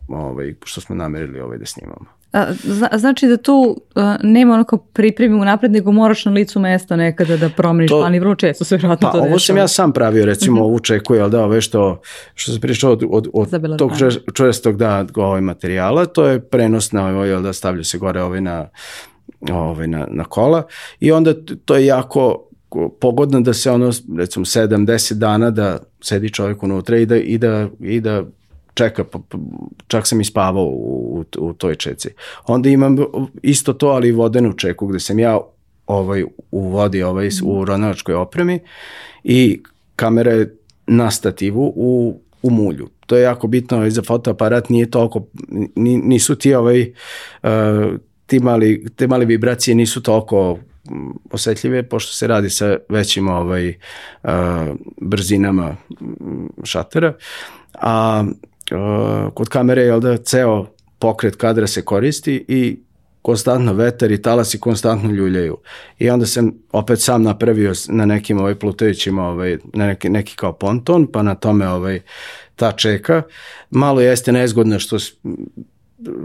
ovaj, 0.10 0.54
što 0.66 0.82
smo 0.82 0.96
namerili 0.96 1.40
ovaj 1.40 1.58
da 1.58 1.66
snimamo. 1.66 2.06
A, 2.34 2.46
zna, 2.54 2.90
znači 2.94 3.28
da 3.28 3.38
tu 3.38 3.54
uh, 3.96 4.04
nema 4.24 4.54
onako 4.54 4.78
pripremi 4.78 5.36
unapred, 5.36 5.72
nego 5.72 5.92
moraš 5.92 6.26
na 6.26 6.32
licu 6.32 6.60
mesta 6.60 6.96
nekada 6.96 7.38
da 7.38 7.50
promeniš 7.50 7.90
To- 7.90 8.00
plan 8.00 8.16
i 8.16 8.20
vrlo 8.20 8.36
često 8.36 8.66
se 8.66 8.76
vjerojatno 8.76 9.08
Pa 9.08 9.12
to 9.12 9.18
ovo 9.18 9.26
dešava. 9.26 9.40
sam 9.40 9.58
ja 9.58 9.68
sam 9.68 9.94
pravio, 9.94 10.26
recimo 10.26 10.64
ovu 10.64 10.80
čeku, 10.80 11.16
jel 11.16 11.30
da, 11.30 11.44
ove 11.44 11.62
što, 11.62 12.02
što 12.34 12.52
se 12.52 12.60
pričao 12.60 12.92
od, 12.92 13.04
od, 13.10 13.28
od 13.34 13.78
tog 13.78 13.92
čvrst- 13.92 14.34
čvrstog 14.34 14.78
da, 14.78 15.06
ovaj 15.16 15.42
materijala, 15.42 16.06
to 16.06 16.26
je 16.26 16.40
prenos 16.42 16.92
na 16.92 17.08
ovo, 17.08 17.26
jel 17.26 17.42
da, 17.42 17.54
stavlja 17.54 17.84
se 17.84 17.98
gore 17.98 18.22
ovaj 18.22 18.42
na, 18.42 18.68
ovaj 19.44 19.88
na, 19.88 20.08
na 20.12 20.24
kola 20.24 20.64
i 21.00 21.12
onda 21.12 21.34
to 21.66 21.76
je 21.76 21.86
jako 21.86 22.44
ko- 22.70 22.90
pogodno 22.92 23.42
da 23.42 23.54
se 23.54 23.72
ono, 23.72 23.92
recimo 24.18 24.46
7-10 24.46 25.14
dana 25.14 25.52
da 25.52 25.80
sedi 26.02 26.30
čovjek 26.30 26.64
unutra 26.64 26.98
i 26.98 27.06
da, 27.06 27.18
i 27.18 27.38
da, 27.38 27.68
i 27.80 28.02
da 28.02 28.24
čeka, 28.78 29.04
pa- 29.04 29.20
pa- 29.30 29.38
čak 29.88 30.08
sam 30.08 30.22
i 30.22 30.26
spavao 30.26 30.66
u, 30.66 31.26
u, 31.40 31.50
u 31.50 31.54
toj 31.54 31.76
čeci. 31.76 32.10
Onda 32.46 32.70
imam 32.70 32.98
isto 33.42 33.74
to, 33.74 33.88
ali 33.88 34.12
vodenu 34.12 34.54
čeku 34.54 34.88
gde 34.88 35.00
sam 35.00 35.20
ja 35.20 35.40
ovaj, 35.88 36.24
u 36.52 36.62
vodi 36.70 37.04
ovaj, 37.04 37.30
u 37.44 37.66
ronalačkoj 37.66 38.16
opremi 38.16 38.60
i 39.24 39.62
kamera 39.96 40.32
je 40.32 40.56
na 40.88 41.12
stativu 41.12 41.74
u, 41.76 42.20
u 42.42 42.50
mulju. 42.50 42.90
To 43.06 43.18
je 43.18 43.24
jako 43.24 43.48
bitno 43.48 43.78
ovaj, 43.78 43.90
za 43.90 44.02
fotoaparat, 44.02 44.70
nije 44.70 44.92
toliko, 44.92 45.26
ni, 45.76 45.98
nisu 45.98 46.36
ti 46.36 46.54
ovaj, 46.54 46.94
uh, 47.44 47.50
ti 48.26 48.40
mali, 48.40 48.86
te 48.96 49.08
male 49.08 49.26
vibracije 49.26 49.76
nisu 49.76 50.04
toliko 50.04 50.58
osetljive 51.32 51.84
pošto 51.84 52.14
se 52.14 52.28
radi 52.28 52.50
sa 52.50 52.78
većim 52.90 53.28
ovaj 53.28 53.70
uh, 54.24 54.30
brzinama 55.02 55.76
šatera 56.64 57.14
a 57.74 58.26
uh, 58.72 59.34
kod 59.34 59.50
kamere 59.50 59.82
je 59.82 60.00
da 60.00 60.18
ceo 60.18 60.66
pokret 61.00 61.36
kadra 61.36 61.68
se 61.68 61.82
koristi 61.82 62.46
i 62.48 62.80
konstantno 63.22 63.74
vetar 63.74 64.12
i 64.12 64.22
talasi 64.22 64.60
konstantno 64.60 65.12
ljuljaju. 65.12 65.58
I 66.00 66.10
onda 66.10 66.26
sam 66.26 66.52
opet 66.72 67.02
sam 67.02 67.24
napravio 67.24 67.74
na 67.88 68.06
nekim 68.06 68.40
ovaj 68.40 68.56
plutajućim 68.56 69.20
ovaj 69.20 69.58
na 69.74 69.88
neki, 69.88 70.10
neki 70.10 70.36
kao 70.36 70.54
ponton, 70.54 71.08
pa 71.12 71.24
na 71.24 71.36
tome 71.36 71.70
ovaj 71.70 72.02
ta 72.56 72.72
čeka. 72.72 73.22
Malo 73.70 74.02
jeste 74.02 74.32
nezgodno 74.32 74.80
što 74.80 74.98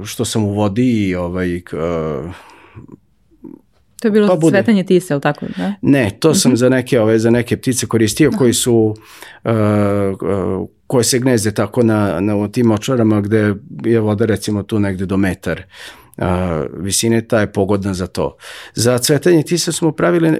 što 0.05 0.25
sam 0.25 0.45
u 0.45 0.55
vodi 0.55 1.09
i 1.09 1.15
ovaj 1.15 1.61
k- 1.61 1.77
To 4.03 4.09
je 4.09 4.13
bilo 4.13 4.29
Pa 4.41 4.49
cvetanje 4.51 4.85
tise, 4.85 5.15
ili 5.15 5.21
tako? 5.21 5.47
Da? 5.57 5.75
Ne, 5.83 6.11
to 6.21 6.35
sam 6.35 6.57
za 6.57 6.69
neke 6.69 7.01
ove 7.01 7.19
za 7.19 7.31
neke 7.31 7.57
ptice 7.57 7.87
koristio 7.87 8.31
koji 8.39 8.55
su 8.55 8.75
uh, 9.45 9.53
uh, 9.53 10.69
koje 10.87 11.05
se 11.05 11.19
gnezde 11.19 11.55
tako 11.55 11.83
na 11.83 12.21
na 12.21 12.49
tim 12.49 12.71
očvarama 12.71 13.21
gde 13.21 13.55
je 13.85 14.01
voda 14.01 14.25
recimo 14.25 14.63
tu 14.63 14.81
negde 14.81 15.07
do 15.07 15.17
metar 15.17 15.63
uh, 16.17 16.25
visine, 16.77 17.21
ta 17.29 17.41
je 17.41 17.53
pogodna 17.53 17.95
za 17.95 18.07
to. 18.07 18.37
Za 18.75 18.99
cvetanje 18.99 19.43
tisa 19.43 19.73
smo 19.73 19.93
pravili 19.93 20.29
uh, 20.29 20.37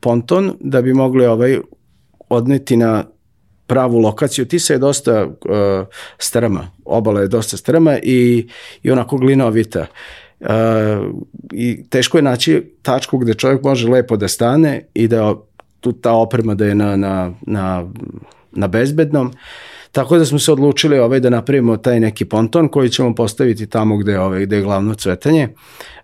ponton 0.00 0.56
da 0.60 0.82
bi 0.82 0.94
mogli 0.94 1.26
ovaj 1.26 1.58
odneti 2.28 2.76
na 2.76 3.04
pravu 3.66 3.98
lokaciju. 3.98 4.44
Tisa 4.44 4.72
je 4.72 4.78
dosta 4.78 5.24
uh, 5.24 5.32
strma, 6.18 6.70
obala 6.84 7.20
je 7.20 7.28
dosta 7.28 7.56
strma 7.56 7.98
i, 8.02 8.48
i 8.82 8.90
onako 8.90 9.16
glinovita. 9.16 9.80
Uh, 9.80 9.86
I 11.52 11.84
teško 11.88 12.18
je 12.18 12.22
naći 12.22 12.72
tačku 12.82 13.18
gde 13.18 13.34
čovjek 13.34 13.62
može 13.62 13.88
lepo 13.88 14.16
da 14.16 14.28
stane 14.28 14.86
i 14.94 15.08
da 15.08 15.34
tu 15.80 15.92
ta 15.92 16.12
oprema 16.12 16.54
da 16.54 16.66
je 16.66 16.74
na, 16.74 16.96
na, 16.96 17.32
na, 17.40 17.88
na 18.52 18.66
bezbednom. 18.66 19.32
Tako 19.92 20.18
da 20.18 20.24
smo 20.24 20.38
se 20.38 20.52
odlučili 20.52 20.98
ovaj 20.98 21.20
da 21.20 21.30
napravimo 21.30 21.76
taj 21.76 22.00
neki 22.00 22.24
ponton 22.24 22.68
koji 22.68 22.88
ćemo 22.88 23.14
postaviti 23.14 23.66
tamo 23.66 23.96
gde 23.96 24.18
ovaj, 24.20 24.46
gde 24.46 24.56
je 24.56 24.62
glavno 24.62 24.94
cvetanje. 24.94 25.48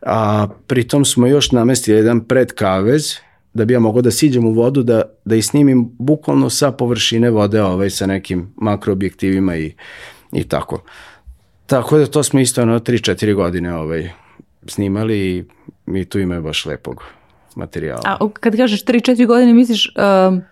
A 0.03 0.47
pritom 0.67 1.05
smo 1.05 1.27
još 1.27 1.53
namestili 1.53 1.97
jedan 1.97 2.21
predkavez 2.21 3.15
da 3.55 3.65
bi 3.65 3.73
ja 3.73 3.81
mogao 3.81 4.03
da 4.03 4.11
siđem 4.11 4.47
u 4.47 4.53
vodu 4.53 4.83
da, 4.83 5.03
da 5.25 5.37
i 5.37 5.43
snimim 5.43 5.91
bukvalno 5.99 6.51
sa 6.51 6.73
površine 6.73 7.31
vode 7.31 7.63
ovaj, 7.63 7.91
sa 7.91 8.07
nekim 8.07 8.53
makroobjektivima 8.57 9.57
i, 9.57 9.73
i 10.33 10.45
tako. 10.45 10.83
Tako 11.67 11.99
da 11.99 12.07
to 12.07 12.23
smo 12.23 12.41
isto 12.41 12.63
ono 12.63 12.79
3-4 12.79 13.35
godine 13.35 13.75
ovaj, 13.75 14.11
snimali 14.69 15.47
i, 15.95 16.05
tu 16.05 16.19
ima 16.19 16.41
baš 16.41 16.67
lepog 16.67 17.05
materijala. 17.57 18.03
A 18.05 18.29
kad 18.41 18.57
kažeš 18.57 18.85
3-4 18.85 19.27
godine, 19.27 19.53
misliš 19.53 19.93
um, 20.29 20.43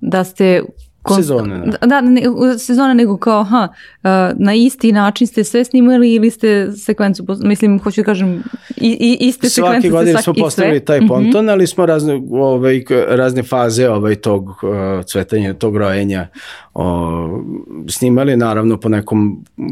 da 0.00 0.24
ste... 0.24 0.62
konst- 1.02 1.16
Sezone, 1.16 1.58
da. 1.80 1.86
Da, 1.86 2.00
ne, 2.00 2.22
sezone, 2.58 2.94
nego 2.94 3.16
kao, 3.16 3.40
aha, 3.40 3.68
uh, 3.68 4.08
na 4.34 4.54
isti 4.54 4.92
način 4.92 5.26
ste 5.26 5.44
sve 5.44 5.64
snimali 5.64 6.14
ili 6.14 6.30
ste 6.30 6.72
sekvencu, 6.72 7.26
mislim, 7.42 7.78
hoću 7.80 8.00
da 8.00 8.04
kažem, 8.04 8.42
i, 8.76 8.88
i, 9.00 9.16
iste 9.20 9.48
sekvence 9.48 9.72
Svake 9.72 9.80
ste 9.80 9.88
godine 9.90 10.12
svaki- 10.12 10.22
smo 10.22 10.34
postavili 10.34 10.84
taj 10.84 11.06
ponton, 11.08 11.48
ali 11.48 11.66
smo 11.66 11.86
razne, 11.86 12.22
ovaj, 12.30 12.84
razne 13.08 13.42
faze 13.42 13.90
ovaj, 13.90 14.14
tog 14.14 14.48
uh, 14.48 15.04
cvetanja, 15.04 15.54
tog 15.54 15.76
rojenja 15.76 16.28
o, 16.74 17.42
snimali, 17.88 18.36
naravno 18.36 18.80
po 18.80 18.88
nekom 18.88 19.44
mm, 19.58 19.64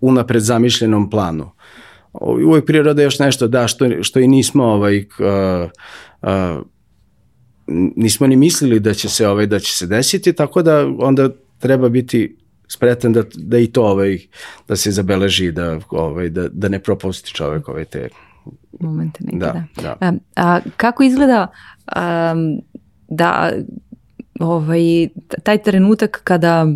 unapred 0.00 0.42
zamišljenom 0.42 1.10
planu. 1.10 1.50
Uvijek 2.20 2.66
priroda 2.66 3.02
još 3.02 3.18
nešto 3.18 3.48
da 3.48 3.68
što, 3.68 4.02
što 4.02 4.20
i 4.20 4.28
nismo 4.28 4.64
ovaj, 4.64 4.98
uh, 4.98 5.70
uh, 6.22 6.66
nismo 7.96 8.26
ni 8.26 8.36
mislili 8.36 8.80
da 8.80 8.94
će 8.94 9.08
se 9.08 9.28
ovaj 9.28 9.46
da 9.46 9.58
će 9.58 9.72
se 9.72 9.86
desiti, 9.86 10.32
tako 10.32 10.62
da 10.62 10.86
onda 10.98 11.28
treba 11.58 11.88
biti 11.88 12.36
spretan 12.68 13.12
da, 13.12 13.22
da 13.34 13.58
i 13.58 13.66
to 13.66 13.84
ovaj 13.84 14.18
da 14.68 14.76
se 14.76 14.90
zabeleži 14.90 15.52
da 15.52 15.78
ovaj 15.90 16.28
da, 16.28 16.48
da 16.48 16.68
ne 16.68 16.78
propusti 16.78 17.34
čovjek 17.34 17.68
ovaj 17.68 17.84
te 17.84 18.08
momente 18.80 19.24
neke, 19.24 19.38
Da, 19.38 19.64
da. 19.76 19.82
da. 19.82 19.96
A, 20.00 20.12
a 20.36 20.60
kako 20.76 21.02
izgleda 21.02 21.46
um, 21.96 22.60
da 23.08 23.52
ovaj, 24.40 25.08
taj 25.42 25.62
trenutak 25.62 26.20
kada 26.24 26.66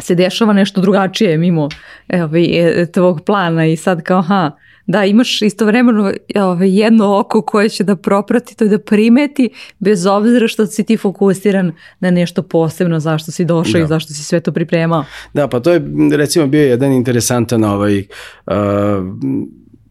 se 0.00 0.14
dešava 0.14 0.52
nešto 0.52 0.80
drugačije 0.80 1.38
mimo 1.38 1.68
ovaj, 2.12 2.44
e, 2.44 2.86
tvog 2.92 3.20
plana 3.26 3.66
i 3.66 3.76
sad 3.76 4.02
kao 4.02 4.18
aha, 4.18 4.50
da 4.86 5.04
imaš 5.04 5.42
istovremeno 5.42 6.12
ovaj, 6.36 6.78
jedno 6.78 7.18
oko 7.18 7.42
koje 7.42 7.68
će 7.68 7.84
da 7.84 7.96
proprati 7.96 8.56
to 8.56 8.64
i 8.64 8.68
da 8.68 8.78
primeti 8.78 9.48
bez 9.78 10.06
obzira 10.06 10.48
što 10.48 10.66
si 10.66 10.84
ti 10.84 10.96
fokusiran 10.96 11.72
na 12.00 12.10
nešto 12.10 12.42
posebno 12.42 13.00
zašto 13.00 13.32
si 13.32 13.44
došao 13.44 13.78
Da. 13.78 13.84
i 13.84 13.86
zašto 13.86 14.12
si 14.12 14.24
sve 14.24 14.40
to 14.40 14.52
pripremao. 14.52 15.04
Da, 15.34 15.48
pa 15.48 15.60
to 15.60 15.72
je 15.72 15.82
recimo 16.16 16.46
bio 16.46 16.62
jedan 16.62 16.92
interesantan 16.92 17.64
ovaj 17.64 17.98
uh, 17.98 18.54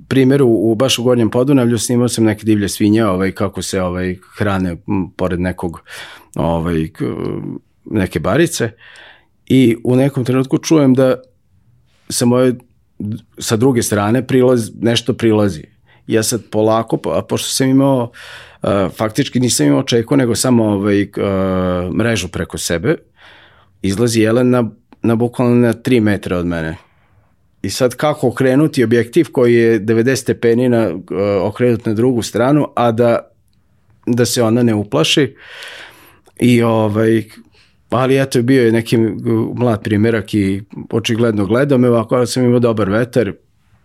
primjer 0.08 0.42
u, 0.42 0.72
u 0.72 0.76
baš 0.76 1.00
u 1.00 1.04
Gornjem 1.04 1.30
Podunavlju 1.30 1.78
snimao 1.78 2.08
sam 2.08 2.24
neke 2.24 2.46
divlje 2.46 2.70
svinje, 2.70 3.06
ovaj, 3.06 3.32
kako 3.32 3.62
se 3.62 3.82
ovaj, 3.82 4.18
hrane 4.38 4.70
m, 4.72 5.12
pored 5.18 5.40
nekog 5.40 5.82
ovaj, 6.36 6.90
neke 7.86 8.20
barice 8.20 8.72
i 9.46 9.76
u 9.84 9.96
nekom 9.96 10.26
trenutku 10.26 10.58
čujem 10.58 10.94
da 10.94 11.16
sa 12.10 12.26
moje 12.26 12.54
sa 13.38 13.56
druge 13.56 13.84
strane 13.84 14.28
prilaz, 14.28 14.70
nešto 14.82 15.14
prilazi. 15.14 15.64
Ja 16.08 16.24
sad 16.24 16.42
polako, 16.52 17.00
a 17.06 17.22
pošto 17.22 17.50
sam 17.50 17.70
imao, 17.70 18.12
faktički 18.96 19.40
nisam 19.40 19.68
imao 19.68 19.84
čeku, 19.84 20.18
nego 20.18 20.36
samo 20.36 20.64
ovaj, 20.64 21.08
mrežu 21.94 22.28
preko 22.28 22.58
sebe, 22.58 22.96
izlazi 23.82 24.22
jelen 24.22 24.50
na, 24.50 24.70
na 25.02 25.16
bukvalno 25.16 25.56
na 25.56 25.74
3 25.74 26.00
metra 26.00 26.38
od 26.38 26.46
mene. 26.46 26.78
I 27.62 27.70
sad 27.70 27.96
kako 27.96 28.28
okrenuti 28.28 28.84
objektiv 28.84 29.28
koji 29.32 29.54
je 29.54 29.82
90 29.82 30.16
stepeni 30.16 30.70
na, 30.70 30.92
okrenut 31.42 31.86
na 31.86 31.94
drugu 31.94 32.22
stranu, 32.22 32.68
a 32.76 32.92
da, 32.92 33.32
da 34.06 34.26
se 34.26 34.44
ona 34.44 34.64
ne 34.64 34.74
uplaši. 34.74 35.36
I 36.40 36.62
ovaj, 36.62 37.24
ali 37.96 38.22
eto 38.22 38.42
bio 38.42 38.66
je 38.66 38.72
neki 38.72 38.98
mlad 39.56 39.84
primjerak 39.84 40.34
i 40.34 40.62
očigledno 40.92 41.46
gledao 41.46 41.78
me 41.78 41.90
ovako, 41.90 42.16
ali 42.16 42.28
sam 42.28 42.44
imao 42.44 42.60
dobar 42.60 42.90
vetar 42.90 43.34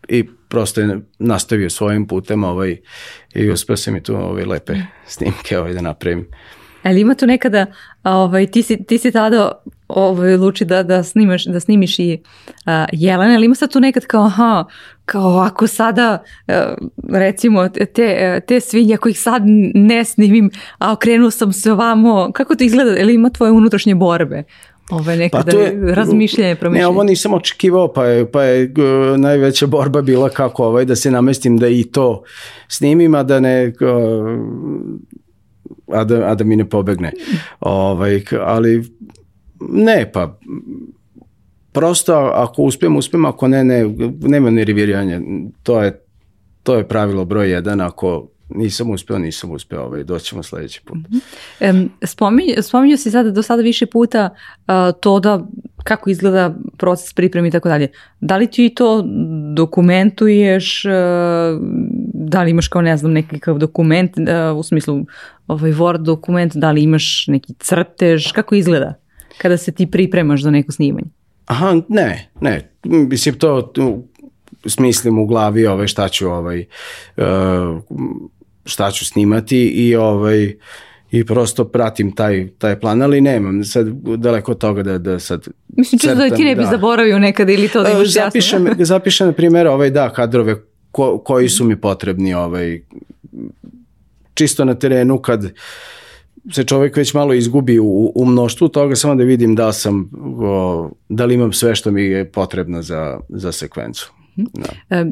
i 0.09 0.25
prosto 0.49 0.81
je 0.81 1.01
nastavio 1.19 1.71
svojim 1.71 2.07
putem 2.07 2.45
ovaj, 2.45 2.77
i 3.35 3.51
uspeo 3.51 3.77
sam 3.77 3.97
i 3.97 4.03
tu 4.03 4.17
ovaj, 4.17 4.45
lepe 4.45 4.75
snimke 5.07 5.59
ovaj, 5.59 5.73
da 5.73 5.81
napravim. 5.81 6.27
Ali 6.83 7.01
ima 7.01 7.15
tu 7.15 7.27
nekada, 7.27 7.67
ovaj, 8.05 8.47
ti, 8.47 8.63
si, 8.63 8.85
ti 8.85 8.99
si 8.99 9.13
tada 9.13 9.63
ovaj, 9.89 10.37
luči 10.37 10.65
da, 10.65 10.83
da, 10.83 11.03
snimaš, 11.03 11.45
da 11.45 11.61
snimiš 11.61 11.99
i 11.99 12.19
a, 12.67 12.87
Jelena, 12.93 13.35
ali 13.35 13.47
ima 13.47 13.55
sad 13.55 13.73
tu 13.73 13.81
nekad 13.81 14.07
kao, 14.07 14.25
aha, 14.25 14.65
kao 15.09 15.39
ako 15.39 15.67
sada, 15.67 16.19
a, 16.49 16.75
recimo, 17.11 17.69
te, 17.69 18.07
te 18.41 18.61
svinje 18.61 18.97
kojih 18.97 19.21
sad 19.21 19.43
ne 19.75 20.05
snimim, 20.05 20.51
a 20.79 20.93
okrenuo 20.93 21.31
sam 21.31 21.53
se 21.53 21.73
ovamo, 21.73 22.31
kako 22.33 22.55
to 22.55 22.65
izgleda, 22.65 22.99
ili 22.99 23.15
ima 23.15 23.31
tvoje 23.31 23.53
unutrašnje 23.53 23.95
borbe? 23.95 24.43
Ove 24.91 25.17
nekada 25.17 25.53
to 25.53 25.61
je- 25.61 25.95
razmišljanje, 25.95 26.49
Ne, 26.49 26.57
promišljanje. 26.57 26.87
ovo 26.87 27.03
nisam 27.05 27.35
očekivao, 27.35 27.89
pa 27.89 28.05
je, 28.05 28.31
pa 28.31 28.43
je 28.43 28.73
uh, 29.13 29.19
najveća 29.19 29.67
borba 29.67 30.03
bila 30.03 30.29
kako 30.31 30.65
ovaj, 30.65 30.85
da 30.85 30.97
se 30.97 31.11
namestim 31.11 31.57
da 31.59 31.69
i 31.69 31.85
to 31.85 32.23
snimim, 32.69 33.15
a 33.15 33.23
da 33.23 33.41
ne... 33.41 33.73
uh, 33.81 34.41
a 35.93 36.05
da, 36.05 36.27
a 36.27 36.35
da 36.35 36.45
mi 36.45 36.57
ne 36.57 36.65
pobegne. 36.67 37.13
Ovaj, 37.61 38.23
ali 38.41 38.85
ne, 39.63 40.11
pa 40.13 40.39
prosto 41.79 42.15
ako 42.35 42.63
uspijem, 42.63 42.97
uspijem, 42.97 43.25
ako 43.25 43.49
ne, 43.49 43.65
ne, 43.65 43.85
nema 44.21 44.51
nerviranja. 44.51 45.21
To 45.63 45.83
je, 45.83 46.01
to 46.63 46.75
je 46.75 46.89
pravilo 46.89 47.25
broj 47.25 47.51
jedan, 47.51 47.81
ako 47.81 48.29
nisam 48.49 48.91
uspeo, 48.91 49.19
nisam 49.19 49.51
uspeo, 49.51 49.83
ovaj, 49.83 50.05
doćemo 50.05 50.43
sledeći 50.43 50.81
put. 50.85 50.99
Um, 51.61 51.91
spominju, 52.03 52.55
spominju 52.63 52.97
si 52.97 53.11
sada 53.11 53.31
do 53.31 53.43
sada 53.43 53.63
više 53.63 53.87
puta 53.87 54.31
uh, 54.31 54.75
to 55.01 55.21
da 55.21 55.47
kako 55.85 56.11
izgleda 56.11 56.55
proces 56.79 57.13
pripreme 57.13 57.49
i 57.49 57.51
tako 57.51 57.69
dalje. 57.69 57.89
Da 58.21 58.37
li 58.37 58.47
ti 58.47 58.73
to 58.75 59.05
dokumentuješ, 59.55 60.85
uh, 60.85 60.91
da 62.15 62.43
li 62.43 62.51
imaš 62.51 62.69
kao 62.69 62.83
ne 62.83 62.97
znam 62.97 63.13
nekakav 63.13 63.59
dokument, 63.59 64.13
uh, 64.17 64.59
u 64.59 64.63
smislu 64.63 65.05
ovaj 65.47 65.73
Word 65.73 66.03
dokument, 66.03 66.57
da 66.57 66.71
li 66.71 66.83
imaš 66.83 67.25
neki 67.27 67.55
crtež, 67.59 68.33
kako 68.33 68.55
izgleda 68.55 68.95
kada 69.39 69.57
se 69.57 69.73
ti 69.73 69.87
pripremaš 69.87 70.43
za 70.43 70.51
neko 70.51 70.73
snimanje? 70.73 71.18
Aha, 71.49 71.77
ne, 71.89 72.31
ne. 72.41 72.71
Mislim, 72.85 73.35
to 73.35 73.73
smislim 74.67 75.19
u 75.19 75.27
glavi 75.27 75.67
ovaj, 75.67 75.87
šta 75.87 76.09
ću 76.09 76.29
ovaj, 76.29 76.65
uh, 77.17 77.25
šta 78.65 78.91
ću 78.91 79.05
snimati 79.05 79.59
i 79.67 79.97
ovaj 79.97 80.55
i 81.11 81.25
prosto 81.25 81.65
pratim 81.65 82.13
taj, 82.13 82.49
taj 82.59 82.81
plan, 82.81 83.03
ali 83.03 83.21
nemam 83.21 83.65
sad 83.65 83.87
daleko 84.17 84.53
od 84.53 84.59
toga 84.59 84.83
da, 84.83 84.99
da 84.99 85.19
sad 85.19 85.49
Mislim, 85.69 85.99
čisto 85.99 86.15
da 86.15 86.37
ti 86.37 86.45
ne 86.45 86.57
bi 86.57 86.65
zaboravio 86.71 87.19
nekada 87.19 87.53
ili 87.53 87.69
to 87.69 87.83
da 87.83 87.89
E, 87.89 87.93
imaš 87.93 88.07
jasno. 88.07 88.23
zapišem, 88.23 88.67
zapišem 88.79 89.27
na 89.27 89.33
primjer 89.33 89.67
ovaj, 89.67 89.91
da, 89.91 90.13
kadrove 90.13 90.57
ko, 90.91 91.19
koji 91.19 91.49
su 91.49 91.65
mi 91.65 91.81
potrebni 91.81 92.35
ovaj, 92.35 92.81
čisto 94.35 94.65
na 94.65 94.75
terenu 94.75 95.19
kad 95.19 95.53
se 96.53 96.65
čovjek 96.65 96.97
već 96.97 97.15
malo 97.15 97.35
izgubi 97.35 97.79
u, 97.79 98.13
u 98.15 98.25
mnoštvu 98.25 98.69
toga, 98.69 98.97
samo 98.97 99.15
da 99.15 99.25
vidim 99.25 99.55
da 99.55 99.73
sam, 99.73 100.11
o, 100.43 100.91
da 101.09 101.25
li 101.25 101.35
imam 101.35 101.53
sve 101.53 101.75
što 101.75 101.91
mi 101.91 102.03
je 102.03 102.31
potrebno 102.33 102.83
za, 102.83 103.21
za 103.29 103.53
sekvencu. 103.53 104.13
Da. 104.37 104.97
E, 104.97 105.05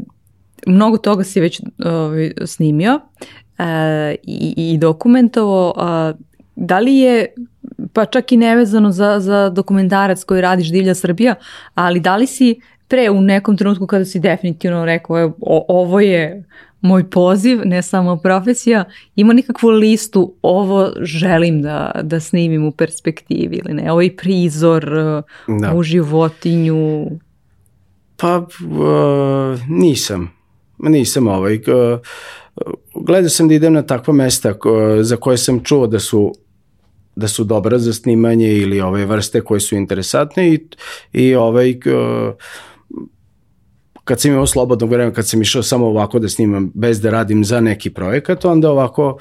mnogo 0.66 0.98
toga 0.98 1.24
si 1.24 1.40
već 1.40 1.60
ovaj, 1.84 2.32
snimio 2.44 3.00
e, 3.58 4.14
i, 4.22 4.54
i 4.56 4.78
dokumentovo. 4.78 5.74
A, 5.76 6.12
da 6.56 6.78
li 6.78 6.96
je, 6.96 7.26
pa 7.92 8.04
čak 8.04 8.32
i 8.32 8.36
nevezano 8.36 8.92
za, 8.92 9.20
za 9.20 9.50
dokumentarac 9.50 10.24
koji 10.24 10.40
radiš 10.40 10.70
Divlja 10.70 10.94
Srbija, 10.94 11.34
ali 11.74 12.00
da 12.00 12.16
li 12.16 12.26
si 12.26 12.60
pre 12.88 13.10
u 13.10 13.20
nekom 13.20 13.56
trenutku 13.56 13.86
kada 13.86 14.04
si 14.04 14.20
definitivno 14.20 14.84
rekao 14.84 15.20
"Evo, 15.20 15.36
o, 15.40 15.64
ovo 15.68 16.00
je 16.00 16.44
moj 16.86 17.10
poziv, 17.10 17.60
ne 17.64 17.82
samo 17.82 18.16
profesija, 18.16 18.84
ima 19.16 19.32
nikakvu 19.32 19.68
listu 19.70 20.34
ovo 20.42 20.92
želim 21.00 21.62
da, 21.62 22.00
da 22.02 22.20
snimim 22.20 22.64
u 22.64 22.70
perspektivi 22.72 23.56
ili 23.56 23.74
ne, 23.74 23.92
ovaj 23.92 24.16
prizor, 24.16 24.90
Da. 25.60 25.72
u 25.74 25.82
životinju, 25.82 27.06
Pa 28.18 28.36
uh, 28.36 29.60
nisam. 29.68 30.32
Nisam 30.78 31.28
ovaj. 31.28 31.54
Uh, 31.56 31.98
gledao 32.94 33.28
sam 33.28 33.48
da 33.48 33.54
idem 33.54 33.72
na 33.72 33.82
takva 33.82 34.14
mesta 34.14 34.54
ko- 34.54 35.02
za 35.02 35.16
koje 35.16 35.38
sam 35.38 35.64
čuo 35.64 35.86
da 35.86 35.98
su 35.98 36.32
da 37.16 37.28
su 37.28 37.44
dobra 37.44 37.78
za 37.78 37.92
snimanje 37.92 38.48
ili 38.48 38.80
ove 38.80 39.06
vrste 39.06 39.40
koje 39.40 39.60
su 39.60 39.76
interesantne 39.76 40.48
i, 40.48 40.60
i 41.12 41.34
ovaj 41.34 41.70
uh, 41.70 42.34
kad 44.06 44.20
sam 44.20 44.30
imao 44.30 44.46
slobodnog 44.46 44.90
vremena, 44.90 45.12
kad 45.12 45.28
sam 45.28 45.42
išao 45.42 45.62
samo 45.62 45.86
ovako 45.86 46.18
da 46.18 46.28
snimam 46.28 46.70
bez 46.74 47.00
da 47.00 47.10
radim 47.10 47.44
za 47.44 47.60
neki 47.60 47.90
projekat, 47.90 48.44
onda 48.44 48.70
ovako 48.70 49.18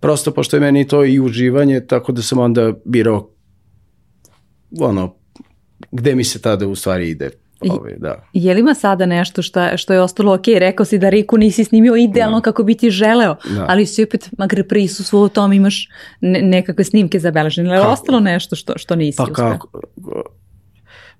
prosto 0.00 0.30
pošto 0.30 0.56
je 0.56 0.60
meni 0.60 0.86
to 0.86 1.04
i 1.04 1.20
uživanje, 1.20 1.80
tako 1.82 2.12
da 2.12 2.22
sam 2.22 2.38
onda 2.38 2.72
birao 2.84 3.30
ono, 4.80 5.14
gde 5.92 6.14
mi 6.14 6.24
se 6.24 6.40
tada 6.40 6.66
u 6.66 6.74
stvari 6.74 7.08
ide. 7.10 7.30
I- 7.62 7.70
Ovaj, 7.70 7.94
da. 7.98 8.24
Je 8.32 8.54
li 8.54 8.60
ima 8.60 8.74
sada 8.74 9.06
nešto 9.06 9.42
što, 9.42 9.76
što 9.76 9.92
je 9.92 10.00
ostalo 10.00 10.34
ok? 10.34 10.46
Rekao 10.48 10.86
si 10.86 10.98
da 10.98 11.08
Riku 11.08 11.36
nisi 11.38 11.64
snimio 11.64 11.96
idealno 11.96 12.40
kako 12.40 12.62
bi 12.62 12.74
ti 12.74 12.90
želeo, 12.90 13.36
Da. 13.46 13.66
ali 13.68 13.86
si 13.86 14.04
opet, 14.04 14.30
makar 14.38 14.62
prisustvo 14.64 15.22
u 15.22 15.28
tom 15.28 15.52
imaš 15.52 15.88
ne, 16.20 16.42
nekakve 16.42 16.84
snimke 16.84 17.18
zabeležene. 17.18 17.70
Ali 17.70 17.78
je 17.78 17.86
ostalo 17.86 18.20
nešto 18.20 18.56
što, 18.56 18.72
što 18.76 18.96
nisi 18.96 19.16
Pa 19.16 19.22
uspeo? 19.22 19.34
kako? 19.34 19.80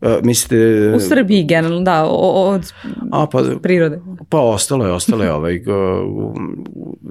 E, 0.00 0.20
mislite... 0.22 0.56
U 0.96 1.00
Srbiji 1.00 1.44
generalno, 1.44 1.84
da, 1.84 2.04
od 2.04 2.72
A, 3.12 3.26
pa, 3.26 3.42
prirode. 3.62 4.00
pa 4.28 4.40
ostalo 4.40 4.86
je, 4.86 4.92
ostalo 4.92 5.24
je 5.24 5.32
ovaj, 5.32 5.60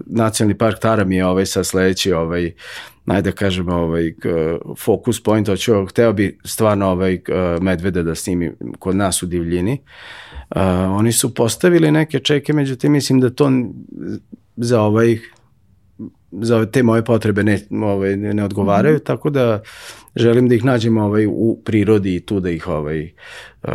nacionalni 0.05 0.57
park 0.57 0.79
Tara 0.79 1.03
mi 1.03 1.15
je 1.15 1.25
ovaj 1.25 1.45
sad 1.45 1.65
sledeći, 1.65 2.13
ovaj, 2.13 2.51
najde 3.05 3.31
da 3.31 3.35
kažem, 3.35 3.69
ovaj, 3.69 4.13
focus 4.79 5.23
point, 5.23 5.47
hoću, 5.47 5.85
hteo 5.85 6.13
bi 6.13 6.39
stvarno 6.45 6.87
ovaj, 6.87 7.21
medvede 7.61 8.03
da 8.03 8.15
snimi 8.15 8.51
kod 8.79 8.95
nas 8.95 9.23
u 9.23 9.25
divljini. 9.25 9.81
Uh, 10.55 10.61
oni 10.97 11.11
su 11.11 11.33
postavili 11.33 11.91
neke 11.91 12.19
čeke, 12.19 12.53
međutim 12.53 12.91
mislim 12.91 13.19
da 13.19 13.29
to 13.29 13.51
za 14.55 14.81
ovaj 14.81 15.17
za 16.31 16.65
te 16.65 16.83
moje 16.83 17.05
potrebe 17.05 17.43
ne, 17.43 17.59
ovaj, 17.69 18.17
ne, 18.17 18.43
odgovaraju, 18.43 18.99
tako 18.99 19.29
da 19.29 19.61
želim 20.15 20.49
da 20.49 20.55
ih 20.55 20.63
nađem 20.63 20.97
ovaj, 20.97 21.25
u 21.27 21.61
prirodi 21.65 22.15
i 22.15 22.19
tu 22.19 22.39
da 22.39 22.49
ih, 22.49 22.67
ovaj, 22.67 23.11
uh, 23.63 23.71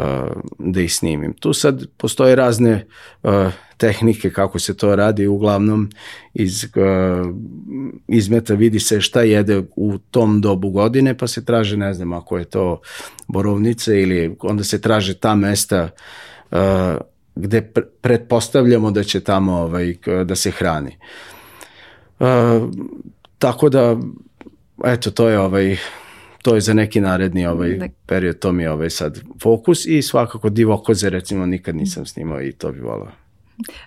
da 0.58 0.80
ih 0.80 0.94
snimim. 0.94 1.32
Tu 1.32 1.52
sad 1.52 1.86
postoje 1.96 2.36
razne 2.36 2.86
uh, 3.22 3.32
tehnike 3.76 4.30
kako 4.30 4.58
se 4.58 4.76
to 4.76 4.96
radi, 4.96 5.26
uglavnom 5.26 5.90
iz 6.34 6.64
uh, 6.64 6.70
izmeta 8.08 8.54
vidi 8.54 8.80
se 8.80 9.00
šta 9.00 9.22
jede 9.22 9.62
u 9.76 9.98
tom 9.98 10.40
dobu 10.40 10.70
godine, 10.70 11.18
pa 11.18 11.26
se 11.26 11.44
traže, 11.44 11.76
ne 11.76 11.94
znam, 11.94 12.12
ako 12.12 12.38
je 12.38 12.44
to 12.44 12.80
borovnice 13.28 14.02
ili 14.02 14.36
onda 14.40 14.64
se 14.64 14.80
traže 14.80 15.14
ta 15.14 15.34
mesta 15.34 15.88
uh, 16.50 16.58
gde 17.34 17.70
pre- 17.74 17.86
pretpostavljamo 18.00 18.90
da 18.90 19.02
će 19.02 19.20
tamo 19.20 19.52
ovaj, 19.52 19.94
da 20.24 20.36
se 20.36 20.50
hrani. 20.50 20.96
Uh, 22.18 22.26
tako 23.38 23.68
da, 23.68 23.96
eto, 24.84 25.10
to 25.10 25.28
je 25.28 25.38
ovaj, 25.38 25.76
to 26.42 26.54
je 26.54 26.60
za 26.60 26.74
neki 26.74 27.00
naredni 27.00 27.46
ovaj 27.46 27.74
Da. 27.74 27.88
period, 28.06 28.38
to 28.38 28.52
mi 28.52 28.62
je 28.62 28.70
ovaj 28.70 28.90
sad 28.90 29.20
fokus 29.42 29.86
i 29.86 30.02
svakako 30.02 30.50
divokoze 30.50 31.10
recimo 31.10 31.46
nikad 31.46 31.76
nisam 31.76 32.06
snimao 32.06 32.42
i 32.42 32.52
to 32.52 32.72
bi 32.72 32.80
volao. 32.80 33.12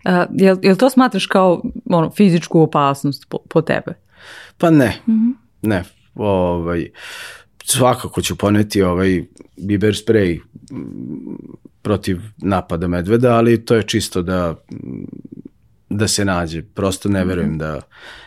Uh, 0.06 0.12
jel, 0.32 0.58
jel 0.62 0.76
to 0.76 0.90
smatraš 0.90 1.26
kao 1.26 1.64
ono, 1.90 2.10
fizičku 2.10 2.62
opasnost 2.62 3.26
po, 3.30 3.38
po 3.50 3.62
tebe? 3.62 3.94
Pa 4.58 4.70
ne, 4.70 5.00
ne, 5.62 5.84
ovaj, 6.16 6.90
svakako 7.64 8.22
ću 8.22 8.36
poneti 8.36 8.82
ovaj 8.82 9.24
biber 9.58 9.96
sprej 9.96 10.40
protiv 11.82 12.22
napada 12.38 12.88
medveda, 12.88 13.36
ali 13.36 13.66
to 13.66 13.76
je 13.76 13.84
čisto 13.84 14.22
da 14.22 14.56
da 15.94 16.08
se 16.08 16.26
nađe. 16.26 16.62
Prosto 16.62 17.10
ne 17.10 17.26
verujem 17.26 17.58
da... 17.58 17.82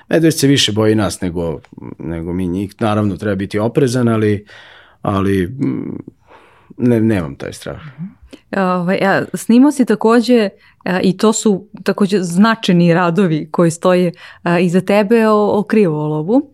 Medved 0.09 0.39
se 0.39 0.47
više 0.47 0.73
boji 0.73 0.95
nas 0.95 1.21
nego, 1.21 1.61
nego 1.99 2.33
mi 2.33 2.49
njih. 2.49 2.75
Naravno, 2.81 3.17
treba 3.17 3.35
biti 3.35 3.59
oprezan, 3.59 4.09
ali, 4.09 4.47
ali 5.03 5.57
ne, 6.77 7.01
nemam 7.01 7.37
taj 7.37 7.53
strah. 7.53 7.81
Ovaj, 8.57 8.99
ja, 9.03 9.25
snimao 9.35 9.73
si 9.73 9.85
takođe 9.85 10.49
i 11.03 11.17
to 11.17 11.33
su 11.33 11.69
takođe 11.83 12.19
značajni 12.21 12.95
radovi 12.95 13.49
koji 13.51 13.71
stoje 13.71 14.13
iza 14.61 14.81
tebe 14.81 15.29
o, 15.29 15.59
o 15.59 15.63
krivolovu. 15.63 16.51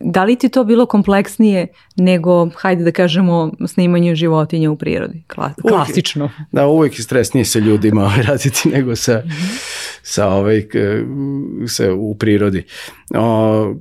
Da 0.00 0.24
li 0.24 0.36
ti 0.36 0.48
to 0.48 0.64
bilo 0.64 0.86
kompleksnije 0.86 1.66
nego, 1.96 2.48
hajde 2.56 2.84
da 2.84 2.92
kažemo, 2.92 3.52
snimanje 3.66 4.14
životinja 4.14 4.70
u 4.70 4.76
prirodi? 4.76 5.22
Kla, 5.26 5.52
klasično. 5.68 6.24
Uvijek, 6.24 6.52
da, 6.52 6.66
uvijek 6.66 6.98
je 6.98 7.02
stresnije 7.02 7.44
sa 7.44 7.58
ljudima 7.58 8.12
raditi 8.28 8.68
nego 8.68 8.96
sa, 8.96 9.22
sa, 10.02 10.28
ovaj, 10.28 10.66
sa 11.66 11.92
u 11.94 12.14
prirodi. 12.14 12.64
O, 13.14 13.74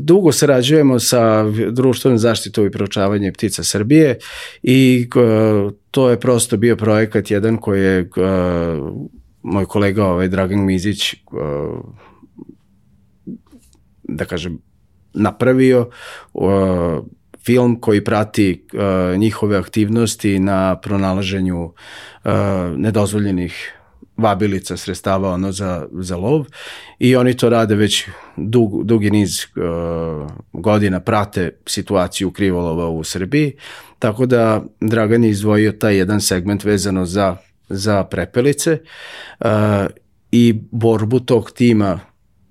dugo 0.00 0.32
sarađujemo 0.32 1.00
sa 1.00 1.44
društvom 1.70 2.18
zaštitu 2.18 2.66
i 2.66 2.70
proučavanje 2.70 3.32
ptica 3.32 3.64
Srbije 3.64 4.18
i 4.62 5.08
to 5.90 6.10
je 6.10 6.20
prosto 6.20 6.56
bio 6.56 6.76
projekat 6.76 7.30
jedan 7.30 7.56
koji 7.56 7.82
je 7.82 8.08
moj 9.42 9.64
kolega 9.64 10.06
ovaj, 10.06 10.28
Dragan 10.28 10.64
Mizić 10.64 11.14
da 14.02 14.24
kažem 14.24 14.58
napravio 15.14 15.90
uh, 16.32 16.44
film 17.44 17.80
koji 17.80 18.04
prati 18.04 18.66
uh, 18.72 19.18
njihove 19.18 19.56
aktivnosti 19.56 20.38
na 20.38 20.80
pronalaženju 20.80 21.64
uh, 21.64 21.72
nedozvoljenih 22.76 23.72
vabilica 24.16 24.76
sredstava 24.76 25.30
ono 25.30 25.52
za, 25.52 25.86
za 25.92 26.16
lov. 26.16 26.46
I 26.98 27.16
oni 27.16 27.36
to 27.36 27.48
rade 27.48 27.74
već 27.74 28.08
dug, 28.36 28.84
dugi 28.84 29.10
niz 29.10 29.38
uh, 29.44 30.30
godina 30.52 31.00
prate 31.00 31.50
situaciju 31.66 32.30
krivolova 32.30 32.88
u 32.88 33.04
Srbiji. 33.04 33.52
Tako 33.98 34.26
da 34.26 34.62
Dragan 34.80 35.24
je 35.24 35.30
izdvojio 35.30 35.72
taj 35.72 35.96
jedan 35.96 36.20
segment 36.20 36.64
vezano 36.64 37.04
za, 37.06 37.36
za 37.68 38.04
prepelice 38.04 38.78
uh, 39.40 39.46
i 40.32 40.60
borbu 40.70 41.20
tog 41.20 41.50
tima 41.50 42.00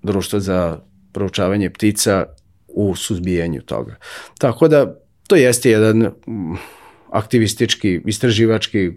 društva 0.03 0.39
za 0.39 0.79
proučavanje 1.11 1.69
ptica 1.69 2.25
u 2.73 2.95
suzbijanju 2.95 3.61
toga. 3.61 3.95
Tako 4.37 4.67
da 4.67 4.95
to 5.27 5.35
jeste 5.35 5.71
jedan 5.71 5.97
mm, 5.97 6.55
aktivistički, 7.11 8.01
istraživački 8.05 8.87
uh, 8.87 8.95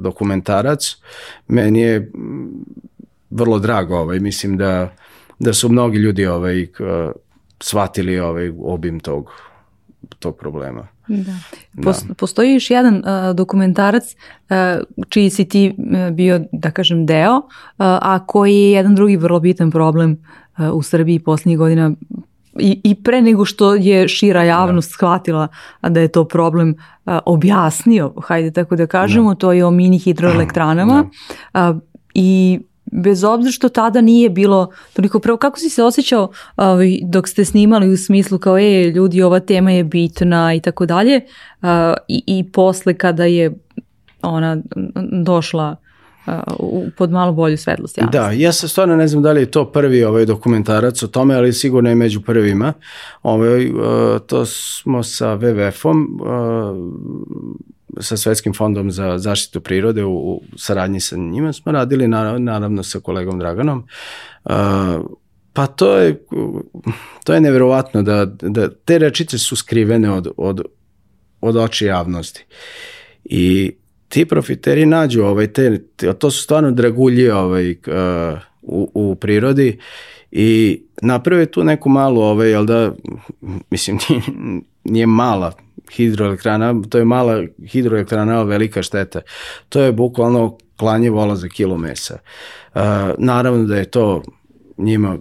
dokumentarac. 0.00 0.96
Meni 1.48 1.80
je 1.80 2.00
mm, 2.00 2.64
vrlo 3.30 3.58
drago, 3.58 3.96
ovaj, 3.96 4.20
mislim 4.20 4.56
da, 4.56 4.94
da 5.38 5.52
su 5.52 5.68
mnogi 5.68 5.98
ljudi 5.98 6.26
ovaj, 6.26 6.62
uh, 6.62 6.68
shvatili 7.60 8.18
ovaj 8.20 8.52
obim 8.58 9.00
tog, 9.00 9.30
tog 10.18 10.36
problema. 10.36 10.88
Da. 11.08 11.32
Post, 11.82 12.06
da. 12.06 12.14
Postoji 12.14 12.52
još 12.52 12.70
jedan 12.70 12.96
uh, 12.96 13.36
dokumentarac 13.36 14.04
uh, 14.04 14.56
čiji 15.08 15.30
si 15.30 15.48
ti 15.48 15.74
bio, 16.12 16.40
da 16.52 16.70
kažem, 16.70 17.06
deo, 17.06 17.36
uh, 17.36 17.42
a 17.78 18.26
koji 18.26 18.54
je 18.54 18.70
jedan 18.70 18.94
drugi 18.94 19.16
vrlo 19.16 19.40
bitan 19.40 19.70
problem 19.70 20.16
uh, 20.58 20.74
u 20.74 20.82
Srbiji 20.82 21.18
poslednjih 21.18 21.58
godina 21.58 21.92
i, 22.58 22.80
i 22.84 22.94
pre 22.94 23.22
nego 23.22 23.44
što 23.44 23.74
je 23.74 24.08
šira 24.08 24.42
javnost 24.42 24.90
da. 24.90 24.92
shvatila 24.92 25.48
da 25.82 26.00
je 26.00 26.08
to 26.08 26.24
problem 26.24 26.74
a, 27.04 27.18
objasnio, 27.26 28.12
hajde 28.22 28.50
tako 28.50 28.76
da 28.76 28.86
kažemo, 28.86 29.34
da. 29.34 29.38
to 29.38 29.52
je 29.52 29.64
o 29.64 29.70
mini 29.70 29.98
hidroelektranama 29.98 31.04
da. 31.52 31.60
a, 31.60 31.78
i 32.14 32.60
bez 32.92 33.24
obzira 33.24 33.52
što 33.52 33.68
tada 33.68 34.00
nije 34.00 34.30
bilo 34.30 34.70
toliko 34.92 35.18
pravo, 35.18 35.38
kako 35.38 35.58
si 35.58 35.70
se 35.70 35.82
osjećao 35.82 36.30
ovaj, 36.56 36.98
dok 37.02 37.28
ste 37.28 37.44
snimali 37.44 37.88
u 37.88 37.96
smislu 37.96 38.38
kao 38.38 38.58
je 38.58 38.90
ljudi 38.90 39.22
ova 39.22 39.40
tema 39.40 39.70
je 39.70 39.84
bitna 39.84 40.54
i 40.54 40.60
tako 40.60 40.86
dalje 40.86 41.20
i, 42.08 42.22
i 42.26 42.50
posle 42.52 42.94
kada 42.94 43.24
je 43.24 43.52
ona 44.22 44.56
došla 45.24 45.76
u, 46.58 46.84
pod 46.96 47.10
malo 47.10 47.32
bolju 47.32 47.56
svetlost 47.56 47.98
javnosti. 47.98 48.18
Da, 48.18 48.30
ja 48.30 48.52
sam 48.52 48.68
stvarno 48.68 48.96
ne 48.96 49.08
znam 49.08 49.22
da 49.22 49.32
li 49.32 49.40
je 49.40 49.50
to 49.50 49.72
prvi 49.72 50.04
ovaj 50.04 50.26
dokumentarac 50.26 51.02
o 51.02 51.06
tome, 51.06 51.34
ali 51.34 51.52
sigurno 51.52 51.88
je 51.88 51.94
među 51.94 52.20
prvima. 52.20 52.72
Ovaj, 53.22 53.70
uh, 53.70 53.76
to 54.26 54.46
smo 54.46 55.02
sa 55.02 55.36
WWF-om, 55.36 56.20
uh, 56.20 58.00
sa 58.00 58.16
Svetskim 58.16 58.54
fondom 58.54 58.90
za 58.90 59.18
zaštitu 59.18 59.60
prirode 59.60 60.04
u, 60.04 60.14
u 60.14 60.42
saradnji 60.56 61.00
sa 61.00 61.16
njima 61.16 61.52
smo 61.52 61.72
radili, 61.72 62.08
na, 62.08 62.38
naravno 62.38 62.82
sa 62.82 63.00
kolegom 63.00 63.38
Draganom. 63.38 63.86
Uh, 64.44 64.52
pa 65.52 65.66
to 65.66 65.96
je, 65.96 66.24
to 67.24 67.34
je 67.34 67.40
neverovatno 67.40 68.02
da, 68.02 68.24
da 68.26 68.70
te 68.70 68.98
rečice 68.98 69.38
su 69.38 69.56
skrivene 69.56 70.10
od, 70.10 70.28
od, 70.36 70.62
od 71.40 71.56
oči 71.56 71.84
javnosti. 71.84 72.44
I 73.24 73.72
ti 74.12 74.24
profiteri 74.24 74.86
nađu 74.86 75.22
ovaj, 75.22 75.46
te, 75.46 75.78
to 76.18 76.30
su 76.30 76.42
stvarno 76.42 76.70
dragulji 76.70 77.30
ovaj, 77.30 77.70
uh, 77.70 78.38
u, 78.62 78.90
u 78.94 79.14
prirodi 79.14 79.78
i 80.30 80.82
naprave 81.02 81.46
tu 81.46 81.64
neku 81.64 81.88
malu, 81.88 82.20
ovaj, 82.20 82.50
jel 82.50 82.64
da, 82.64 82.92
mislim, 83.70 83.98
nije, 84.08 84.22
nije 84.84 85.06
mala 85.06 85.52
hidroelektrana, 85.92 86.74
to 86.88 86.98
je 86.98 87.04
mala 87.04 87.42
hidroelektrana, 87.66 88.38
ali 88.40 88.48
velika 88.48 88.82
šteta. 88.82 89.20
To 89.68 89.80
je 89.80 89.92
bukvalno 89.92 90.58
klanje 90.76 91.10
vola 91.10 91.36
za 91.36 91.48
kilo 91.48 91.78
mesa. 91.78 92.18
Uh, 92.74 92.80
naravno 93.18 93.64
da 93.64 93.76
je 93.76 93.90
to 93.90 94.22
njima 94.78 95.18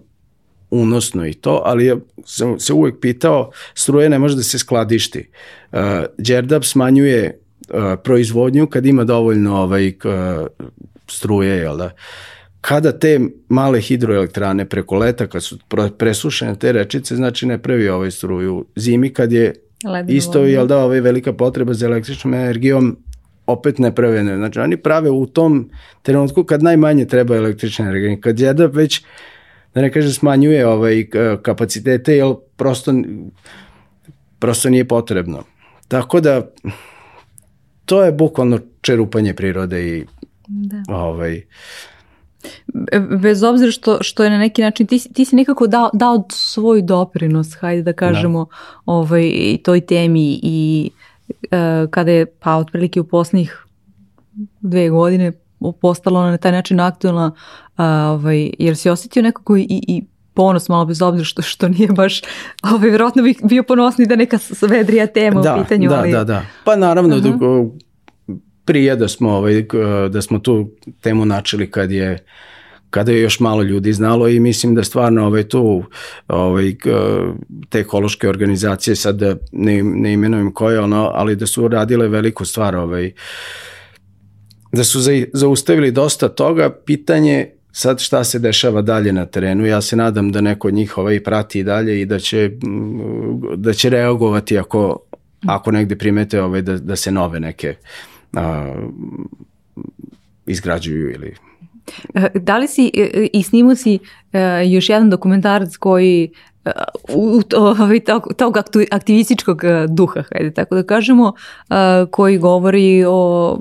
unosno 0.69 1.27
i 1.27 1.33
to, 1.33 1.61
ali 1.65 1.85
ja 1.85 1.95
sam 2.25 2.59
se 2.59 2.73
uvek 2.73 2.95
pitao, 3.01 3.51
struje 3.73 4.09
ne 4.09 4.19
može 4.19 4.35
da 4.35 4.43
se 4.43 4.59
skladišti. 4.59 5.29
Uh, 5.71 5.79
Đerdap 6.17 6.63
smanjuje 6.63 7.40
proizvodnju 8.03 8.67
kad 8.67 8.85
ima 8.85 9.03
dovoljno 9.03 9.55
ovaj, 9.55 9.93
struje, 11.07 11.57
jel 11.57 11.77
da? 11.77 11.91
Kada 12.61 12.91
te 12.91 13.19
male 13.49 13.81
hidroelektrane 13.81 14.65
preko 14.69 14.97
leta, 14.97 15.27
kad 15.27 15.43
su 15.43 15.57
presušene 15.97 16.55
te 16.55 16.71
rečice, 16.71 17.15
znači 17.15 17.45
ne 17.45 17.57
pravi 17.57 17.89
ovaj 17.89 18.11
struju. 18.11 18.65
Zimi 18.75 19.13
kad 19.13 19.31
je 19.31 19.53
Ledno 19.85 20.13
isto, 20.13 20.39
voljno. 20.39 20.51
jel 20.51 20.67
da, 20.67 20.77
ovaj 20.77 21.01
velika 21.01 21.33
potreba 21.33 21.73
za 21.73 21.85
električnom 21.85 22.33
energijom, 22.33 22.97
opet 23.47 23.79
ne 23.79 23.95
prave, 23.95 24.23
ne. 24.23 24.37
znači 24.37 24.59
oni 24.59 24.77
prave 24.77 25.09
u 25.09 25.25
tom 25.25 25.69
trenutku 26.01 26.43
kad 26.43 26.63
najmanje 26.63 27.05
treba 27.05 27.35
električne 27.35 27.85
energije, 27.85 28.21
kad 28.21 28.39
jedna 28.39 28.65
već, 28.65 29.03
da 29.73 29.81
ne 29.81 29.91
kaže, 29.91 30.13
smanjuje 30.13 30.67
ovaj 30.67 31.05
kapacitete, 31.41 32.15
jer 32.15 32.33
prosto, 32.55 32.93
prosto 34.39 34.69
nije 34.69 34.87
potrebno. 34.87 35.43
Tako 35.87 36.19
da, 36.19 36.51
to 37.85 38.03
je 38.03 38.11
bukvalno 38.11 38.59
čerupanje 38.81 39.33
prirode 39.33 39.87
i 39.87 40.05
da. 40.47 40.83
ovaj, 40.87 41.41
bez 43.21 43.43
obzira 43.43 43.71
što, 43.71 43.97
što 44.01 44.23
je 44.23 44.29
na 44.29 44.37
neki 44.37 44.61
način, 44.61 44.87
ti, 44.87 45.13
ti 45.13 45.25
si 45.25 45.35
nekako 45.35 45.67
dao, 45.67 45.89
dao 45.93 46.27
svoj 46.31 46.81
doprinos, 46.81 47.55
hajde 47.59 47.83
da 47.83 47.93
kažemo, 47.93 48.45
da. 48.45 48.55
ovaj, 48.85 49.31
toj 49.63 49.81
temi 49.81 50.39
i 50.43 50.89
uh, 51.29 51.89
kada 51.89 52.11
je, 52.11 52.25
pa 52.25 52.55
otprilike 52.55 53.01
u 53.01 53.07
poslednjih 53.07 53.65
dve 54.61 54.89
godine 54.89 55.31
postalo 55.81 56.29
na 56.29 56.37
taj 56.37 56.51
način 56.51 56.79
aktualna, 56.79 57.31
ovaj, 57.77 58.51
jer 58.59 58.77
si 58.77 58.89
osetio 58.89 59.21
nekako 59.21 59.57
i, 59.57 59.65
i 59.69 60.03
ponos 60.33 60.69
malo 60.69 60.85
bez 60.85 61.01
obzira 61.01 61.25
što, 61.25 61.41
što 61.41 61.67
nije 61.67 61.87
baš, 61.87 62.21
ovaj, 62.63 62.89
vjerojatno 62.89 63.23
bih 63.23 63.37
bio 63.43 63.63
ponosni 63.63 64.05
da 64.05 64.15
neka 64.15 64.37
vedrija 64.61 65.07
tema 65.07 65.41
da, 65.41 65.55
u 65.55 65.63
pitanju. 65.63 65.89
Da, 65.89 65.99
ali... 65.99 66.11
da, 66.11 66.23
da. 66.23 66.45
Pa 66.63 66.75
naravno, 66.75 67.15
uh 67.15 67.23
-huh. 67.23 67.71
prije 68.65 68.95
da 68.95 69.07
smo, 69.07 69.31
ovaj, 69.31 69.65
da 70.09 70.21
smo 70.21 70.39
tu 70.39 70.69
temu 71.01 71.25
načeli 71.25 71.71
kad 71.71 71.91
je 71.91 72.25
kada 72.91 73.11
je 73.11 73.21
još 73.21 73.39
malo 73.39 73.63
ljudi 73.63 73.93
znalo 73.93 74.27
i 74.27 74.39
mislim 74.39 74.75
da 74.75 74.83
stvarno 74.83 75.25
ovaj 75.25 75.43
tu 75.43 75.83
ovaj 76.27 76.75
te 77.69 77.79
ekološke 77.79 78.29
organizacije 78.29 78.95
sad 78.95 79.15
da 79.15 79.35
ne, 79.51 79.83
ne 79.83 80.13
imenujem 80.13 80.53
koje 80.53 80.79
ono 80.79 81.11
ali 81.13 81.35
da 81.35 81.47
su 81.47 81.67
radile 81.67 82.07
veliku 82.07 82.45
stvar 82.45 82.75
ovaj 82.75 83.11
da 84.71 84.83
su 84.83 84.99
za, 84.99 85.11
zaustavili 85.33 85.91
dosta 85.91 86.29
toga 86.29 86.69
pitanje 86.85 87.51
Sad 87.71 87.99
šta 87.99 88.23
se 88.23 88.39
dešava 88.39 88.81
dalje 88.81 89.13
na 89.13 89.25
terenu, 89.25 89.65
ja 89.65 89.81
se 89.81 89.95
nadam 89.95 90.31
da 90.31 90.41
neko 90.41 90.67
od 90.67 90.73
njih 90.73 90.97
ovaj 90.97 91.23
prati 91.23 91.59
i 91.59 91.63
dalje 91.63 92.01
i 92.01 92.05
da 92.05 92.19
će, 92.19 92.51
da 93.55 93.73
će 93.73 93.89
reagovati 93.89 94.57
ako, 94.57 94.99
ako 95.47 95.71
negde 95.71 95.95
primete 95.95 96.41
ovaj, 96.41 96.61
da, 96.61 96.77
da 96.77 96.95
se 96.95 97.11
nove 97.11 97.39
neke 97.39 97.75
a, 98.33 98.75
izgrađuju 100.45 101.11
ili 101.11 101.35
Da 102.33 102.57
li 102.57 102.67
si 102.67 102.91
i 103.33 103.43
snimao 103.43 103.75
si 103.75 103.99
još 104.65 104.89
jedan 104.89 105.09
dokumentarac 105.09 105.77
koji 105.77 106.31
u, 107.09 107.37
u 107.37 107.43
to, 107.43 107.65
ovaj, 107.65 107.99
tog, 107.99 108.33
tog 108.37 108.57
aktivističkog 108.91 109.61
duha, 109.89 110.23
hajde 110.31 110.53
tako 110.53 110.75
da 110.75 110.83
kažemo, 110.83 111.33
koji 112.11 112.37
govori 112.37 113.03
o 113.07 113.59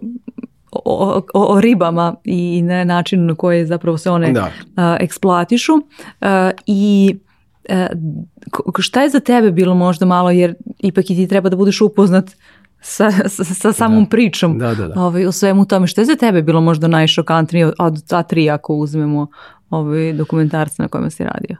o, 0.73 1.23
o, 1.35 1.55
o 1.55 1.61
ribama 1.61 2.15
i 2.25 2.63
na 2.63 2.85
način 2.85 3.27
na 3.27 3.35
koji 3.35 3.67
zapravo 3.67 3.99
se 3.99 4.11
one 4.11 4.33
da. 4.33 4.51
a, 4.77 4.97
eksploatišu 5.01 5.73
a, 6.21 6.51
i 6.67 7.15
a, 7.69 7.87
šta 8.79 9.03
je 9.03 9.11
za 9.11 9.21
tebe 9.21 9.51
bilo 9.51 9.75
možda 9.75 10.07
malo, 10.07 10.31
jer 10.31 10.55
ipak 10.79 11.11
i 11.11 11.17
ti 11.17 11.27
treba 11.29 11.49
da 11.49 11.57
budeš 11.57 11.81
upoznat 11.81 12.31
sa, 12.81 13.11
sa, 13.29 13.45
sa 13.45 13.73
samom 13.73 14.05
da. 14.05 14.09
pričom 14.09 14.59
da, 14.59 14.75
da, 14.75 14.89
da. 14.89 15.01
Ovaj, 15.03 15.27
o 15.27 15.33
svemu 15.33 15.65
tome. 15.65 15.87
Što 15.87 16.01
je 16.01 16.05
za 16.05 16.17
tebe 16.17 16.43
bilo 16.43 16.61
možda 16.61 16.89
najšokantnije 16.89 17.67
od, 17.67 17.75
od 17.79 18.07
ta 18.07 18.23
tri 18.23 18.51
ako 18.51 18.75
uzmemo 18.75 19.27
ovaj, 19.71 20.13
dokumentarce 20.13 20.83
na 20.83 20.89
kojima 20.89 21.11
si 21.11 21.25
radio? 21.25 21.57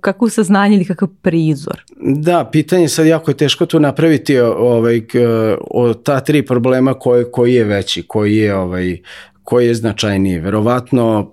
Kako 0.00 0.30
saznanje 0.30 0.76
ili 0.76 0.84
kakav 0.84 1.08
prizor? 1.22 1.82
Da, 1.96 2.48
pitanje 2.52 2.88
sad 2.88 3.06
jako 3.06 3.30
je 3.30 3.36
teško 3.36 3.66
tu 3.66 3.80
napraviti 3.80 4.38
ovaj, 4.38 5.02
o 5.70 5.94
ta 5.94 6.20
tri 6.20 6.46
problema 6.46 6.94
koji, 6.94 7.24
koji 7.32 7.54
je 7.54 7.64
veći, 7.64 8.02
koji 8.02 8.36
je, 8.36 8.54
ovaj, 8.54 8.98
koji 9.42 9.66
je 9.66 9.74
značajniji. 9.74 10.38
Verovatno 10.38 11.32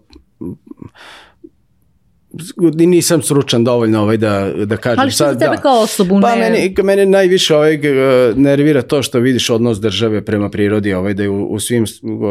nisam 2.74 3.22
stručan 3.22 3.64
dovoljno 3.64 4.02
ovaj 4.02 4.18
da, 4.18 4.52
da 4.66 4.78
kažem. 4.78 5.00
Ali 5.00 5.12
što 5.12 5.18
sad, 5.18 5.39
tebe 5.39 5.56
da. 5.56 5.62
kao 5.62 5.82
osobu? 5.82 6.20
Pa 6.22 6.36
ne... 6.36 6.41
mene, 6.41 6.74
mene 6.84 7.06
najviše 7.06 7.56
ovaj, 7.56 7.80
nervira 8.36 8.82
to 8.82 9.04
što 9.04 9.20
vidiš 9.20 9.50
odnos 9.50 9.80
države 9.80 10.26
prema 10.26 10.50
prirodi, 10.50 10.94
ovaj, 10.94 11.14
da 11.14 11.24
je 11.24 11.30
u, 11.30 11.46
u 11.46 11.60
svim 11.60 11.86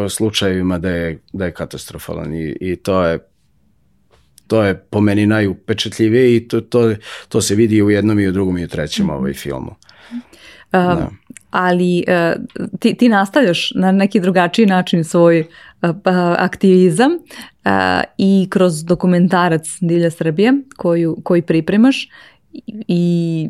slučajevima 0.08 0.78
da 0.78 0.90
je, 0.90 1.18
da 1.32 1.44
je 1.44 1.52
katastrofalan 1.52 2.34
i, 2.34 2.56
i 2.60 2.76
to 2.76 3.04
je 3.04 3.18
to 4.52 4.62
je 4.62 4.74
po 4.74 5.00
meni 5.00 5.26
najupečetljivije 5.26 6.36
i 6.36 6.48
to, 6.48 6.60
to, 6.60 6.94
to 7.28 7.40
se 7.40 7.54
vidi 7.54 7.82
u 7.82 7.90
jednom 7.90 8.20
i 8.20 8.28
u 8.28 8.32
drugom 8.32 8.58
i 8.58 8.64
u 8.64 8.68
trećem 8.68 9.06
mhm. 9.06 9.14
ovaj 9.14 9.32
filmu. 9.32 9.74
Um, 10.12 10.20
da. 10.70 11.10
Ali 11.50 12.04
uh, 12.08 12.44
ti, 12.80 12.94
ti 12.94 13.08
nastavljaš 13.08 13.72
na 13.74 13.92
neki 13.92 14.20
drugačiji 14.20 14.66
način 14.66 15.04
svoj 15.04 15.40
uh, 15.40 15.90
aktivizam 16.38 17.12
uh, 17.12 17.70
i 18.18 18.46
kroz 18.50 18.84
dokumentarac 18.84 19.68
Divlja 19.80 20.10
Srbije 20.10 20.52
koju, 20.76 21.18
koji 21.24 21.42
pripremaš 21.42 22.08
i 22.88 23.48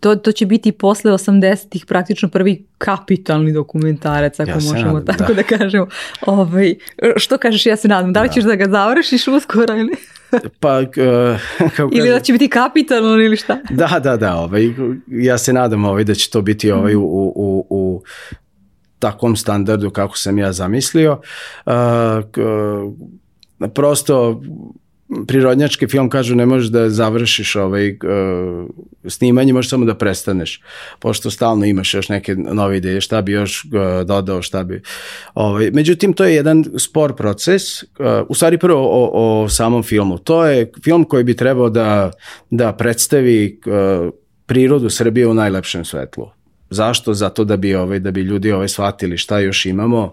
to, 0.00 0.16
to 0.16 0.32
će 0.32 0.46
biti 0.46 0.72
posle 0.72 1.12
80-ih 1.12 1.86
praktično 1.86 2.28
prvi 2.28 2.66
kapitalni 2.78 3.52
dokumentarac, 3.52 4.40
ako 4.40 4.50
ja 4.50 4.54
možemo 4.54 4.92
nadam, 4.92 5.16
tako 5.16 5.34
da. 5.34 5.42
da 5.42 5.42
kažemo. 5.42 5.86
Ovaj, 6.26 6.74
što 7.16 7.38
kažeš, 7.38 7.66
ja 7.66 7.76
se 7.76 7.88
nadam, 7.88 8.12
da 8.12 8.22
li 8.22 8.28
da. 8.28 8.32
ćeš 8.32 8.44
da 8.44 8.54
ga 8.54 8.68
završiš 8.70 9.28
uskoro 9.28 9.76
ili? 9.76 9.92
Pa, 10.60 10.78
uh, 10.78 10.86
kako 11.76 11.90
ili 11.92 12.10
da 12.10 12.20
će 12.20 12.32
biti 12.32 12.48
kapitalno 12.48 13.22
ili 13.22 13.36
šta? 13.36 13.58
Da, 13.70 14.00
da, 14.02 14.16
da, 14.16 14.36
ovaj, 14.36 14.70
ja 15.06 15.38
se 15.38 15.52
nadam 15.52 15.84
ovaj, 15.84 16.04
da 16.04 16.14
će 16.14 16.30
to 16.30 16.42
biti 16.42 16.70
ovaj, 16.70 16.94
u, 16.94 17.02
u, 17.02 17.66
u 17.70 18.02
takvom 18.98 19.36
standardu 19.36 19.90
kako 19.90 20.18
sam 20.18 20.38
ja 20.38 20.52
zamislio. 20.52 21.20
Uh, 21.66 21.72
prosto 23.74 24.42
prirodnjački 25.26 25.86
film 25.86 26.10
kažu 26.10 26.34
ne 26.34 26.46
možeš 26.46 26.68
da 26.68 26.90
završiš 26.90 27.56
ovaj, 27.56 27.90
uh, 27.90 27.96
snimanje, 29.06 29.52
možeš 29.52 29.70
samo 29.70 29.84
da 29.84 29.94
prestaneš, 29.94 30.62
pošto 30.98 31.30
stalno 31.30 31.64
imaš 31.64 31.94
još 31.94 32.08
neke 32.08 32.34
nove 32.36 32.76
ideje, 32.76 33.00
šta 33.00 33.22
bi 33.22 33.32
još 33.32 33.64
uh, 33.64 34.06
dodao, 34.06 34.42
šta 34.42 34.64
bi... 34.64 34.82
Ovaj, 35.34 35.70
međutim, 35.70 36.12
to 36.12 36.24
je 36.24 36.34
jedan 36.34 36.64
spor 36.78 37.16
proces, 37.16 37.82
uh, 37.82 37.88
u 38.28 38.34
stvari 38.34 38.58
prvo 38.58 38.80
o, 38.82 39.42
o 39.42 39.48
samom 39.48 39.82
filmu. 39.82 40.18
To 40.18 40.46
je 40.46 40.72
film 40.84 41.04
koji 41.04 41.24
bi 41.24 41.36
trebao 41.36 41.70
da, 41.70 42.10
da 42.50 42.72
predstavi 42.72 43.60
uh, 43.66 44.12
prirodu 44.46 44.90
Srbije 44.90 45.26
u 45.26 45.34
najlepšem 45.34 45.84
svetlu. 45.84 46.30
Zašto? 46.70 47.14
Zato 47.14 47.44
da 47.44 47.56
bi 47.56 47.74
ovaj 47.74 47.98
da 47.98 48.10
bi 48.10 48.20
ljudi 48.20 48.52
ovaj 48.52 48.68
shvatili 48.68 49.16
šta 49.18 49.38
još 49.38 49.66
imamo 49.66 50.12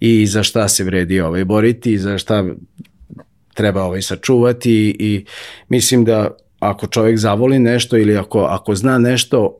i 0.00 0.26
za 0.26 0.42
šta 0.42 0.68
se 0.68 0.84
vredi 0.84 1.20
ovaj 1.20 1.44
boriti, 1.44 1.98
za 1.98 2.18
šta 2.18 2.44
treba 3.54 3.82
ovaj 3.82 4.02
sačuvati 4.02 4.96
i 4.98 5.24
mislim 5.68 6.04
da 6.04 6.30
ako 6.58 6.86
čovjek 6.86 7.18
zavoli 7.18 7.58
nešto 7.58 7.96
ili 7.96 8.16
ako, 8.16 8.40
ako 8.40 8.74
zna 8.74 8.98
nešto 8.98 9.56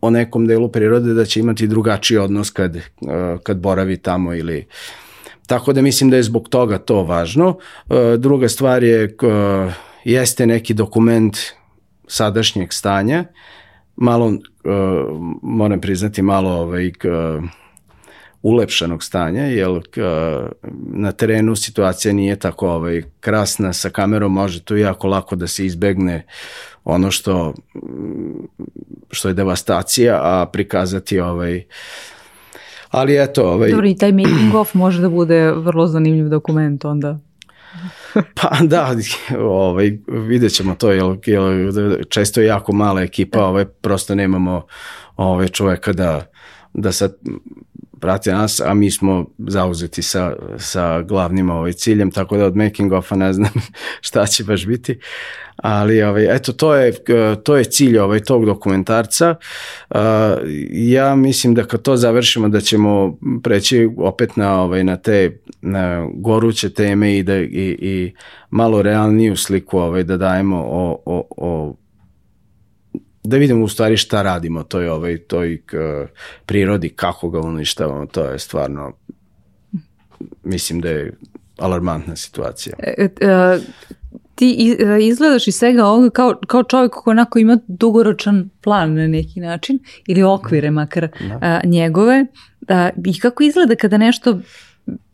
o 0.00 0.10
nekom 0.10 0.46
delu 0.46 0.68
prirode 0.68 1.14
da 1.14 1.24
će 1.24 1.40
imati 1.40 1.66
drugačiji 1.66 2.18
odnos 2.18 2.50
kad, 2.50 2.76
kad 3.42 3.58
boravi 3.58 3.96
tamo 3.96 4.34
ili 4.34 4.66
tako 5.46 5.72
da 5.72 5.82
mislim 5.82 6.10
da 6.10 6.16
je 6.16 6.22
zbog 6.22 6.48
toga 6.48 6.78
to 6.78 7.02
važno. 7.02 7.56
Druga 8.18 8.48
stvar 8.48 8.84
je 8.84 9.16
jeste 10.04 10.46
neki 10.46 10.74
dokument 10.74 11.36
sadašnjeg 12.06 12.72
stanja, 12.72 13.24
malo 13.96 14.32
moram 15.42 15.80
priznati 15.80 16.22
malo 16.22 16.50
ovaj 16.50 16.90
ulepšanog 18.44 19.04
stanja, 19.04 19.42
jer 19.42 19.70
na 20.92 21.12
terenu 21.12 21.56
situacija 21.56 22.14
nije 22.14 22.36
tako 22.36 22.68
ovaj, 22.68 23.02
krasna, 23.20 23.72
sa 23.72 23.90
kamerom 23.90 24.32
može 24.32 24.60
tu 24.62 24.76
jako 24.76 25.08
lako 25.08 25.36
da 25.36 25.46
se 25.46 25.66
izbegne 25.66 26.26
ono 26.84 27.10
što, 27.10 27.54
što 29.10 29.28
je 29.28 29.34
devastacija, 29.34 30.20
a 30.22 30.46
prikazati 30.46 31.20
ovaj, 31.20 31.64
ali 32.90 33.22
eto... 33.22 33.52
Ovaj... 33.52 33.70
Dobro, 33.70 33.86
i 33.86 33.96
taj 33.96 34.12
making 34.12 34.54
of 34.54 34.74
može 34.74 35.00
da 35.00 35.08
bude 35.08 35.52
vrlo 35.52 35.86
zanimljiv 35.86 36.28
dokument 36.28 36.84
onda. 36.84 37.18
Pa 38.40 38.50
da, 38.62 38.94
ovaj, 39.38 39.98
vidjet 40.08 40.52
ćemo 40.52 40.74
to, 40.74 40.92
jer, 40.92 41.04
jer 41.26 42.04
često 42.08 42.40
je 42.40 42.46
jako 42.46 42.72
mala 42.72 43.02
ekipa, 43.02 43.44
ovaj, 43.44 43.64
prosto 43.64 44.14
nemamo 44.14 44.66
ovaj, 45.16 45.48
čoveka 45.48 45.92
da, 45.92 46.26
da 46.74 46.92
sad 46.92 47.16
prati 48.04 48.30
nas, 48.30 48.60
a 48.60 48.74
mi 48.74 48.90
smo 48.90 49.26
zauzeti 49.38 50.02
sa, 50.02 50.36
sa 50.58 51.02
glavnim 51.02 51.50
ovaj 51.50 51.72
ciljem, 51.72 52.10
tako 52.10 52.36
da 52.36 52.46
od 52.46 52.56
making 52.56 52.92
offa 52.92 53.16
ne 53.16 53.32
znam 53.32 53.50
šta 54.06 54.26
će 54.26 54.44
baš 54.44 54.66
biti. 54.66 54.98
Ali 55.56 56.02
ovaj, 56.02 56.36
eto, 56.36 56.52
to 56.52 56.74
je, 56.74 56.94
to 57.42 57.56
je 57.56 57.64
cilj 57.64 57.98
ovaj, 57.98 58.20
tog 58.20 58.46
dokumentarca. 58.46 59.34
Uh, 59.90 59.98
ja 60.70 61.14
mislim 61.14 61.54
da 61.54 61.64
kad 61.64 61.82
to 61.82 61.96
završimo 61.96 62.48
da 62.48 62.60
ćemo 62.60 63.18
preći 63.42 63.88
opet 63.96 64.36
na, 64.36 64.62
ovaj, 64.62 64.84
na 64.84 64.96
te 64.96 65.38
na 65.60 66.08
goruće 66.14 66.70
teme 66.70 67.16
i, 67.18 67.22
da, 67.22 67.36
i, 67.36 67.76
i 67.80 68.14
malo 68.50 68.82
realniju 68.82 69.36
sliku 69.36 69.78
ovaj, 69.78 70.04
da 70.04 70.16
dajemo 70.16 70.64
o, 70.68 71.02
o, 71.06 71.28
o 71.36 71.74
da 73.24 73.36
vidimo 73.36 73.64
u 73.64 73.68
stvari 73.68 73.96
šta 73.96 74.22
radimo 74.22 74.62
toj 74.62 74.88
ovaj 74.88 75.18
toj 75.18 75.62
k, 75.66 75.76
prirodi 76.46 76.88
kako 76.88 77.30
ga 77.30 77.40
uništavamo 77.40 78.06
to 78.06 78.24
je 78.24 78.38
stvarno 78.38 78.92
mislim 80.42 80.80
da 80.80 80.88
je 80.88 81.12
alarmantna 81.58 82.16
situacija. 82.16 82.76
E, 82.78 82.94
e, 82.98 83.26
e 83.26 83.58
ti 84.34 84.76
e, 84.80 85.06
izgledaš 85.06 85.48
iz 85.48 85.54
svega 85.54 85.86
ovoga 85.86 86.10
kao, 86.10 86.34
kao 86.46 86.62
čovjek 86.62 86.92
koji 86.92 87.12
onako 87.12 87.38
ima 87.38 87.58
dugoročan 87.66 88.50
plan 88.60 88.94
na 88.94 89.06
neki 89.06 89.40
način 89.40 89.78
ili 90.06 90.22
okvire 90.22 90.70
makar 90.70 91.08
da. 91.28 91.38
a, 91.40 91.60
njegove 91.64 92.26
a, 92.68 92.90
i 93.06 93.20
kako 93.20 93.42
izgleda 93.42 93.74
kada 93.74 93.96
nešto 93.96 94.40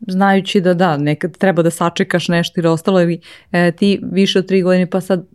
znajući 0.07 0.61
da 0.61 0.73
da, 0.73 0.97
nekad 0.97 1.37
treba 1.37 1.63
da 1.63 1.69
sačekaš 1.69 2.27
nešto 2.27 2.59
ili 2.59 2.67
ostalo 2.67 3.01
ili 3.01 3.21
e, 3.51 3.71
ti 3.71 3.99
više 4.11 4.39
od 4.39 4.47
tri 4.47 4.61
godine 4.61 4.89
pa 4.89 5.01
sad 5.01 5.25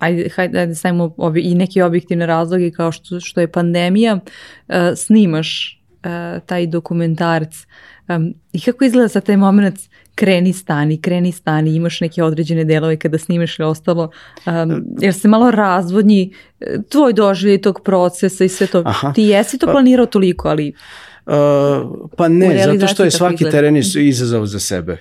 ajde, 0.00 0.28
hajde, 0.36 0.58
ajde 0.58 0.74
stavimo 0.74 1.14
obi, 1.16 1.40
i 1.40 1.54
neki 1.54 1.82
objektivne 1.82 2.26
razloge 2.26 2.70
kao 2.70 2.92
što, 2.92 3.20
što 3.20 3.40
je 3.40 3.52
pandemija, 3.52 4.14
uh, 4.14 4.74
snimaš 4.96 5.80
uh, 6.04 6.42
taj 6.46 6.66
dokumentarac 6.66 7.66
um, 8.08 8.34
i 8.52 8.60
kako 8.60 8.84
izgleda 8.84 9.08
sa 9.08 9.20
taj 9.20 9.36
moment 9.36 9.80
kreni 10.14 10.52
stani, 10.52 11.00
kreni 11.00 11.32
stani, 11.32 11.74
imaš 11.74 12.00
neke 12.00 12.22
određene 12.22 12.64
delove 12.64 12.96
kada 12.96 13.18
snimaš 13.18 13.58
i 13.58 13.62
ostalo, 13.62 14.10
um, 14.46 14.84
jer 15.00 15.14
se 15.14 15.28
malo 15.28 15.50
razvodnji 15.50 16.32
tvoj 16.88 17.12
doživljaj 17.12 17.60
tog 17.60 17.80
procesa 17.84 18.44
i 18.44 18.48
sve 18.48 18.66
to. 18.66 18.82
Aha. 18.86 19.12
Ti 19.12 19.22
jesi 19.22 19.58
to 19.58 19.66
pa- 19.66 19.72
planirao 19.72 20.06
toliko, 20.06 20.48
ali... 20.48 20.72
Uh, 21.30 22.08
pa 22.16 22.28
ne, 22.28 22.64
zato 22.66 22.86
što 22.86 23.04
je 23.04 23.10
svaki 23.10 23.44
teren 23.50 23.76
izazov 23.96 24.46
za 24.46 24.60
sebe. 24.60 24.98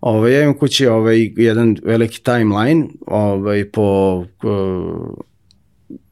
Ovaj, 0.00 0.32
ja 0.32 0.42
imam 0.42 0.58
kući 0.58 0.86
ovaj, 0.86 1.30
jedan 1.36 1.76
veliki 1.84 2.22
timeline 2.22 2.86
ovaj, 3.06 3.70
po, 3.70 4.16
uh, 4.18 5.16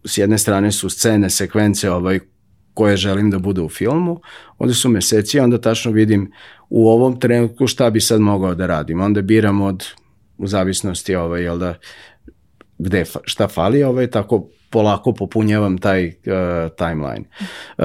s 0.04 0.18
jedne 0.18 0.38
strane 0.38 0.72
su 0.72 0.88
scene, 0.88 1.30
sekvence 1.30 1.90
ovaj, 1.90 2.20
koje 2.74 2.96
želim 2.96 3.30
da 3.30 3.38
bude 3.38 3.60
u 3.60 3.68
filmu, 3.68 4.20
onda 4.58 4.74
su 4.74 4.88
meseci, 4.88 5.40
onda 5.40 5.60
tačno 5.60 5.92
vidim 5.92 6.32
u 6.70 6.88
ovom 6.88 7.20
trenutku 7.20 7.66
šta 7.66 7.90
bi 7.90 8.00
sad 8.00 8.20
mogao 8.20 8.54
da 8.54 8.66
radim. 8.66 9.00
Onda 9.00 9.22
biram 9.22 9.60
od, 9.60 9.84
u 10.38 10.46
zavisnosti, 10.46 11.14
ovaj, 11.14 11.42
jel 11.42 11.58
da, 11.58 11.74
gde, 12.78 13.04
šta 13.24 13.48
fali, 13.48 13.82
ovaj, 13.82 14.06
tako 14.06 14.48
polako 14.70 15.12
popunjavam 15.12 15.78
taj 15.78 16.06
uh, 16.06 16.12
timeline. 16.78 17.24
Uh, 17.78 17.84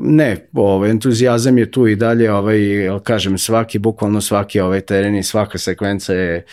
ne, 0.00 0.48
ovaj, 0.52 0.90
entuzijazam 0.90 1.58
je 1.58 1.70
tu 1.70 1.86
i 1.86 1.96
dalje, 1.96 2.32
ovaj, 2.32 2.58
kažem, 3.02 3.38
svaki, 3.38 3.78
bukvalno 3.78 4.20
svaki 4.20 4.60
ovaj 4.60 4.80
teren 4.80 5.16
i 5.16 5.22
svaka 5.22 5.58
sekvenca 5.58 6.14
je 6.14 6.44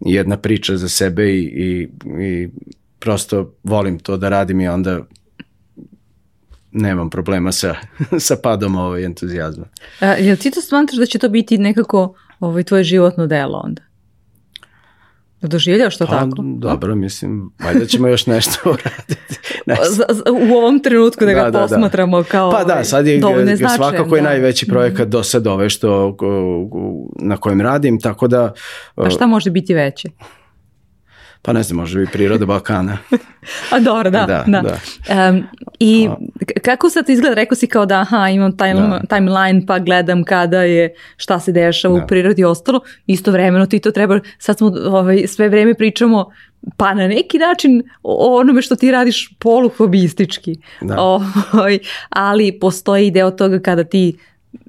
jedna 0.00 0.36
priča 0.36 0.76
za 0.76 0.88
sebe 0.88 1.30
i, 1.30 1.38
i, 1.40 1.88
i 2.22 2.48
prosto 2.98 3.54
volim 3.62 3.98
to 3.98 4.16
da 4.16 4.28
radim 4.28 4.60
i 4.60 4.68
onda 4.68 5.00
nemam 6.72 7.10
problema 7.10 7.52
sa, 7.52 7.74
sa 8.26 8.36
padom 8.42 8.76
ovaj 8.76 9.04
entuzijazma. 9.04 9.64
A, 10.00 10.06
jel 10.06 10.36
ti 10.36 10.50
to 10.50 10.60
smatraš 10.60 10.98
da 10.98 11.06
će 11.06 11.18
to 11.18 11.28
biti 11.28 11.58
nekako 11.58 12.14
ovaj, 12.40 12.64
tvoje 12.64 12.84
životno 12.84 13.26
delo 13.26 13.60
onda? 13.64 13.82
Doživljaš 15.42 15.96
to 15.98 16.06
pa, 16.06 16.12
tako? 16.12 16.42
Dobro, 16.42 16.94
mislim, 16.94 17.50
valjda 17.64 17.86
ćemo 17.86 18.08
još 18.08 18.26
nešto 18.26 18.60
uraditi. 18.70 19.38
Ne 19.66 19.76
u 20.50 20.54
ovom 20.54 20.80
trenutku 20.80 21.24
da 21.24 21.32
ga 21.32 21.42
da, 21.42 21.50
da, 21.50 21.58
posmatramo 21.58 22.22
da. 22.22 22.28
kao 22.28 22.50
Pa 22.50 22.64
da, 22.64 22.84
sad 22.84 23.06
je 23.06 23.20
svakako 23.76 24.16
je 24.16 24.22
da. 24.22 24.28
najveći 24.28 24.66
projekat 24.66 25.08
do 25.08 25.22
sad 25.22 25.46
ove 25.46 25.70
što, 25.70 26.16
na 27.18 27.36
kojem 27.36 27.60
radim, 27.60 28.00
tako 28.00 28.28
da... 28.28 28.52
A 28.96 29.10
šta 29.10 29.26
može 29.26 29.50
biti 29.50 29.74
veće? 29.74 30.08
Pa 31.44 31.52
ne 31.52 31.62
znam, 31.62 31.76
može 31.76 31.98
biti 31.98 32.12
priroda 32.12 32.46
Balkana. 32.46 32.98
A 33.72 33.80
dobro, 33.80 34.10
da. 34.10 34.26
da, 34.26 34.44
da. 34.46 34.60
da. 34.62 35.28
Um, 35.28 35.44
I 35.80 36.08
kako 36.62 36.90
sad 36.90 37.10
izgleda? 37.10 37.34
Rekao 37.34 37.56
si 37.56 37.66
kao 37.66 37.86
da 37.86 38.00
aha, 38.00 38.28
imam 38.28 38.56
time, 38.56 38.80
da. 38.80 39.00
timeline 39.08 39.66
pa 39.66 39.78
gledam 39.78 40.24
kada 40.24 40.62
je, 40.62 40.94
šta 41.16 41.40
se 41.40 41.52
dešava 41.52 41.98
da. 41.98 42.04
u 42.04 42.06
prirodi 42.06 42.42
i 42.42 42.44
ostalo. 42.44 42.80
Istovremeno 43.06 43.66
ti 43.66 43.78
to 43.78 43.90
treba, 43.90 44.20
sad 44.38 44.58
smo 44.58 44.72
ovaj, 44.86 45.26
sve 45.26 45.48
vreme 45.48 45.74
pričamo 45.74 46.30
pa 46.76 46.94
na 46.94 47.08
neki 47.08 47.38
način 47.38 47.82
o 48.02 48.38
onome 48.40 48.62
što 48.62 48.76
ti 48.76 48.90
radiš 48.90 49.34
poluhobistički. 49.38 50.56
Da. 50.80 50.96
Ovaj, 51.00 51.78
ali 52.08 52.58
postoji 52.60 53.10
deo 53.10 53.30
toga 53.30 53.58
kada 53.58 53.84
ti 53.84 54.18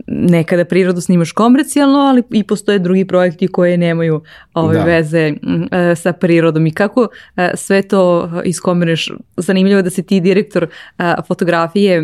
nekada 0.07 0.65
prirodu 0.65 1.01
snimaš 1.01 1.31
komercijalno, 1.31 1.99
ali 1.99 2.23
i 2.29 2.43
postoje 2.43 2.79
drugi 2.79 3.05
projekti 3.05 3.47
koje 3.47 3.77
nemaju 3.77 4.21
ove 4.53 4.77
da. 4.77 4.83
veze 4.83 5.33
e, 5.71 5.95
sa 5.95 6.13
prirodom 6.13 6.67
i 6.67 6.71
kako 6.71 7.07
e, 7.35 7.51
sve 7.55 7.81
to 7.81 8.29
iskombinuješ. 8.45 9.11
Zanimljivo 9.37 9.79
je 9.79 9.83
da 9.83 9.89
si 9.89 10.03
ti 10.03 10.19
direktor 10.19 10.63
e, 10.63 11.13
fotografije 11.27 11.97
e, 11.97 12.03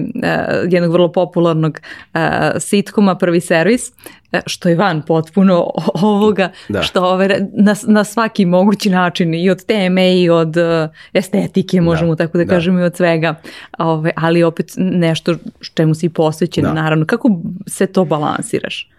jednog 0.69 0.91
vrlo 0.91 1.11
popularnog 1.11 1.79
e, 2.13 2.19
sitkoma 2.59 3.17
Prvi 3.17 3.41
servis 3.41 3.91
E, 3.91 4.18
što 4.45 4.69
je 4.69 4.75
van 4.75 5.01
potpuno 5.01 5.69
ovoga, 5.93 6.51
da. 6.69 6.81
što 6.81 7.03
ove, 7.03 7.47
na, 7.53 7.75
na 7.87 8.03
svaki 8.03 8.45
mogući 8.45 8.89
način 8.89 9.33
i 9.33 9.49
od 9.49 9.65
teme 9.65 10.21
i 10.21 10.29
od 10.29 10.57
uh, 10.57 10.89
estetike, 11.13 11.81
možemo 11.81 12.15
da. 12.15 12.25
tako 12.25 12.37
da, 12.37 12.43
da 12.43 12.49
kažemo 12.49 12.79
i 12.79 12.83
od 12.83 12.95
svega, 12.95 13.35
ove, 13.77 14.11
ali 14.15 14.43
opet 14.43 14.73
nešto 14.77 15.35
čemu 15.73 15.95
si 15.95 16.09
posvećen, 16.09 16.63
da. 16.63 16.73
naravno. 16.73 17.05
Kako 17.05 17.29
se 17.67 17.85
to 17.85 18.05
balansiraš? 18.05 18.89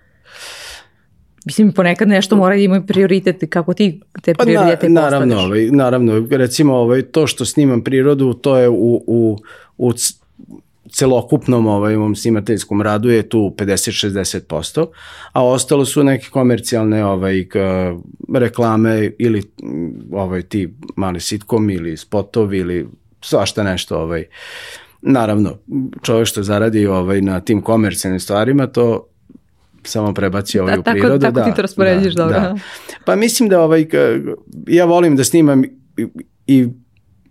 Mislim, 1.44 1.72
ponekad 1.72 2.08
nešto 2.08 2.36
mora 2.36 2.54
da 2.54 2.60
ima 2.62 2.82
prioritet, 2.82 3.44
kako 3.50 3.74
ti 3.74 4.00
te 4.22 4.34
prioritete 4.34 4.86
pa 4.86 4.92
na, 4.92 5.00
naravno, 5.00 5.38
ovaj, 5.38 5.66
naravno, 5.70 6.26
recimo 6.30 6.76
ovaj, 6.76 7.02
to 7.02 7.26
što 7.26 7.44
snimam 7.44 7.84
prirodu, 7.84 8.34
to 8.34 8.56
je 8.56 8.68
u, 8.68 9.04
u, 9.06 9.38
u 9.78 9.92
celokupnom 10.92 11.66
ovaj, 11.66 11.94
ovom 11.94 12.16
snimateljskom 12.16 12.82
radu 12.82 13.10
je 13.10 13.28
tu 13.28 13.54
50-60%, 13.58 14.86
a 15.32 15.44
ostalo 15.44 15.84
su 15.84 16.04
neke 16.04 16.28
komercijalne 16.30 17.04
ovaj, 17.04 17.46
reklame 18.34 19.10
ili 19.18 19.42
ovaj, 20.12 20.42
ti 20.42 20.74
mali 20.96 21.20
sitkom 21.20 21.70
ili 21.70 21.96
spotovi 21.96 22.58
ili 22.58 22.88
svašta 23.20 23.62
nešto. 23.62 23.98
Ovaj. 23.98 24.24
Naravno, 25.02 25.58
čovjek 26.02 26.26
što 26.26 26.42
zaradi 26.42 26.86
ovaj, 26.86 27.20
na 27.20 27.40
tim 27.40 27.62
komercijalnim 27.62 28.20
stvarima, 28.20 28.66
to 28.66 29.06
samo 29.82 30.14
prebaci 30.14 30.58
ovaj 30.58 30.74
da, 30.74 30.80
u 30.80 30.82
prirodu. 30.82 31.18
Tako, 31.18 31.34
tako 31.34 31.34
da, 31.34 31.44
ti 31.44 31.56
to 31.56 31.62
rasporediš, 31.62 32.14
da, 32.14 32.22
dobro. 32.22 32.40
Da. 32.40 32.58
Pa 33.04 33.16
mislim 33.16 33.48
da 33.48 33.60
ovaj, 33.62 33.86
ja 34.66 34.84
volim 34.84 35.16
da 35.16 35.24
snimam 35.24 35.64
i, 35.64 35.70
i 36.46 36.68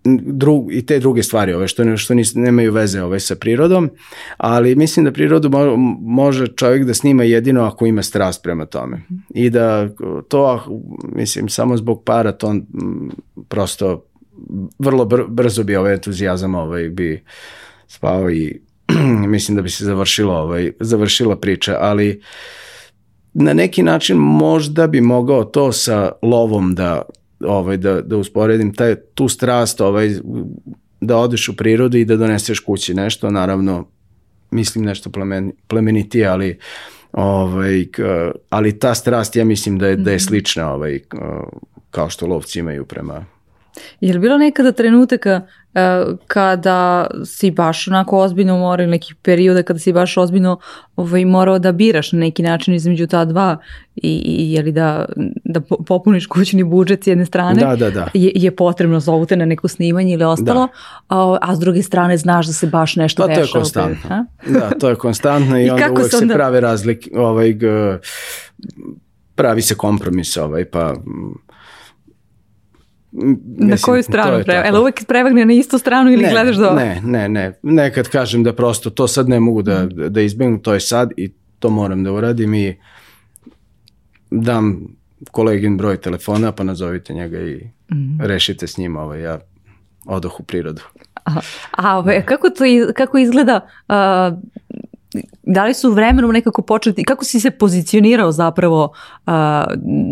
drug, 0.04 0.74
i 0.74 0.86
te 0.86 1.00
druge 1.00 1.24
stvari 1.24 1.54
ove 1.54 1.68
što, 1.68 1.98
što 1.98 2.14
nis, 2.14 2.36
nemaju 2.36 2.72
veze 2.72 3.02
ove 3.02 3.20
sa 3.20 3.36
prirodom, 3.36 3.90
ali 4.38 4.76
mislim 4.76 5.06
da 5.06 5.12
prirodu 5.12 5.50
mo, 5.50 5.76
može 6.02 6.48
čovjek 6.48 6.84
da 6.84 6.94
snima 6.94 7.24
jedino 7.24 7.64
ako 7.64 7.86
ima 7.86 8.04
strast 8.04 8.44
prema 8.44 8.66
tome. 8.66 9.02
I 9.30 9.50
da 9.50 9.90
to, 10.28 10.64
mislim, 11.16 11.50
samo 11.50 11.78
zbog 11.78 12.04
para 12.04 12.32
to 12.32 12.48
on, 12.48 12.66
prosto 13.48 14.06
vrlo 14.80 15.06
br, 15.06 15.22
brzo 15.28 15.64
bi 15.64 15.76
ovaj 15.76 15.94
entuzijazam 15.94 16.56
ovaj, 16.56 16.90
bi 16.90 17.24
spao 17.88 18.32
i 18.32 18.62
mislim 19.28 19.56
da 19.56 19.62
bi 19.62 19.70
se 19.70 19.86
završilo, 19.86 20.34
ovaj, 20.34 20.72
završila 20.80 21.40
priča, 21.40 21.78
ali 21.80 22.22
na 23.34 23.54
neki 23.54 23.84
način 23.84 24.18
možda 24.18 24.88
bi 24.88 25.02
mogao 25.02 25.44
to 25.44 25.72
sa 25.72 26.12
lovom 26.22 26.76
da 26.76 27.02
ovaj, 27.40 27.78
da, 27.78 28.02
da 28.02 28.18
usporedim 28.18 28.74
taj, 28.74 28.96
tu 29.14 29.28
strast 29.28 29.82
ovaj, 29.82 30.10
da 31.02 31.18
odeš 31.18 31.50
u 31.50 31.56
prirodu 31.56 31.98
i 31.98 32.06
da 32.06 32.16
doneseš 32.16 32.60
kući 32.60 32.94
nešto, 32.94 33.30
naravno 33.30 33.88
mislim 34.52 34.86
nešto 34.86 35.10
plemen, 35.10 35.52
plemenitije, 35.68 36.28
ali 36.28 36.60
ovaj, 37.12 37.86
ali 38.50 38.80
ta 38.80 38.96
strast 38.96 39.36
ja 39.36 39.46
mislim 39.46 39.78
da 39.78 39.88
je, 39.88 39.96
da 39.96 40.12
je 40.12 40.16
mhm. 40.16 40.24
slična 40.24 40.74
ovaj, 40.74 41.00
kao 41.92 42.10
što 42.10 42.28
lovci 42.28 42.60
imaju 42.60 42.86
prema 42.86 43.26
Je 44.02 44.14
li 44.14 44.20
bilo 44.20 44.38
nekada 44.38 44.72
trenutaka 44.72 45.42
kada 46.28 47.08
si 47.26 47.52
baš 47.52 47.88
onako 47.88 48.20
ozbiljno 48.20 48.58
morao 48.58 48.84
ili 48.84 48.92
nekih 48.92 49.16
perioda 49.16 49.64
kada 49.64 49.80
si 49.80 49.94
baš 49.94 50.18
ozbiljno 50.18 50.60
ovaj, 50.96 51.26
morao 51.26 51.60
da 51.60 51.72
biraš 51.72 52.12
na 52.12 52.20
neki 52.20 52.44
način 52.44 52.74
između 52.74 53.08
ta 53.08 53.26
dva 53.26 53.58
i, 53.96 54.22
i 54.26 54.54
je 54.54 54.62
li 54.62 54.72
da, 54.72 55.06
da 55.46 55.62
popuniš 55.62 56.28
kućni 56.28 56.64
budžet 56.64 57.04
s 57.04 57.08
jedne 57.08 57.26
strane 57.26 57.62
da, 57.62 57.76
da, 57.76 57.90
da. 57.90 58.08
Je, 58.14 58.32
je 58.36 58.56
potrebno 58.56 59.00
zovu 59.00 59.26
te 59.26 59.36
na 59.36 59.46
neko 59.46 59.68
snimanje 59.68 60.14
ili 60.14 60.24
ostalo, 60.24 60.68
da. 60.68 60.72
a, 61.10 61.38
a 61.42 61.56
s 61.56 61.60
druge 61.60 61.82
strane 61.82 62.18
znaš 62.18 62.48
da 62.48 62.54
se 62.54 62.68
baš 62.68 62.96
nešto 62.96 63.28
dešava. 63.28 63.46
To 63.46 63.58
je 63.58 63.62
konstantno. 63.62 64.26
Da, 64.48 64.70
to 64.80 64.90
je 64.90 64.96
konstantno 64.96 65.60
i, 65.60 65.66
I 65.68 65.70
onda 65.70 65.92
uvek 65.92 66.10
se 66.10 66.18
onda... 66.18 66.34
prave 66.34 66.60
razlike, 66.60 67.10
ovaj, 67.16 67.56
pravi 69.36 69.62
se 69.62 69.76
kompromis 69.76 70.38
ovaj, 70.38 70.66
pa 70.66 70.94
Mislim, 73.12 73.70
na 73.70 73.78
koju 73.82 74.04
stranu 74.04 74.44
preva? 74.46 74.64
Jel 74.66 74.82
uvek 74.82 75.06
prevagne 75.08 75.46
na 75.46 75.54
istu 75.54 75.78
stranu 75.78 76.12
ili 76.12 76.24
ne, 76.24 76.30
gledaš 76.30 76.56
do... 76.56 76.72
Ne, 76.72 77.02
ne, 77.04 77.30
ne. 77.30 77.60
Nekad 77.64 78.08
kažem 78.08 78.44
da 78.44 78.54
prosto 78.54 78.90
to 78.90 79.08
sad 79.08 79.30
ne 79.30 79.40
mogu 79.40 79.62
da, 79.62 79.86
da 79.86 80.22
izbjegnu, 80.22 80.60
to 80.60 80.74
je 80.74 80.80
sad 80.80 81.12
i 81.18 81.32
to 81.60 81.70
moram 81.70 82.04
da 82.04 82.12
uradim 82.12 82.54
i 82.54 82.78
dam 84.32 84.88
kolegin 85.32 85.78
broj 85.78 85.98
telefona 85.98 86.52
pa 86.52 86.64
nazovite 86.64 87.14
njega 87.14 87.40
i 87.40 87.70
mm. 87.92 88.22
rešite 88.22 88.68
s 88.68 88.78
njim 88.78 88.96
ovaj, 88.96 89.22
ja 89.22 89.40
odoh 90.06 90.40
u 90.40 90.44
prirodu. 90.44 90.82
A, 91.26 91.40
a 91.72 91.98
ove, 91.98 92.26
kako, 92.26 92.50
to, 92.50 92.64
kako 92.96 93.18
izgleda 93.18 93.68
uh, 93.88 93.96
da 95.44 95.66
li 95.66 95.74
su 95.74 95.92
vremenom 95.92 96.32
nekako 96.32 96.62
početi, 96.62 97.04
kako 97.04 97.26
si 97.26 97.40
se 97.40 97.52
pozicionirao 97.52 98.32
zapravo 98.32 98.84
uh, 98.84 99.34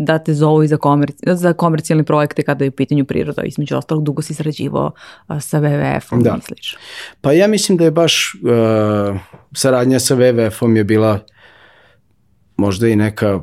da 0.04 0.18
te 0.18 0.34
zovu 0.34 0.62
i 0.62 0.68
za, 0.68 0.76
komerci, 0.76 1.18
za 1.26 1.52
komercijalne 1.52 2.04
projekte 2.04 2.42
kada 2.42 2.64
je 2.64 2.68
u 2.68 2.72
pitanju 2.72 3.04
priroda, 3.04 3.42
između 3.42 3.76
ostalog 3.76 4.04
dugo 4.04 4.22
si 4.22 4.34
sarađivao 4.34 4.92
uh, 5.28 5.42
sa 5.42 5.60
WWF-om 5.60 6.22
da. 6.22 6.38
i 6.48 6.54
Pa 7.20 7.32
ja 7.32 7.46
mislim 7.46 7.78
da 7.78 7.84
je 7.84 7.90
baš 7.90 8.34
uh, 8.34 9.20
saradnja 9.52 9.98
sa 9.98 10.16
WWF-om 10.16 10.76
je 10.76 10.84
bila 10.84 11.18
možda 12.56 12.88
i 12.88 12.96
neka 12.96 13.40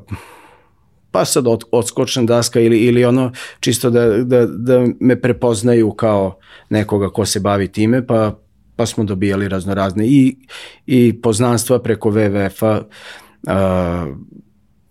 pa 1.12 1.26
sad 1.26 1.48
od, 1.48 1.64
odskočna 1.72 2.24
daska 2.24 2.60
ili, 2.60 2.78
ili 2.80 3.06
ono 3.06 3.32
čisto 3.60 3.90
da, 3.90 4.06
da, 4.08 4.46
da 4.46 4.86
me 5.00 5.22
prepoznaju 5.22 5.92
kao 5.92 6.38
nekoga 6.70 7.10
ko 7.10 7.26
se 7.26 7.40
bavi 7.40 7.72
time, 7.72 8.08
pa 8.08 8.45
pa 8.76 8.86
smo 8.86 9.04
dobijali 9.04 9.48
raznorazne 9.48 10.08
i, 10.08 10.38
i 10.86 11.22
poznanstva 11.22 11.80
preko 11.80 12.12
WWF-a 12.12 12.82
uh, 12.82 14.18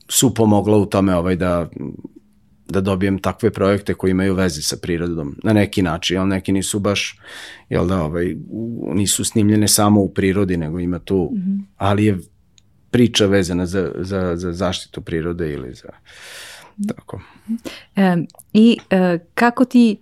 su 0.08 0.34
pomogla 0.34 0.76
u 0.76 0.86
tome 0.86 1.16
ovaj 1.16 1.36
da 1.36 1.68
da 2.68 2.80
dobijem 2.80 3.18
takve 3.18 3.50
projekte 3.50 3.94
koji 3.94 4.10
imaju 4.10 4.34
veze 4.34 4.62
sa 4.62 4.76
prirodom 4.82 5.36
na 5.42 5.52
neki 5.52 5.82
način, 5.82 6.18
ali 6.18 6.28
neki 6.28 6.52
nisu 6.52 6.78
baš 6.78 7.18
jel 7.68 7.86
da, 7.86 8.02
ovaj, 8.02 8.36
nisu 8.94 9.24
snimljene 9.24 9.68
samo 9.68 10.00
u 10.00 10.08
prirodi, 10.08 10.56
nego 10.56 10.78
ima 10.78 10.98
tu, 10.98 11.30
mm 11.32 11.36
-hmm. 11.36 11.62
ali 11.76 12.04
je 12.04 12.18
priča 12.90 13.26
vezana 13.26 13.66
za, 13.66 13.92
za, 13.98 14.36
za 14.36 14.52
zaštitu 14.52 15.00
prirode 15.00 15.52
ili 15.52 15.74
za 15.74 15.88
tako. 16.88 17.20
E, 17.96 18.16
I 18.52 18.78
e, 18.90 19.18
kako 19.34 19.64
ti, 19.64 19.96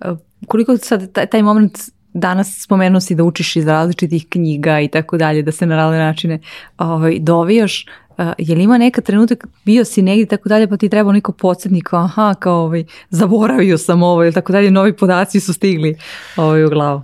e, 0.00 0.14
koliko 0.46 0.76
sad 0.76 1.12
taj, 1.12 1.26
taj 1.26 1.42
moment 1.42 1.78
danas 2.14 2.62
spomenuo 2.62 3.00
si 3.00 3.14
da 3.14 3.24
učiš 3.24 3.56
iz 3.56 3.66
različitih 3.66 4.26
knjiga 4.28 4.80
i 4.80 4.88
tako 4.88 5.16
dalje, 5.16 5.42
da 5.42 5.52
se 5.52 5.66
na 5.66 5.76
razne 5.76 5.98
načine 5.98 6.40
ovaj, 6.78 7.18
dovijaš. 7.18 7.86
Uh, 8.18 8.24
je 8.38 8.54
li 8.54 8.62
ima 8.62 8.78
neka 8.78 9.00
trenutak, 9.00 9.46
bio 9.64 9.84
si 9.84 10.02
negdje 10.02 10.26
tako 10.26 10.48
dalje, 10.48 10.68
pa 10.68 10.76
ti 10.76 10.88
treba 10.88 11.12
neko 11.12 11.32
podsjetnik, 11.32 11.92
aha, 11.92 12.34
kao 12.38 12.64
ovaj, 12.64 12.84
zaboravio 13.10 13.78
sam 13.78 14.02
ovo 14.02 14.24
ili 14.24 14.32
tako 14.32 14.52
dalje, 14.52 14.70
novi 14.70 14.96
podaci 14.96 15.40
su 15.40 15.52
stigli 15.52 15.96
ovaj, 16.36 16.64
u 16.64 16.68
glavu? 16.68 17.02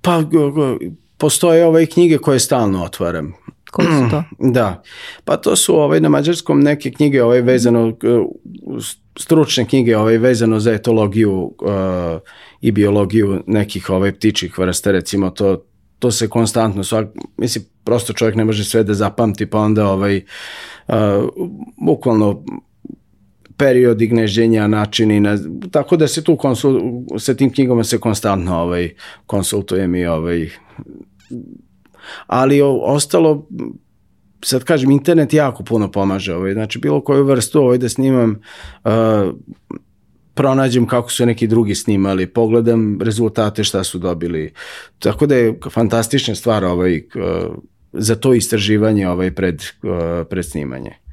Pa, 0.00 0.22
postoje 1.18 1.66
ove 1.66 1.86
knjige 1.86 2.18
koje 2.18 2.40
stalno 2.40 2.84
otvaram 2.84 3.32
Koje 3.74 3.88
su 3.88 4.10
to? 4.10 4.22
Da, 4.56 4.82
pa 5.24 5.36
to 5.36 5.56
su 5.56 5.76
ovaj, 5.76 6.00
na 6.00 6.08
mađarskom 6.08 6.60
neke 6.60 6.90
knjige 6.90 7.22
ovaj, 7.22 7.40
vezano, 7.40 7.88
uh, 7.88 8.84
stručne 9.18 9.64
knjige 9.64 9.96
ovaj, 9.96 10.18
vezano 10.18 10.60
za 10.60 10.72
etologiju 10.72 11.32
uh, 11.32 12.20
i 12.60 12.72
biologiju 12.72 13.42
nekih 13.46 13.90
ovaj, 13.90 14.12
ptičih 14.12 14.58
vrsta, 14.58 14.90
recimo 14.90 15.30
to, 15.30 15.64
to 15.98 16.10
se 16.10 16.28
konstantno, 16.28 16.84
svak, 16.84 17.08
mislim, 17.36 17.64
prosto 17.84 18.12
čovjek 18.12 18.36
ne 18.36 18.44
može 18.44 18.64
sve 18.64 18.84
da 18.84 18.94
zapamti, 18.94 19.46
pa 19.46 19.58
onda 19.58 19.88
ovaj, 19.88 20.22
uh, 20.88 20.94
bukvalno 21.86 22.44
periodi 23.56 24.06
gnežđenja, 24.06 24.66
načini, 24.66 25.20
na, 25.20 25.38
tako 25.70 25.96
da 25.96 26.08
se 26.08 26.24
tu 26.24 26.36
konsul, 26.36 26.80
sa 27.18 27.34
tim 27.34 27.52
knjigama 27.52 27.84
se 27.84 27.98
konstantno 27.98 28.56
ovaj, 28.56 28.94
konsultujem 29.26 29.94
i 29.94 30.06
ovaj, 30.06 30.50
ali 32.26 32.62
o, 32.62 32.72
ostalo 32.82 33.46
sad 34.44 34.64
kažem, 34.64 34.90
internet 34.90 35.32
jako 35.32 35.62
puno 35.62 35.90
pomaže, 35.90 36.34
ovaj, 36.34 36.52
znači 36.52 36.78
bilo 36.78 37.00
koju 37.00 37.24
vrstu 37.24 37.60
ovaj, 37.60 37.78
da 37.78 37.88
snimam, 37.88 38.40
uh, 38.84 38.90
pronađem 40.34 40.86
kako 40.86 41.10
su 41.10 41.26
neki 41.26 41.46
drugi 41.46 41.74
snimali, 41.74 42.26
pogledam 42.26 42.98
rezultate 43.00 43.64
šta 43.64 43.84
su 43.84 43.98
dobili. 43.98 44.52
Tako 44.98 45.26
da 45.26 45.36
je 45.36 45.58
fantastična 45.70 46.34
stvar 46.34 46.64
ovaj, 46.64 46.96
uh, 46.96 47.54
za 47.92 48.14
to 48.14 48.34
istraživanje 48.34 49.08
ovaj, 49.08 49.34
pred, 49.34 49.62
uh, 49.82 50.26
pred 50.30 50.44
snimanje. 50.44 51.03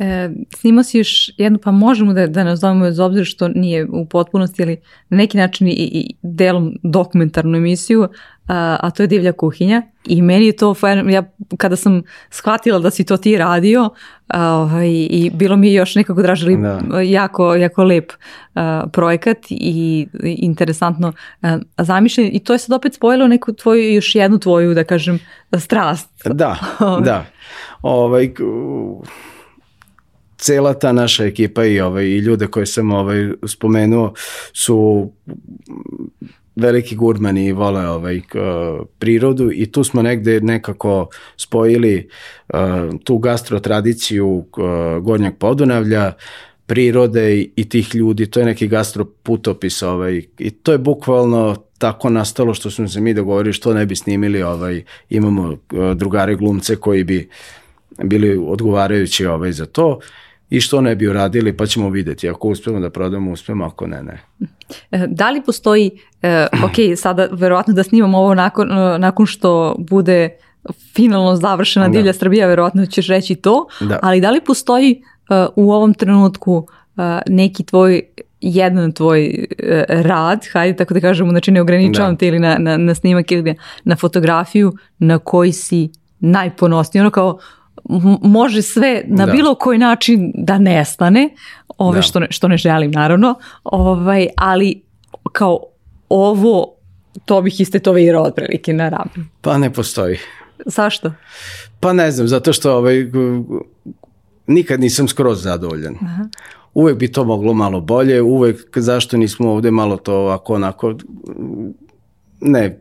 E, 0.00 0.30
snimao 0.56 0.84
si 0.84 0.98
još 0.98 1.30
jednu, 1.36 1.58
pa 1.58 1.70
možemo 1.70 2.12
da, 2.12 2.26
da 2.26 2.44
nazovemo 2.44 2.84
bez 2.84 2.98
obzira 2.98 3.24
što 3.24 3.48
nije 3.48 3.86
u 3.92 4.06
potpunosti, 4.06 4.62
ali 4.62 4.76
na 5.08 5.16
neki 5.16 5.38
način 5.38 5.68
i, 5.68 5.72
i 5.72 6.14
delom 6.22 6.72
dokumentarnu 6.82 7.56
emisiju, 7.56 8.08
a, 8.46 8.76
a 8.80 8.90
to 8.90 9.02
je 9.02 9.06
Divlja 9.06 9.32
kuhinja. 9.32 9.82
I 10.06 10.22
meni 10.22 10.46
je 10.46 10.56
to, 10.56 10.74
ja 11.10 11.22
kada 11.56 11.76
sam 11.76 12.02
shvatila 12.30 12.78
da 12.78 12.90
si 12.90 13.04
to 13.04 13.16
ti 13.16 13.36
radio, 13.36 13.90
a, 14.26 14.54
ovaj, 14.54 14.88
i 14.90 15.30
bilo 15.34 15.56
mi 15.56 15.68
je 15.68 15.74
još 15.74 15.94
nekako 15.94 16.22
draže, 16.22 16.56
da. 16.56 17.00
jako, 17.00 17.54
jako 17.54 17.84
lep 17.84 18.12
a, 18.54 18.86
projekat 18.92 19.38
i, 19.50 20.06
i 20.24 20.36
interesantno 20.38 21.12
a, 21.42 21.58
zamišljen. 21.78 22.30
I 22.32 22.38
to 22.38 22.52
je 22.52 22.58
sad 22.58 22.76
opet 22.76 22.94
spojilo 22.94 23.28
neku 23.28 23.52
tvoju, 23.52 23.94
još 23.94 24.14
jednu 24.14 24.38
tvoju, 24.38 24.74
da 24.74 24.84
kažem, 24.84 25.18
strast. 25.58 26.08
Da, 26.24 26.56
da. 27.04 27.24
Ovaj, 27.82 28.34
cela 30.40 30.74
ta 30.74 30.92
naša 30.92 31.24
ekipa 31.24 31.64
i 31.64 31.80
ovaj 31.80 32.04
i 32.04 32.18
ljude 32.18 32.46
koje 32.46 32.66
sam 32.66 32.92
ovaj 32.92 33.30
spomenuo 33.46 34.12
su 34.52 35.10
veliki 36.56 36.96
gurmani 36.96 37.46
i 37.46 37.52
vole 37.52 37.88
ovaj 37.88 38.20
prirodu 38.98 39.50
i 39.52 39.72
tu 39.72 39.84
smo 39.84 40.02
negde 40.02 40.40
nekako 40.40 41.08
spojili 41.36 42.08
uh, 42.48 42.58
tu 43.04 43.18
gastro 43.18 43.60
tradiciju 43.60 44.28
uh, 44.28 44.44
Gornjeg 45.02 45.34
Podunavlja 45.38 46.12
prirode 46.66 47.36
i, 47.36 47.50
i 47.56 47.68
tih 47.68 47.94
ljudi, 47.94 48.26
to 48.26 48.40
je 48.40 48.46
neki 48.46 48.68
gastro 48.68 49.04
putopis 49.04 49.82
ovaj, 49.82 50.22
i 50.38 50.50
to 50.50 50.72
je 50.72 50.78
bukvalno 50.78 51.56
tako 51.78 52.10
nastalo 52.10 52.54
što 52.54 52.70
smo 52.70 52.88
se 52.88 53.00
mi 53.00 53.14
dogovorili 53.14 53.52
što 53.52 53.74
ne 53.74 53.86
bi 53.86 53.96
snimili, 53.96 54.42
ovaj, 54.42 54.84
imamo 55.08 55.48
uh, 55.48 55.58
drugare 55.96 56.34
glumce 56.34 56.76
koji 56.76 57.04
bi 57.04 57.28
bili 58.04 58.38
odgovarajući 58.46 59.26
ovaj, 59.26 59.52
za 59.52 59.66
to 59.66 59.98
i 60.50 60.60
što 60.60 60.80
ne 60.80 60.96
bi 60.96 61.08
uradili, 61.08 61.56
pa 61.56 61.66
ćemo 61.66 61.90
videti. 61.90 62.28
Ako 62.28 62.48
uspemo 62.48 62.80
da 62.80 62.90
prodamo, 62.90 63.32
uspemo, 63.32 63.64
ako 63.64 63.86
ne, 63.86 64.02
ne. 64.02 64.20
E, 64.90 65.06
da 65.08 65.30
li 65.30 65.42
postoji, 65.42 65.90
eh, 66.22 66.46
ok, 66.66 66.98
sada 66.98 67.28
verovatno 67.32 67.74
da 67.74 67.82
snimamo 67.82 68.18
ovo 68.18 68.34
nakon, 68.34 68.72
e, 68.72 68.98
nakon 68.98 69.26
što 69.26 69.76
bude 69.78 70.28
finalno 70.94 71.36
završena 71.36 71.88
da. 71.88 71.92
Divlja 71.92 72.12
Srbija, 72.12 72.46
verovatno 72.46 72.86
ćeš 72.86 73.08
reći 73.08 73.34
to, 73.34 73.66
da. 73.80 73.98
ali 74.02 74.20
da 74.20 74.30
li 74.30 74.40
postoji 74.40 75.02
u 75.56 75.72
ovom 75.72 75.94
trenutku 75.94 76.66
neki 77.28 77.64
tvoj 77.64 78.02
jedan 78.40 78.92
tvoj 78.92 79.46
rad, 79.88 80.46
hajde 80.52 80.76
tako 80.76 80.94
da 80.94 81.00
kažemo, 81.00 81.30
znači 81.30 81.50
ne 81.50 81.60
ograničavam 81.60 82.14
da. 82.14 82.18
te 82.18 82.26
ili 82.26 82.38
na, 82.38 82.58
na, 82.58 82.76
na 82.76 82.94
snimak 82.94 83.32
ili 83.32 83.54
na 83.84 83.96
fotografiju 83.96 84.72
na 84.98 85.18
koji 85.18 85.52
si 85.52 85.90
najponosniji, 86.20 87.00
ono 87.00 87.10
kao 87.10 87.38
može 88.22 88.62
sve 88.62 89.02
na 89.06 89.26
da. 89.26 89.32
bilo 89.32 89.54
koji 89.54 89.78
način 89.78 90.32
da 90.34 90.58
nestane, 90.58 91.28
ove 91.78 91.98
da. 91.98 92.02
što, 92.02 92.20
ne, 92.20 92.26
što 92.30 92.48
ne 92.48 92.56
želim 92.56 92.90
naravno, 92.90 93.34
ovaj, 93.64 94.28
ali 94.36 94.82
kao 95.32 95.60
ovo, 96.08 96.74
to 97.24 97.42
bih 97.42 97.60
istetovirao 97.60 98.22
otprilike 98.22 98.72
na 98.72 98.88
ramen. 98.88 99.28
Pa 99.40 99.58
ne 99.58 99.72
postoji. 99.72 100.18
Zašto? 100.66 101.12
Pa 101.80 101.92
ne 101.92 102.10
znam, 102.10 102.28
zato 102.28 102.52
što 102.52 102.76
ovaj, 102.76 103.06
nikad 104.46 104.80
nisam 104.80 105.08
skroz 105.08 105.42
zadovoljan. 105.42 105.94
Aha. 106.02 106.24
Uvek 106.74 106.98
bi 106.98 107.12
to 107.12 107.24
moglo 107.24 107.54
malo 107.54 107.80
bolje, 107.80 108.22
uvek 108.22 108.78
zašto 108.78 109.16
nismo 109.16 109.50
ovde 109.52 109.70
malo 109.70 109.96
to 109.96 110.14
ovako 110.14 110.54
onako 110.54 110.94
ne, 112.40 112.80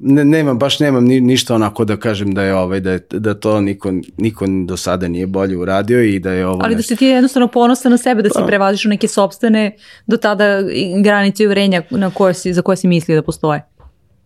ne, 0.00 0.24
nemam, 0.24 0.58
baš 0.58 0.80
nemam 0.80 1.04
ni, 1.04 1.20
ništa 1.20 1.54
onako 1.54 1.84
da 1.84 1.96
kažem 1.96 2.34
da 2.34 2.42
je 2.42 2.54
ovaj, 2.54 2.80
da, 2.80 2.92
je, 2.92 3.00
da 3.10 3.34
to 3.34 3.60
niko, 3.60 3.92
niko 4.16 4.44
do 4.66 4.76
sada 4.76 5.08
nije 5.08 5.26
bolje 5.26 5.56
uradio 5.56 6.02
i 6.02 6.18
da 6.18 6.32
je 6.32 6.46
ovo... 6.46 6.60
Ali 6.64 6.74
nešto... 6.74 6.76
da 6.76 6.82
si 6.82 6.96
ti 6.96 7.06
jednostavno 7.06 7.48
ponosan 7.48 7.92
na 7.92 7.98
sebe, 7.98 8.22
da 8.22 8.28
si 8.28 8.38
pa. 8.40 8.46
prevaziš 8.46 8.84
neke 8.84 9.08
sobstvene 9.08 9.76
do 10.06 10.16
tada 10.16 10.62
granice 11.02 11.46
uvrenja 11.46 11.82
na 11.90 12.10
koje 12.10 12.34
si, 12.34 12.52
za 12.52 12.62
koje 12.62 12.76
si 12.76 12.88
mislio 12.88 13.16
da 13.16 13.22
postoje. 13.22 13.75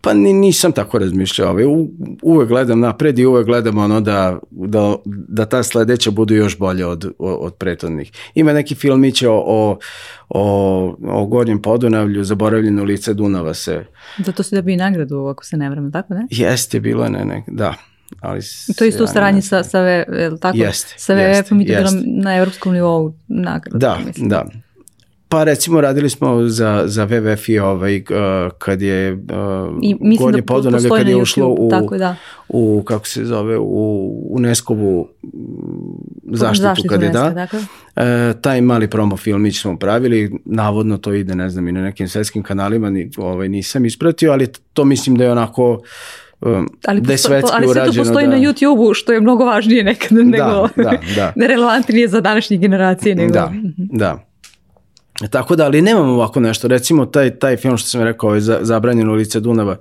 Pa 0.00 0.14
ni, 0.14 0.32
nisam 0.32 0.72
tako 0.72 0.98
razmišljao. 0.98 1.50
Ovaj. 1.50 1.64
U, 1.64 1.88
uvek 2.22 2.48
gledam 2.48 2.80
napred 2.80 3.18
i 3.18 3.26
uvek 3.26 3.46
gledam 3.46 3.78
ono 3.78 4.00
da, 4.00 4.38
da, 4.50 4.94
da 5.04 5.46
ta 5.46 5.62
sledeća 5.62 6.10
budu 6.10 6.34
još 6.34 6.58
bolje 6.58 6.86
od, 6.86 7.12
od 7.18 7.54
prethodnih. 7.54 8.12
Ima 8.34 8.52
neki 8.52 8.74
filmić 8.74 9.22
o, 9.22 9.32
o, 9.32 9.78
o, 10.28 10.96
o 11.02 11.26
Gornjem 11.26 11.62
Podunavlju, 11.62 12.24
Zaboravljeno 12.24 12.84
lice 12.84 13.14
Dunava 13.14 13.54
se. 13.54 13.84
Da 14.18 14.32
to 14.32 14.42
se 14.42 14.56
da 14.56 14.62
bi 14.62 14.76
nagradu, 14.76 15.26
ako 15.26 15.44
se 15.44 15.56
ne 15.56 15.70
vrame, 15.70 15.90
tako 15.90 16.14
ne? 16.14 16.26
Jeste, 16.30 16.80
bilo 16.80 17.04
je, 17.04 17.10
ne, 17.10 17.24
ne, 17.24 17.44
da. 17.46 17.74
Ali 18.20 18.40
to 18.76 18.84
isto 18.84 19.04
u 19.04 19.06
saradnji 19.06 19.42
sa, 19.42 19.64
sa, 19.64 19.78
je 19.78 20.30
tako? 20.40 20.58
Jeste, 20.58 20.94
sa 20.96 21.14
WWF-om 21.14 21.60
i 21.60 21.66
to 21.66 21.72
bilo 21.72 21.90
na 22.22 22.36
evropskom 22.36 22.72
nivou 22.72 23.14
nagrada. 23.28 23.78
Da, 23.78 23.98
mislim. 24.06 24.28
da. 24.28 24.44
Pa 25.30 25.44
recimo 25.44 25.80
radili 25.80 26.10
smo 26.10 26.48
za, 26.48 26.82
za 26.86 27.06
WWF 27.06 27.52
i 27.52 27.58
ovaj, 27.58 27.96
uh, 27.96 28.04
kad 28.58 28.82
je 28.82 29.12
uh, 29.12 29.18
I, 29.82 29.96
da 30.32 30.42
Podunavlje, 30.42 30.88
kad 30.88 31.08
je 31.08 31.16
ušlo 31.16 31.48
u, 31.48 31.70
tako, 31.70 31.98
da. 31.98 32.16
u, 32.48 32.82
kako 32.82 33.06
se 33.06 33.24
zove, 33.24 33.58
u 33.58 34.12
UNESCO-vu 34.30 35.08
zaštitu, 36.24 36.62
zaštitu 36.62 36.88
kad 36.88 37.02
je 37.02 37.08
da. 37.08 37.30
Dakle. 37.30 37.58
Uh, 37.58 38.04
taj 38.40 38.60
mali 38.60 38.90
promo 38.90 39.16
filmić 39.16 39.60
smo 39.60 39.78
pravili, 39.78 40.32
navodno 40.44 40.96
to 40.96 41.12
ide, 41.12 41.34
ne 41.34 41.50
znam, 41.50 41.68
i 41.68 41.72
na 41.72 41.82
nekim 41.82 42.08
svetskim 42.08 42.42
kanalima, 42.42 42.90
ni, 42.90 43.10
ovaj, 43.16 43.48
nisam 43.48 43.84
ispratio, 43.84 44.32
ali 44.32 44.48
to 44.72 44.84
mislim 44.84 45.16
da 45.16 45.24
je 45.24 45.32
onako 45.32 45.80
um, 46.40 46.68
ali 46.86 47.00
da 47.00 47.12
je 47.12 47.18
svetski 47.18 47.50
ali 47.56 47.66
urađeno. 47.66 47.84
Ali 47.84 47.92
sve 47.92 48.04
to 48.04 48.08
postoji 48.08 48.26
da... 48.26 48.32
na 48.32 48.38
YouTube-u, 48.38 48.94
što 48.94 49.12
je 49.12 49.20
mnogo 49.20 49.44
važnije 49.44 49.84
nekada 49.84 50.22
da, 50.22 50.24
nego, 50.24 50.68
da, 50.76 50.98
da. 51.16 51.32
nerelevantnije 51.40 52.08
za 52.08 52.20
današnje 52.20 52.56
generacije. 52.56 53.14
Nego... 53.14 53.32
Da, 53.32 53.52
da. 53.76 54.29
Tako 55.28 55.56
da, 55.56 55.64
ali 55.64 55.82
nemam 55.82 56.08
ovako 56.08 56.40
nešto. 56.40 56.68
Recimo, 56.68 57.06
taj, 57.06 57.38
taj 57.38 57.56
film 57.56 57.76
što 57.76 57.88
sam 57.88 58.02
rekao, 58.02 58.28
ovaj, 58.28 58.40
Zabranjeno 58.40 59.12
lice 59.12 59.40
Dunava, 59.40 59.76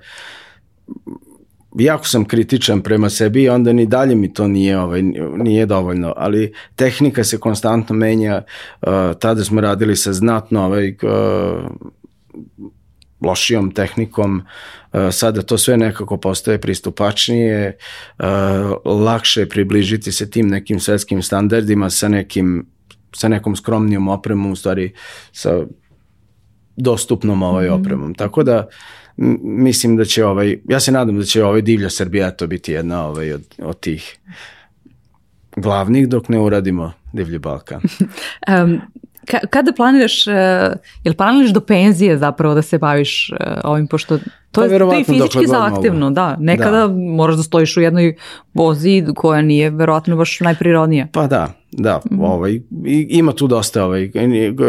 jako 1.75 2.07
sam 2.07 2.25
kritičan 2.25 2.81
prema 2.81 3.09
sebi 3.09 3.49
onda 3.49 3.73
ni 3.73 3.85
dalje 3.85 4.15
mi 4.15 4.33
to 4.33 4.47
nije, 4.47 4.79
ovaj, 4.79 5.01
nije 5.37 5.65
dovoljno, 5.65 6.13
ali 6.17 6.53
tehnika 6.75 7.23
se 7.23 7.37
konstantno 7.37 7.95
menja, 7.95 8.43
uh, 8.81 8.89
tada 9.19 9.43
smo 9.43 9.61
radili 9.61 9.95
sa 9.95 10.13
znatno 10.13 10.65
ovaj, 10.65 10.89
uh, 10.89 11.65
lošijom 13.21 13.71
tehnikom, 13.71 14.41
uh, 14.93 14.99
sada 15.11 15.41
to 15.41 15.57
sve 15.57 15.77
nekako 15.77 16.17
postaje 16.17 16.61
pristupačnije, 16.61 17.77
uh, 18.19 18.25
lakše 18.85 19.41
je 19.41 19.49
približiti 19.49 20.11
se 20.11 20.29
tim 20.29 20.47
nekim 20.47 20.79
svetskim 20.79 21.21
standardima 21.23 21.89
sa 21.89 22.07
nekim 22.07 22.65
sa 23.15 23.27
nekom 23.27 23.55
skromnijom 23.55 24.07
opremom, 24.07 24.51
u 24.51 24.55
stvari 24.55 24.93
sa 25.31 25.59
dostupnom 26.75 27.43
ovaj 27.43 27.65
mhm. 27.65 27.81
opremom. 27.81 28.13
Tako 28.13 28.43
da 28.43 28.67
mislim 29.41 29.97
da 29.97 30.05
će 30.05 30.25
ovaj, 30.25 30.57
ja 30.69 30.79
se 30.79 30.91
nadam 30.91 31.17
da 31.17 31.23
će 31.23 31.43
ovaj 31.43 31.61
divlja 31.61 31.89
Srbija 31.89 32.31
to 32.31 32.47
biti 32.47 32.71
jedna 32.71 33.07
ovaj, 33.07 33.33
od, 33.33 33.43
od 33.57 33.79
tih 33.79 34.17
glavnih 35.55 36.09
dok 36.09 36.29
ne 36.29 36.39
uradimo 36.39 36.91
divlji 37.13 37.39
Balkan. 37.39 37.81
um, 38.63 38.81
ka, 39.27 39.39
kada 39.49 39.73
planiraš, 39.73 40.27
uh, 40.27 40.33
jel 41.03 41.13
planiraš 41.13 41.51
do 41.51 41.61
penzije 41.61 42.17
zapravo 42.17 42.53
da 42.53 42.61
se 42.61 42.77
baviš 42.77 43.31
uh, 43.31 43.37
ovim, 43.63 43.87
pošto 43.87 44.17
to, 44.17 44.61
pa, 44.61 44.63
je, 44.63 44.79
to 44.79 44.93
je 44.93 45.03
fizički 45.03 45.47
zahtevno, 45.47 46.11
da. 46.11 46.35
Nekada 46.39 46.87
da. 46.87 46.93
moraš 46.93 47.35
da 47.35 47.43
stojiš 47.43 47.77
u 47.77 47.81
jednoj 47.81 48.15
vozi 48.53 49.05
koja 49.15 49.41
nije 49.41 49.69
verovatno 49.69 50.15
baš 50.15 50.39
najprirodnija. 50.39 51.07
Pa 51.11 51.27
da, 51.27 51.51
da, 51.71 52.01
mm 52.11 52.15
-hmm. 52.15 52.25
ovaj, 52.25 52.61
ima 53.09 53.33
tu 53.33 53.47
dosta, 53.47 53.85
ovaj, 53.85 54.11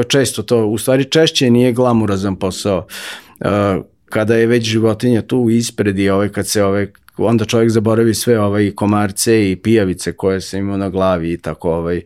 često 0.09 0.43
to, 0.43 0.67
u 0.67 0.79
stvari 0.79 1.05
češće 1.05 1.51
nije 1.51 1.73
glamurazan 1.73 2.37
posao. 2.37 2.87
Uh, 3.41 3.49
kada 4.05 4.37
je 4.37 4.47
već 4.47 4.65
životinja 4.65 5.23
tu 5.23 5.51
ispred 5.51 5.99
i 5.99 6.09
ovaj, 6.09 6.29
kad 6.29 6.49
se 6.49 6.65
ovaj, 6.65 6.87
onda 7.17 7.45
čovjek 7.45 7.71
zaboravi 7.71 8.15
sve 8.15 8.41
ovaj 8.41 8.71
komarce 8.75 9.51
i 9.51 9.57
pijavice 9.57 10.13
koje 10.13 10.41
se 10.41 10.59
imao 10.59 10.77
na 10.77 10.89
glavi 10.89 11.33
i 11.33 11.39
tako 11.39 11.71
ovaj 11.71 12.03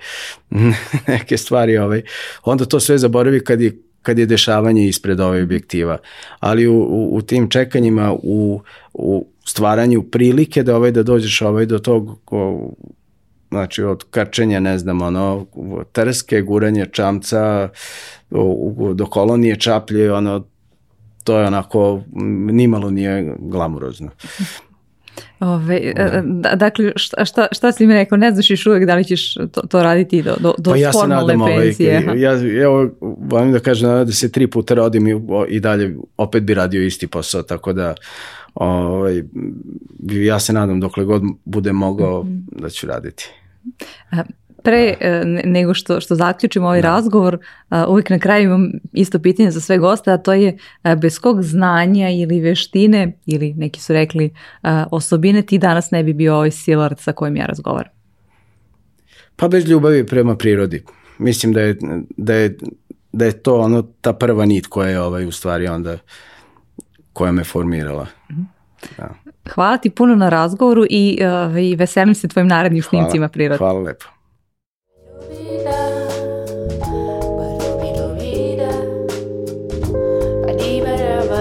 neke 1.07 1.37
stvari 1.37 1.79
ovaj 1.79 2.03
onda 2.45 2.65
to 2.65 2.81
sve 2.81 2.99
zaboravi 2.99 3.45
kad 3.45 3.61
je 3.61 3.79
kad 4.05 4.19
je 4.19 4.27
dešavanje 4.27 4.89
ispred 4.89 5.21
ove 5.21 5.43
objektiva. 5.43 5.99
Ali 6.41 6.67
u, 6.67 6.75
u, 6.75 7.17
u 7.17 7.23
tim 7.23 7.49
čekanjima, 7.51 8.13
u, 8.23 8.61
u 8.93 9.27
stvaranju 9.45 10.03
prilike 10.03 10.63
da 10.63 10.77
ovaj 10.77 10.91
da 10.91 11.03
dođeš 11.03 11.43
ovaj 11.43 11.67
do 11.67 11.79
tog 11.79 12.19
ko, 12.25 12.71
znači 13.55 13.83
od 13.83 14.05
krčenja, 14.11 14.61
ne 14.61 14.79
znam, 14.79 15.03
ono, 15.03 15.47
trske, 15.93 16.41
guranje 16.43 16.87
čamca, 16.87 17.69
do 18.95 19.07
kolonije 19.07 19.57
čaplje, 19.57 20.13
ono, 20.13 20.45
to 21.25 21.39
je 21.39 21.47
onako, 21.47 22.03
nimalo 22.51 22.91
nije 22.91 23.35
glamurozno. 23.39 24.11
Ove, 25.41 25.77
e, 25.77 26.23
da, 26.25 26.55
dakle, 26.55 26.93
šta, 26.97 27.25
šta, 27.25 27.47
šta 27.53 27.73
si 27.73 27.87
mi 27.87 27.95
rekao, 27.95 28.19
ne 28.19 28.33
znaš 28.33 28.51
još 28.51 28.67
uvijek 28.67 28.87
da 28.87 28.95
li 28.95 29.05
ćeš 29.05 29.35
to, 29.35 29.61
to 29.61 29.83
raditi 29.83 30.23
do, 30.23 30.37
do, 30.41 30.55
do 30.59 30.71
pa 30.71 30.77
ja 30.77 30.93
formalne 30.93 31.37
nadam, 31.37 31.57
penzije? 31.57 32.05
Ovaj, 32.07 32.21
ja, 32.21 32.63
evo, 32.63 32.91
volim 33.01 33.53
da 33.53 33.59
kažem 33.59 33.89
da 33.89 34.13
se 34.13 34.33
tri 34.33 34.47
puta 34.47 34.75
rodim 34.75 35.09
i, 35.09 35.21
i 35.49 35.61
dalje 35.61 35.97
opet 36.17 36.43
bi 36.43 36.55
radio 36.55 36.83
isti 36.83 37.07
posao, 37.07 37.43
tako 37.43 37.73
da 37.73 37.95
ovaj, 38.55 39.23
ja 40.01 40.41
se 40.41 40.53
nadam 40.53 40.81
dokle 40.81 41.05
god 41.05 41.23
bude 41.45 41.73
mogao 41.73 42.23
mm 42.23 42.27
-hmm. 42.27 42.61
da 42.63 42.71
ću 42.71 42.87
raditi. 42.87 43.31
Pre 44.63 44.95
da. 45.01 45.25
nego 45.45 45.75
što, 45.75 46.01
što 46.01 46.15
zaključimo 46.15 46.67
ovaj 46.67 46.83
da. 46.83 46.89
razgovor, 46.89 47.39
uvijek 47.89 48.11
na 48.11 48.19
kraju 48.19 48.45
imam 48.45 48.71
isto 48.93 49.19
pitanje 49.19 49.51
za 49.51 49.61
sve 49.61 49.79
goste, 49.79 50.13
a 50.13 50.19
to 50.19 50.33
je 50.33 50.59
bez 50.99 51.19
kog 51.19 51.43
znanja 51.43 52.11
ili 52.11 52.41
veštine, 52.41 53.19
ili 53.27 53.55
neki 53.55 53.81
su 53.81 53.93
rekli 53.93 54.35
osobine, 54.91 55.43
ti 55.43 55.59
danas 55.59 55.91
ne 55.91 56.05
bi 56.05 56.13
bio 56.13 56.35
ovaj 56.35 56.51
silard 56.51 56.99
sa 57.01 57.13
kojim 57.13 57.37
ja 57.37 57.47
razgovaram? 57.47 57.93
Pa 59.37 59.49
bez 59.49 59.69
ljubavi 59.69 60.07
prema 60.07 60.37
prirodi. 60.37 60.85
Mislim 61.19 61.53
da 61.53 61.61
je, 61.61 61.77
da 62.17 62.35
je, 62.35 62.57
da 63.13 63.25
je 63.25 63.43
to 63.43 63.61
ono 63.61 63.83
ta 63.83 64.13
prva 64.13 64.45
nit 64.45 64.67
koja 64.67 64.89
je 64.89 65.01
ovaj, 65.01 65.27
u 65.27 65.33
stvari 65.33 65.67
onda 65.67 65.99
koja 67.13 67.33
me 67.33 67.45
formirala. 67.45 68.07
-hmm. 68.29 68.45
Da. 68.97 69.24
Hvala 69.51 69.77
ti 69.77 69.91
puno 69.91 70.15
na 70.15 70.29
razgovoru 70.29 70.85
i, 70.91 71.19
uh, 71.51 71.59
i 71.63 71.77
veselim 71.77 72.15
se 72.15 72.29
tvojim 72.29 72.49
narednim 72.49 72.83
hvala, 72.83 73.05
snimcima 73.05 73.29
prirode. 73.29 73.59
Hvala 73.59 73.81
lepo. 73.81 74.05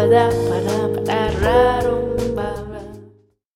Da, 0.04 0.10
da, 0.10 0.30
da, 0.70 1.01
da, 1.06 1.30
da. 1.41 1.73